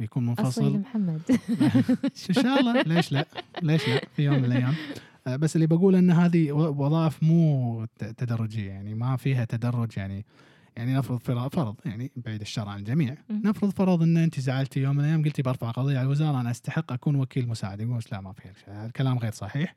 ويكون 0.00 0.28
أصلي 0.28 0.64
منفصل 0.64 0.78
محمد. 0.78 1.20
إن 2.30 2.34
شاء 2.34 2.60
الله. 2.60 2.82
ليش 2.82 3.12
لا؟ 3.12 3.26
ليش 3.62 3.88
لا؟ 3.88 4.00
في 4.16 4.22
يوم 4.24 4.34
من 4.38 4.44
الأيام. 4.44 4.74
آه، 5.26 5.36
بس 5.36 5.56
اللي 5.56 5.66
بقول 5.66 5.94
إن 5.96 6.10
هذه 6.10 6.52
وظائف 6.52 7.22
مو 7.22 7.84
تدرجية. 8.16 8.68
يعني 8.70 8.94
ما 8.94 9.16
فيها 9.16 9.44
تدرج. 9.44 9.96
يعني 9.96 10.24
يعني 10.76 10.94
نفرض 10.94 11.18
فرض 11.18 11.76
يعني 11.84 12.10
بعيد 12.16 12.40
الشر 12.40 12.68
عن 12.68 12.78
الجميع. 12.78 13.16
نفرض 13.30 13.70
فرض 13.70 14.02
إن 14.02 14.16
أنت 14.16 14.40
زعلتي 14.40 14.80
يوم 14.80 14.96
من 14.96 15.04
الأيام 15.04 15.24
قلتي 15.24 15.42
برفع 15.42 15.70
قضية 15.70 15.98
على 15.98 16.06
الوزارة 16.06 16.40
أنا 16.40 16.50
أستحق 16.50 16.92
أكون 16.92 17.16
وكيل 17.16 17.48
مساعد. 17.48 17.80
يقول 17.80 18.02
لا 18.12 18.20
ما 18.20 18.34
شيء 18.64 18.84
الكلام 18.86 19.18
غير 19.18 19.32
صحيح. 19.32 19.74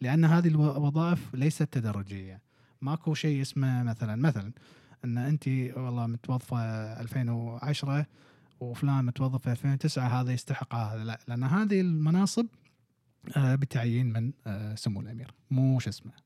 لأن 0.00 0.24
هذه 0.24 0.48
الوظائف 0.48 1.34
ليست 1.34 1.62
تدرجية. 1.62 2.40
ماكو 2.80 3.14
شيء 3.14 3.42
اسمه 3.42 3.82
مثلا 3.82 4.16
مثلا 4.16 4.52
إن 5.04 5.18
أنت 5.18 5.48
والله 5.48 6.06
متوظفة 6.06 6.58
2010 7.00 8.06
وفلان 8.60 9.04
متوظف 9.04 9.42
في 9.42 9.50
2009 9.50 10.20
هذا 10.20 10.32
يستحق 10.32 10.74
هذا 10.74 11.04
لا. 11.04 11.18
لأن 11.28 11.44
هذه 11.44 11.80
المناصب 11.80 12.46
آه، 13.36 13.54
بتعيين 13.54 14.12
من 14.12 14.32
آه، 14.46 14.74
سمو 14.74 15.00
الأمير. 15.00 15.34
مو 15.50 15.78
شو 15.78 15.90
اسمه. 15.90 16.25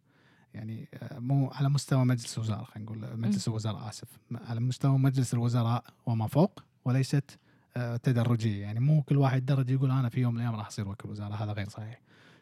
يعني 0.54 0.88
آه، 0.94 1.18
مو 1.18 1.50
على 1.50 1.68
مستوى 1.68 2.04
مجلس 2.04 2.38
الوزراء 2.38 2.64
خلينا 2.64 2.90
نقول 2.90 3.16
مجلس 3.16 3.48
الوزراء 3.48 3.88
آسف. 3.88 4.08
على 4.32 4.60
مستوى 4.60 4.98
مجلس 4.98 5.34
الوزراء 5.34 5.84
وما 6.06 6.26
فوق 6.26 6.62
وليست 6.84 7.38
آه، 7.76 7.96
تدرجية. 7.96 8.62
يعني 8.62 8.80
مو 8.80 9.02
كل 9.02 9.16
واحد 9.16 9.46
درج 9.46 9.70
يقول 9.70 9.90
أنا 9.90 10.08
في 10.08 10.20
يوم 10.20 10.34
من 10.34 10.40
الأيام 10.40 10.56
راح 10.56 10.66
أصير 10.66 10.88
وكيل 10.88 11.10
وزاره 11.10 11.34
هذا 11.34 11.52
غير 11.52 11.68
صحيح. 11.68 12.00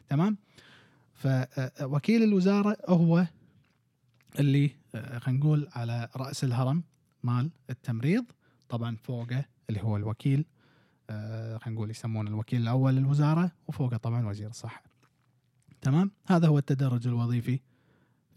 تمام؟ 0.09 0.37
فوكيل 1.13 2.23
الوزارة 2.23 2.77
هو 2.89 3.27
اللي 4.39 4.71
آه، 4.95 5.19
خلينا 5.19 5.39
نقول 5.39 5.67
على 5.71 6.09
رأس 6.15 6.43
الهرم 6.43 6.83
مال 7.23 7.51
التمريض 7.69 8.25
طبعا 8.69 8.95
فوقه 8.95 9.45
اللي 9.69 9.81
هو 9.83 9.97
الوكيل 9.97 10.45
آه، 11.09 11.57
خلينا 11.57 11.75
نقول 11.75 11.89
يسمونه 11.89 12.29
الوكيل 12.29 12.61
الأول 12.61 12.95
للوزارة 12.95 13.51
وفوقه 13.67 13.97
طبعا 13.97 14.27
وزير 14.27 14.49
الصحة. 14.49 14.83
تمام؟ 15.81 16.11
هذا 16.27 16.47
هو 16.47 16.57
التدرج 16.57 17.07
الوظيفي 17.07 17.59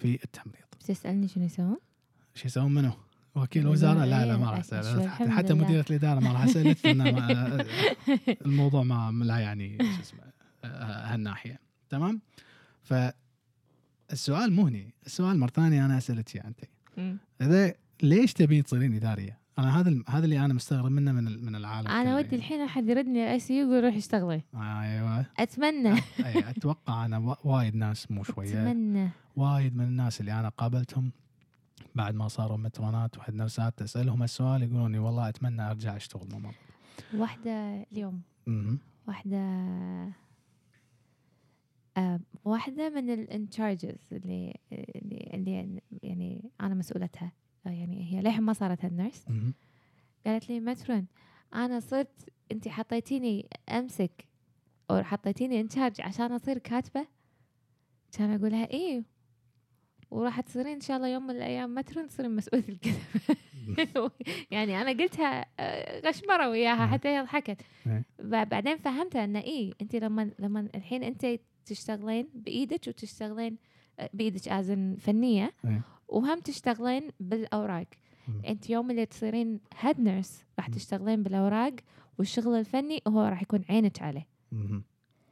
في 0.03 0.25
التمريض. 0.25 0.63
بتسألني 0.81 1.29
شنو 1.29 1.45
يسوون؟ 1.45 1.79
شو 2.35 2.47
يسوون؟ 2.47 2.75
منه 2.75 2.97
وكيل 3.35 3.67
وزارة؟ 3.67 4.05
لا 4.05 4.27
لا 4.27 4.33
إيه، 4.35 4.39
ما 4.41 4.51
راح 4.51 4.59
أسأل. 4.59 5.11
حتى. 5.11 5.55
مديرة 5.55 5.85
الإدارة 5.91 6.21
ما 6.21 6.33
راح 6.33 6.43
لأن 6.85 7.13
ما- 7.15 7.67
الموضوع 8.47 8.83
ما 8.83 9.25
لا 9.25 9.39
يعني 9.39 9.79
شو 9.97 10.01
اسمه 10.03 10.21
آه، 10.65 11.15
هالناحية. 11.15 11.61
تمام؟ 11.91 12.21
فالسؤال 12.83 14.53
مو 14.53 14.67
هني. 14.67 14.95
السؤال 15.07 15.39
مرة 15.39 15.51
ثانية 15.51 15.85
أنا 15.85 15.99
أسألك 15.99 16.37
اياه 16.37 16.45
أنت. 16.47 16.61
إذا 17.43 17.75
ليش 18.03 18.33
تبين 18.33 18.65
تصيرين 18.65 18.95
إدارية؟ 18.95 19.39
أنا 19.59 19.81
هذا 19.81 20.03
هذا 20.09 20.25
اللي 20.25 20.45
أنا 20.45 20.55
مستغرب 20.55 20.91
منه 20.91 21.13
من 21.13 21.45
من 21.45 21.55
العالم 21.57 21.89
أنا 21.89 22.17
ودي 22.17 22.25
يعني. 22.25 22.37
الحين 22.37 22.61
أحد 22.61 22.89
يردني 22.89 23.25
ال 23.25 23.39
ICU 23.41 23.59
يقول 23.61 23.85
روح 23.85 23.95
اشتغلي. 23.95 24.43
أيوه. 24.55 25.27
أتمنى. 25.39 25.93
أي 26.25 26.51
أتوقع 26.51 27.05
أنا 27.07 27.19
وا- 27.19 27.47
وايد 27.47 27.75
ناس 27.77 28.11
مو 28.11 28.25
شوية. 28.35 28.63
أتمنى. 28.71 29.11
وايد 29.37 29.77
من 29.77 29.85
الناس 29.85 30.21
اللي 30.21 30.33
أنا 30.33 30.49
قابلتهم 30.49 31.13
بعد 31.95 32.15
ما 32.15 32.29
صاروا 32.29 32.57
مترونات 32.57 33.19
وهيد 33.19 33.35
نيرسات 33.35 33.83
اسالهم 33.83 34.23
السؤال 34.23 34.63
يقولون 34.63 34.97
والله 34.99 35.29
أتمنى 35.29 35.71
أرجع 35.71 35.97
أشتغل 35.97 36.29
ممرض. 36.33 36.55
واحدة 37.15 37.83
اليوم. 37.93 38.23
مهم. 38.47 38.79
واحدة 39.09 39.39
آه 41.97 42.21
واحدة 42.45 42.91
من 42.91 43.11
ال 43.11 43.19
in-charges 43.19 43.97
اللي 44.13 44.57
اللي 44.73 45.31
اللي 45.35 45.81
يعني 46.03 46.51
أنا 46.61 46.75
مسؤولتها. 46.75 47.33
يعني 47.71 48.13
هي 48.13 48.21
للحين 48.21 48.43
ما 48.43 48.53
صارت 48.53 48.85
هيد 48.85 48.93
نيرس 48.93 49.29
مهم. 49.29 49.55
قالت 50.27 50.49
لي 50.49 50.61
مترون 50.61 51.07
أنا 51.55 51.81
صرت 51.81 52.29
انت 52.53 52.69
حطيتيني 52.69 53.47
أمسك 53.69 54.25
أو 54.91 55.03
حطيتيني 55.03 55.61
انشارج 55.61 56.01
عشان 56.01 56.33
أصير 56.33 56.59
كاتبة 56.59 57.07
كان 58.19 58.31
أقول 58.35 58.51
لها 58.53 58.71
إيه 58.71 59.03
وراح 60.11 60.41
تصيرين 60.41 60.73
إن 60.73 60.81
شاء 60.81 60.97
الله 60.97 61.09
يوم 61.09 61.27
من 61.27 61.37
الأيام 61.37 61.75
مترون 61.75 62.07
تصيرين 62.09 62.37
مسؤولة 62.37 62.65
الكتب 62.69 62.93
يعني 64.51 64.83
أنا 64.83 64.91
قلتها 64.91 65.47
آه، 65.61 66.01
غشمرة 66.09 66.49
وياها 66.49 66.87
مم. 66.87 66.93
حتى 66.93 67.09
هي 67.09 67.23
ضحكت. 67.23 67.63
ب- 68.19 68.49
بعدين 68.49 68.77
فهمتها 68.77 69.25
انه 69.25 69.39
إيه 69.41 69.73
انت 69.83 69.97
لما 69.97 70.31
لما 70.39 70.69
الحين 70.75 71.03
انت 71.03 71.27
تشتغلين 71.67 72.29
بإيدك 72.35 72.81
وتشتغلين 72.89 73.57
آه، 73.99 74.11
بإيدك 74.15 74.49
ازن 74.49 74.97
فنية 75.01 75.53
إيه. 75.65 75.83
وهم 76.13 76.41
تشتغلين 76.41 77.11
بالأوراق. 77.21 77.87
أنت 78.49 78.71
يوم 78.71 78.91
اللي 78.91 79.07
تصيرين 79.07 79.61
هيد 79.79 80.01
نيرس 80.01 80.45
راح. 80.59 80.69
تشتغلين 80.69 81.23
بالأوراق 81.23 81.73
والشغل 82.19 82.55
الفني 82.55 83.03
هو 83.09 83.23
راح 83.25 83.43
يكون 83.43 83.65
عينك 83.71 84.03
عليه 84.03 84.27
مهم. 84.53 84.83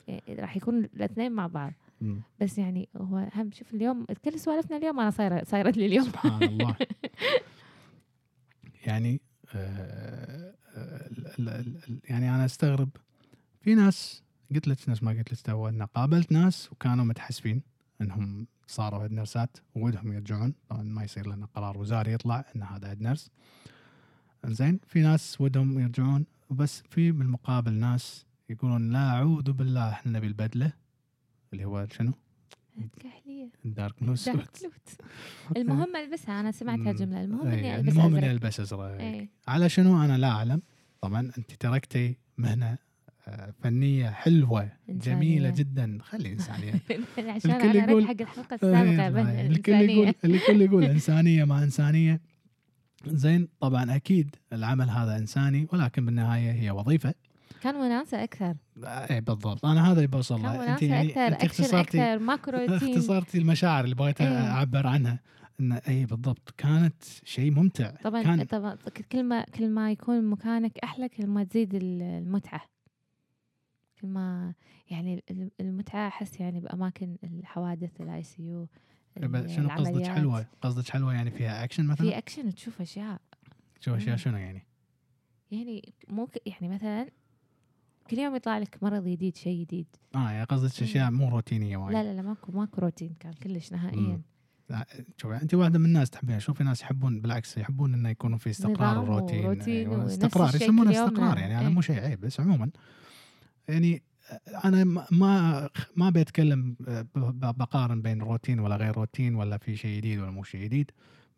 يعني 0.09 0.23
راح 0.41 0.57
يكون 0.57 0.79
الاثنين 0.85 1.33
مع 1.33 1.47
بعض 1.47 1.73
مم. 2.01 2.21
بس 2.41 2.59
يعني 2.59 2.89
هو 2.97 3.29
هم 3.35 3.51
شوف 3.53 3.75
اليوم 3.75 4.07
كل 4.25 4.39
سوالفنا 4.41 4.77
اليوم 4.77 5.01
أنا 5.01 5.11
صايرة 5.11 5.45
صايرت 5.45 5.77
لي 5.77 5.87
اليوم 5.87 6.05
سبحان 6.05 6.43
الله 6.43 6.77
يعني 8.87 9.21
آه، 9.55 10.55
آه، 10.77 11.07
ال- 11.07 11.27
ال- 11.49 11.77
ال- 11.89 12.01
يعني 12.05 12.35
أنا 12.35 12.45
أستغرب 12.45 12.89
في 13.61 13.75
ناس 13.75 14.23
قلت 14.55 14.69
لك 14.69 14.89
نفس 14.89 15.03
ما 15.03 15.11
قلت 15.11 15.33
لك 15.33 15.41
تو 15.41 15.69
إن 15.69 15.83
قابلت 15.83 16.33
ناس 16.33 16.73
وكانوا 16.73 17.05
متحسبين 17.05 17.63
إنهم 18.01 18.47
صاروا 18.71 19.03
هيد 19.03 19.13
نرسات 19.13 19.57
ودهم 19.75 20.13
يرجعون. 20.13 20.55
طبعا 20.69 20.83
ما 20.83 21.05
يصير 21.05 21.27
لنا 21.27 21.47
قرار 21.55 21.79
وزاري 21.79 22.13
يطلع 22.13 22.45
إن 22.57 22.63
هذا 22.63 22.91
head 22.91 23.03
nurse 23.03 23.31
زين 24.47 24.81
في 24.87 25.01
ناس 25.01 25.41
ودهم 25.41 25.79
يرجعون 25.79 26.27
بس 26.51 26.83
في 26.91 27.13
بالمقابل 27.13 27.73
ناس 27.73 28.27
يقولون 28.49 28.93
لا 28.93 29.11
أعوذ 29.11 29.53
بالله 29.53 29.91
إحنا 29.91 30.13
نبي 30.13 30.27
البدلة. 30.27 30.73
اللي 31.53 31.65
هو 31.65 31.87
شنو؟ 31.91 32.13
blue 32.77 32.87
suit 32.95 33.57
dark 33.65 34.03
blue 34.03 34.29
المهم 35.57 35.97
ألبسها 35.97 36.41
أنا 36.41 36.51
سمعت. 36.51 36.79
هالجمله 36.79 37.25
المهم 37.25 37.47
إيه، 37.47 37.59
إني 37.59 37.77
ألبس 37.77 37.93
المهم 37.93 38.17
إني 38.17 38.31
ألبس 38.31 38.61
أزرق. 38.61 39.01
إيه. 39.01 39.29
على 39.49 39.69
شنو؟ 39.69 40.05
أنا 40.05 40.19
لا 40.19 40.31
أعلم. 40.31 40.63
طبعا 41.01 41.21
أنت 41.39 41.53
تركتي 41.53 42.17
مهنة 42.39 42.79
فنية 43.63 44.11
حلوة 44.11 44.63
إنسانية. 44.91 45.17
جميلة 45.17 45.51
جدا. 45.51 45.99
خلي 46.03 46.33
انسانيه 46.33 46.73
عشان 47.35 47.51
الكل 47.51 47.79
أنا 47.79 47.91
يقول- 47.91 48.05
حق 48.07 48.21
الحلقة 48.21 48.59
إيه، 48.63 48.83
السابقة 48.83 49.41
الكل 49.47 49.73
يقول 49.73 50.09
الإنسانية. 50.09 50.15
الكل 50.37 50.63
يقول 50.63 50.85
إنسانية 50.85 51.45
ما 51.51 51.63
إنسانية. 51.65 52.21
زين 53.07 53.49
طبعا 53.61 53.97
أكيد 53.97 54.37
العمل 54.53 54.91
هذا 54.91 55.17
إنساني 55.17 55.67
ولكن 55.73 56.07
بالنهاية 56.07 56.53
هي 56.53 56.71
وظيفة. 56.71 57.15
كان 57.63 57.77
وناسة 57.77 58.25
أكثر. 58.25 58.55
اي 58.85 59.21
بالضبط. 59.21 59.65
أنا 59.67 59.87
هذا 59.87 59.97
اللي 59.97 60.07
بوصل 60.07 60.43
له. 60.43 60.73
انت 60.73 60.83
يعني 60.83 61.09
أكثر 61.11 61.27
انت 61.27 61.45
اختصرتي 61.45 61.81
أكثر 62.03 62.19
ماكو 62.19 62.51
روتين 62.51 62.75
اختصرتي 62.95 63.39
المشاعر 63.39 63.85
اللي 63.85 63.95
بغيت 63.95 64.21
إيه. 64.21 64.29
أعبر 64.51 64.87
عنها. 64.87 65.21
ان 65.61 65.73
اي 65.73 66.07
بالضبط. 66.07 66.55
كانت 66.59 67.03
شيء 67.25 67.51
ممتع. 67.51 67.91
طبعا 67.91 68.23
كان 68.23 68.45
طبعا 68.45 68.77
كل 69.13 69.23
ما 69.23 69.45
كل 69.45 69.69
ما 69.71 69.91
يكون 69.93 70.25
مكانك 70.31 70.79
أحلى 70.79 71.09
كل 71.09 71.27
ما 71.27 71.45
تزيد 71.45 71.75
ال- 71.75 72.03
المتعة. 72.03 72.61
كل 74.01 74.09
ما 74.09 74.55
يعني 74.91 75.25
ال- 75.31 75.51
المتعة 75.61 76.09
أحس 76.09 76.41
يعني 76.41 76.61
بأماكن 76.61 77.17
الحوادث 77.25 78.01
ال 78.01 78.23
ICU 78.23 78.69
شنو 79.47 79.69
قصدك 79.69 80.07
حلوة؟ 80.07 80.47
قصدك 80.63 80.89
حلوة 80.89 81.15
يعني 81.15 81.31
فيها 81.31 81.65
اكشن 81.65 81.87
مثلا؟ 81.87 82.11
في 82.11 82.19
اكشن 82.19 82.55
تشوف 82.55 82.81
أشياء 82.81 83.21
شو 83.81 83.97
أشياء 83.97 84.11
مم. 84.11 84.17
شنو 84.17 84.37
يعني؟ 84.37 84.67
يعني 85.51 85.93
مو 86.09 86.29
يعني 86.47 86.69
مثلا 86.69 87.11
كل 88.11 88.19
يوم 88.19 88.37
يطلع 88.37 88.59
لك 88.59 88.79
مرض 88.83 89.09
جديد 89.09 89.37
شيء 89.37 89.61
جديد 89.61 89.87
آه 90.15 90.31
يعني 90.31 90.45
قصدك 90.45 90.83
أشياء 90.83 91.11
مو 91.11 91.29
روتينية 91.29 91.77
وايد 91.77 91.97
لا 91.97 92.03
لا 92.03 92.15
لا 92.15 92.23
ماكو 92.23 92.53
ماكو 92.53 92.81
روتين 92.81 93.15
كان 93.21 93.33
كلش 93.33 93.73
نهائيا 93.73 94.01
مم. 94.01 94.23
لا، 94.71 94.87
شوف 95.17 95.33
انت 95.33 95.55
واحدة 95.55 95.79
من 95.79 95.85
الناس 95.85 96.11
تحبيها 96.11 96.39
شوف 96.39 96.59
في 96.59 96.65
ناس 96.65 96.83
يحبون 96.83 97.21
بالعكس 97.21 97.59
يحبون 97.59 97.95
إنه 97.95 98.09
يكون 98.09 98.37
في 98.37 98.51
استقرار 98.51 98.99
نظام 98.99 99.09
وروتين 99.11 99.45
وروتين 99.47 99.77
أيوة، 99.91 99.99
ونفس 99.99 100.13
استقرار 100.13 100.55
يسمونه 100.55 100.91
استقرار. 100.91 101.39
يعني 101.39 101.55
هذا 101.55 101.67
إيه. 101.67 101.75
مو 101.75 101.81
شيء 101.81 102.01
عيب 102.01 102.21
بس 102.21 102.41
عموما 102.41 102.71
يعني 103.71 104.03
أنا 104.65 104.85
ما- 105.11 105.69
ما 105.97 106.11
بتكلم 106.11 106.77
بقارن 107.43 108.03
بين 108.03 108.23
روتين 108.23 108.59
ولا 108.61 108.77
غير 108.77 108.97
روتين 108.97 109.35
ولا 109.35 109.59
في 109.59 109.77
شيء 109.77 109.97
جديد 109.97 110.19
ولا 110.19 110.31
مو 110.31 110.43
شيء 110.45 110.63
جديد 110.65 110.91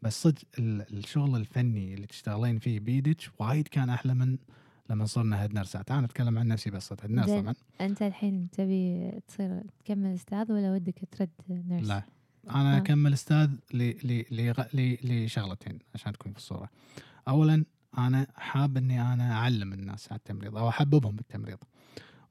بس 0.02 0.22
صدق 0.22 0.42
ال- 0.58 0.98
الشغل 0.98 1.36
الفني 1.36 1.94
اللي 1.94 2.06
تشتغلين 2.06 2.58
فيه 2.58 2.80
بيدك 2.80 3.16
وايد 3.38 3.68
كان 3.68 3.90
أحلى 3.90 4.14
من 4.14 4.38
لما 4.90 5.04
صرنا 5.06 5.42
هيد 5.42 5.54
نرسات 5.54 5.90
أنا 5.90 6.04
أتكلم 6.06 6.38
عن 6.38 6.48
نفسي 6.48 6.70
بس 6.70 6.92
head 6.92 7.10
nurse. 7.10 7.30
طبعا 7.30 7.54
أنت 7.80 8.02
الحين 8.02 8.50
تبي 8.50 9.10
تصير 9.28 9.62
تكمل 9.84 10.14
أستاذ 10.14 10.52
ولا 10.52 10.72
ودك 10.72 11.02
ترد 11.10 11.30
nurse؟ 11.48 11.86
لا 11.88 12.02
أنا 12.50 12.74
آه. 12.74 12.78
أكمل 12.78 13.12
أستاذ 13.12 13.50
لشغلتين 14.74 15.78
عشان 15.94 16.12
تكون 16.12 16.32
في 16.32 16.38
الصورة 16.38 16.70
اولا 17.28 17.64
أنا 17.98 18.26
حاب 18.36 18.76
إني 18.76 19.02
أنا 19.12 19.32
أعلم 19.32 19.72
الناس 19.72 20.12
على 20.12 20.18
التمريض 20.18 20.56
أو 20.56 20.68
أحببهم 20.68 21.16
بالتمريض 21.16 21.58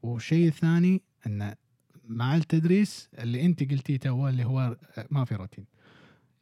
والشيء 0.03 0.47
الثاني 0.47 1.01
انه 1.27 1.55
مع 2.03 2.35
التدريس 2.35 3.09
اللي 3.19 3.45
أنت 3.45 3.71
قلتيه 3.71 3.97
تو 3.97 4.27
اللي 4.27 4.45
هو 4.45 4.77
ما 5.09 5.25
في 5.25 5.35
روتين. 5.35 5.65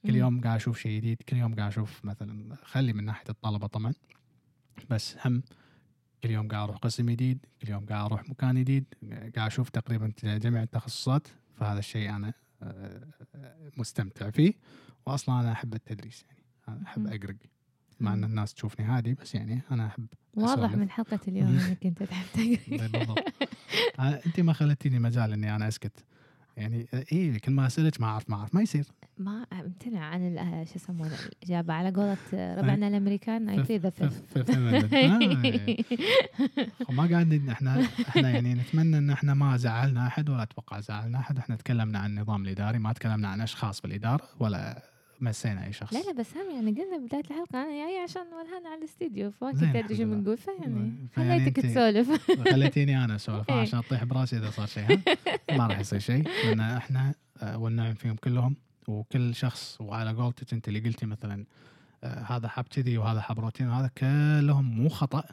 كل. 0.05 0.15
يوم 0.15 0.41
قاعد 0.41 0.55
أشوف 0.55 0.79
شيء 0.79 0.97
جديد 0.97 1.21
كل 1.21 1.37
يوم 1.37 1.55
قاعد 1.55 1.71
أشوف 1.71 2.05
مثلا 2.05 2.55
خلي 2.63 2.93
من 2.93 3.05
ناحية 3.05 3.29
الطلبة 3.29 3.67
طبعا. 3.67 3.93
بس 4.89 5.15
هم 5.25 5.43
كل 6.23 6.29
يوم 6.29 6.47
قاعد 6.47 6.63
أروح 6.63 6.77
قسم 6.77 7.09
جديد 7.09 7.45
كل 7.61 7.69
يوم 7.69 7.85
قاعد 7.85 8.05
أروح 8.05 8.29
مكان 8.29 8.59
جديد 8.59 8.85
قاعد 9.11 9.47
أشوف 9.51 9.69
تقريبا 9.69 10.13
جميع 10.23 10.63
التخصصات. 10.63 11.27
فهذا 11.55 11.79
الشيء 11.79 12.09
أنا 12.09 12.33
آه، 12.63 13.07
مستمتع 13.77 14.29
فيه. 14.29 14.53
واصلا 15.05 15.39
أنا 15.39 15.51
أحب 15.51 15.73
التدريس 15.73 16.23
يعني. 16.23 16.43
أنا 16.67 16.83
أحب. 16.87 17.07
أقرق. 17.07 17.35
مع 18.01 18.13
إن. 18.13 18.23
الناس 18.23 18.53
تشوفني 18.53 18.85
هادي 18.85 19.13
بس 19.13 19.35
يعني 19.35 19.61
أنا 19.71 19.87
أحب 19.87 20.05
واضح. 20.35 20.75
من 20.75 20.89
حلقة 20.89 21.19
اليوم 21.27 21.47
إنك 21.47 21.85
أنت 21.85 22.03
تحب 22.03 22.25
تقري. 22.33 22.59
بالضبط. 22.77 23.19
أنا- 23.99 24.25
أنت 24.27 24.39
ما 24.39 24.53
خلتيني 24.53 24.99
مجال 24.99 25.33
إني 25.33 25.55
أنا 25.55 25.67
أسكت. 25.67 26.03
يعني 26.57 26.87
إي 27.11 27.39
كل 27.39 27.51
ما 27.51 27.67
أسألك 27.67 28.01
ما 28.01 28.07
أعرف 28.07 28.29
ما 28.29 28.35
أعرف 28.35 28.55
ما 28.55 28.61
يصير. 28.61 28.85
ما 29.17 29.45
امتنع 29.53 29.99
عن 30.05 30.37
آه، 30.37 30.63
شو 30.63 30.71
يسمونه 30.75 31.11
الإجابة. 31.25 31.73
على 31.73 31.91
قولة 31.91 32.17
ربعنا 32.33 32.87
الأمريكان 32.87 33.49
اي 33.49 33.63
في 33.63 33.77
ذا. 33.77 33.91
آه، 36.89 36.91
ما 36.91 37.05
قاعدين 37.07 37.49
إحنا 37.49 37.81
إحنا 38.09 38.29
يعني 38.29 38.53
نتمنى 38.53 38.97
إن 38.97 39.09
إحنا 39.09 39.33
ما 39.33 39.57
زعلنا 39.57 40.07
أحد 40.07 40.29
ولا 40.29 40.43
أتوقع 40.43 40.79
زعلنا 40.79 41.19
أحد. 41.19 41.37
إحنا 41.37 41.55
تكلمنا 41.55 41.99
عن 41.99 42.09
النظام 42.09 42.41
الإداري 42.43 42.79
ما 42.79 42.93
تكلمنا 42.93 43.27
عن 43.27 43.41
أشخاص 43.41 43.81
بالإدارة 43.81 44.23
ولا 44.39 44.83
مسينا 45.21 45.65
أي 45.65 45.73
شخص 45.73 45.93
لا 45.93 45.99
لا 45.99 46.11
بس 46.11 46.37
هم 46.37 46.51
يعني 46.55 46.71
قلنا 46.71 46.97
بداية 46.97 47.21
الحلقة 47.21 47.63
أنا 47.63 47.85
جاي 47.85 47.97
عشان 48.03 48.21
ولهان 48.21 48.67
على 48.67 48.79
الاستديو 48.79 49.31
ادري 49.41 49.79
الحمد 49.79 49.93
شو. 49.93 50.05
بنقول 50.05 50.37
فيعني 50.37 50.93
فيعني 51.11 51.39
خليتك 51.39 51.61
تسولف 51.61 52.31
خليتيني 52.51 53.03
أنا 53.03 53.15
أسولف 53.15 53.49
إيه. 53.49 53.55
عشان 53.55 53.79
أطيح 53.79 54.03
براسي 54.03 54.37
إذا 54.37 54.49
صار 54.49 54.67
شيء؟ 54.67 54.99
ما 55.51 55.67
راح 55.67 55.79
يصير 55.79 55.99
شيء 55.99 56.23
لأن 56.45 56.59
إحنا 56.59 57.13
آه، 57.37 57.57
والنعم 57.57 57.93
فيهم 57.93 58.15
كلهم 58.15 58.55
وكل 58.87 59.35
شخص 59.35 59.77
وعلى 59.81 60.11
قولتك 60.11 60.53
أنت 60.53 60.67
اللي 60.67 60.79
قلتي 60.79 61.05
مثلا 61.05 61.45
آه، 62.03 62.23
هذا 62.23 62.47
حاب 62.47 62.65
كذي 62.67 62.97
وهذا 62.97 63.21
حاب 63.21 63.39
روتين 63.39 63.67
وهذا 63.67 63.87
كلهم 63.87 64.65
مو 64.65 64.89
خطأ 64.89 65.23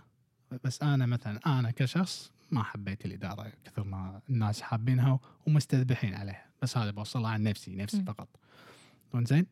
بس 0.65 0.83
أنا 0.83 1.07
مثلا 1.07 1.41
أنا 1.47 1.71
كشخص 1.71 2.33
ما 2.51 2.63
حبيت 2.63 3.07
الإدارة 3.07 3.53
كثر 3.65 3.85
ما 3.85 4.21
الناس 4.31 4.63
حابينها 4.63 5.21
ومستذبحين 5.47 6.15
عليها 6.15 6.47
بس 6.63 6.79
هذا 6.79 6.91
بوصلها 6.91 7.31
عن 7.31 7.43
نفسي 7.43 7.77
نفسي. 7.77 8.03
فقط 8.03 8.29
زين 9.15 9.47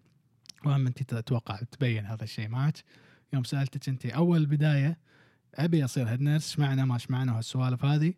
وهم 0.67 0.87
أنت 0.87 1.03
تتوقع 1.03 1.57
تبين 1.57 2.07
هذا 2.07 2.25
الشيء 2.25 2.49
معك. 2.49 2.77
يوم 3.33 3.45
سألتك 3.45 3.89
أنت 3.89 4.07
أول 4.07 4.47
بداية 4.47 4.99
أبي 5.55 5.85
أصير 5.85 6.09
هيد 6.09 6.21
نيرس 6.21 6.49
اشمعنى 6.49 6.87
ما 6.87 6.97
اشمعنى 6.97 7.31
وهالسوالف 7.31 7.85
هذه؟ 7.85 8.15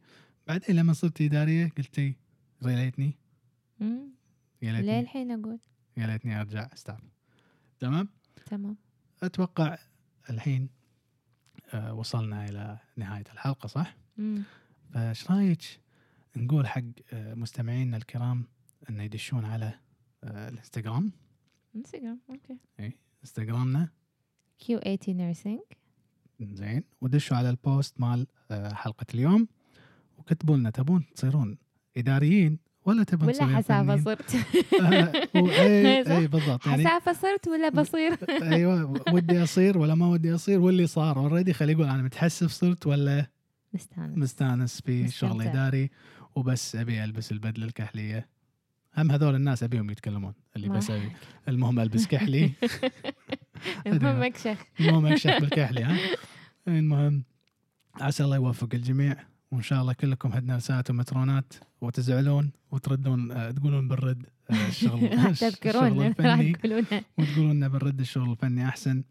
بعدين 0.47 0.77
لما 0.77 0.93
صرت 0.93 1.21
إدارية 1.21 1.73
قلتي 1.79 2.17
يا 2.63 2.69
ليتني. 2.77 3.15
يا 4.63 4.73
ليتني 4.73 5.01
للحين 5.01 5.31
أقول. 5.31 5.59
يا 5.97 6.07
ليتني 6.07 6.41
أرجع 6.41 6.69
staff 6.75 7.01
تمام؟ 7.79 8.09
تمام. 8.47 8.77
أتوقع 9.23 9.79
الحين 10.31 10.69
آه 11.75 11.95
وصلنا 11.95 12.45
إلى 12.49 12.79
نهاية 12.97 13.25
الحلقة 13.33 13.67
صح. 13.67 13.97
فإيش 14.95 15.31
رأيك 15.31 15.63
نقول 16.37 16.67
حق 16.67 16.83
آه 17.13 17.35
مستمعينا 17.35 17.97
الكرام 17.97 18.45
إنه 18.91 19.03
يدشون 19.03 19.45
على 19.45 19.75
آه 20.25 20.49
الإنستغرام؟ 20.49 21.13
انستغرام 21.77 22.21
okay 22.31 22.59
انستغرامنا 23.23 23.89
Q 24.59 24.79
80 24.79 24.99
Nursing 25.09 25.61
زين 26.41 26.85
ودشوا 27.01 27.37
على 27.37 27.51
ال 27.51 27.61
post 27.61 28.01
مال 28.01 28.27
آه، 28.51 28.73
حلقة 28.75 29.07
اليوم. 29.15 29.49
وكتبوا 30.19 30.57
لنا 30.57 30.71
تبون 30.71 31.05
تصيرون 31.15 31.59
إداريين 31.97 32.59
ولا 32.87 33.05
تبون 33.05 33.29
ولا 33.29 33.61
فنانين. 33.63 34.05
صرت. 34.05 34.35
آه، 34.83 35.13
و- 35.41 35.49
اي؟ 35.51 36.17
أي 36.17 36.27
بالضبط. 36.27 36.67
يعني 36.67 36.87
حسافة 36.89 37.13
صرت 37.13 37.49
ولا 37.49 37.69
بصير؟ 37.69 38.13
أيوه 38.53 39.03
ودي 39.13 39.43
أصير 39.43 39.79
ولا 39.79 39.95
ما 39.95 40.09
ودي 40.09 40.35
أصير 40.35 40.61
واللي 40.61 40.87
صار 40.87 41.19
already 41.19 41.53
خليه 41.53 41.73
يقول 41.73 41.87
أنا 41.89 42.03
متحسف 42.03 42.51
صرت 42.51 42.87
ولا 42.87 43.27
مستانس. 43.73 44.19
مستانس 44.19 44.81
في 44.81 45.03
مستمتع. 45.03 45.29
شغل 45.35 45.43
إداري؟ 45.43 45.91
وبس 46.35 46.77
أبي 46.77 47.05
ألبس 47.05 47.33
البدلة 47.33 47.67
الكحلية. 47.67 48.29
هم 48.99 49.11
هذول 49.11 49.35
الناس 49.35 49.63
أبيهم 49.63 49.91
يتكلمون 49.91 50.35
اللي 50.57 50.69
ما 50.69 50.77
بس 50.77 50.91
ابي 50.91 51.11
المهم 51.49 51.81
ألبس 51.81 52.07
كحلي. 52.07 52.53
المهم 53.87 54.23
أكشخ. 54.23 54.59
المهم 54.81 55.07
أكشخ 55.13 55.31
بالكحلي 55.41 55.83
ها؟ 55.83 55.97
المهم 56.69 57.25
عسى 58.01 58.25
الله 58.25 58.37
يوفق 58.37 58.69
الجميع 58.75 59.17
وإن 59.51 59.63
شاء 59.63 59.81
الله 59.81 59.93
كلكم 59.93 60.33
هدنا 60.33 60.57
رسالات 60.57 60.91
ومترونات 60.91 61.55
وتزعلون 61.81 62.53
وتردون 62.71 63.33
آه، 63.33 63.51
تقولون 63.51 63.89
بالرد 63.89 64.27
آه، 64.51 64.69
الشغل 64.69 65.35
تذكرون 65.35 66.07
الفني. 66.07 66.53
تقولون. 66.53 66.85
وتقولون 67.19 67.69
بالرد 67.69 68.01
الشغل 68.01 68.31
الفني 68.31 68.69
أحسن. 68.69 69.05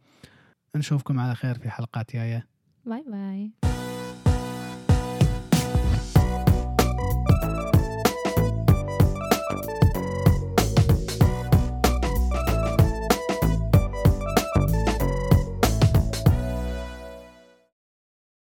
نشوفكم 0.75 1.19
على 1.19 1.35
خير 1.35 1.59
في 1.59 1.69
حلقات 1.69 2.13
جاية. 2.13 2.47
باي 2.85 3.03
باي. 3.11 3.74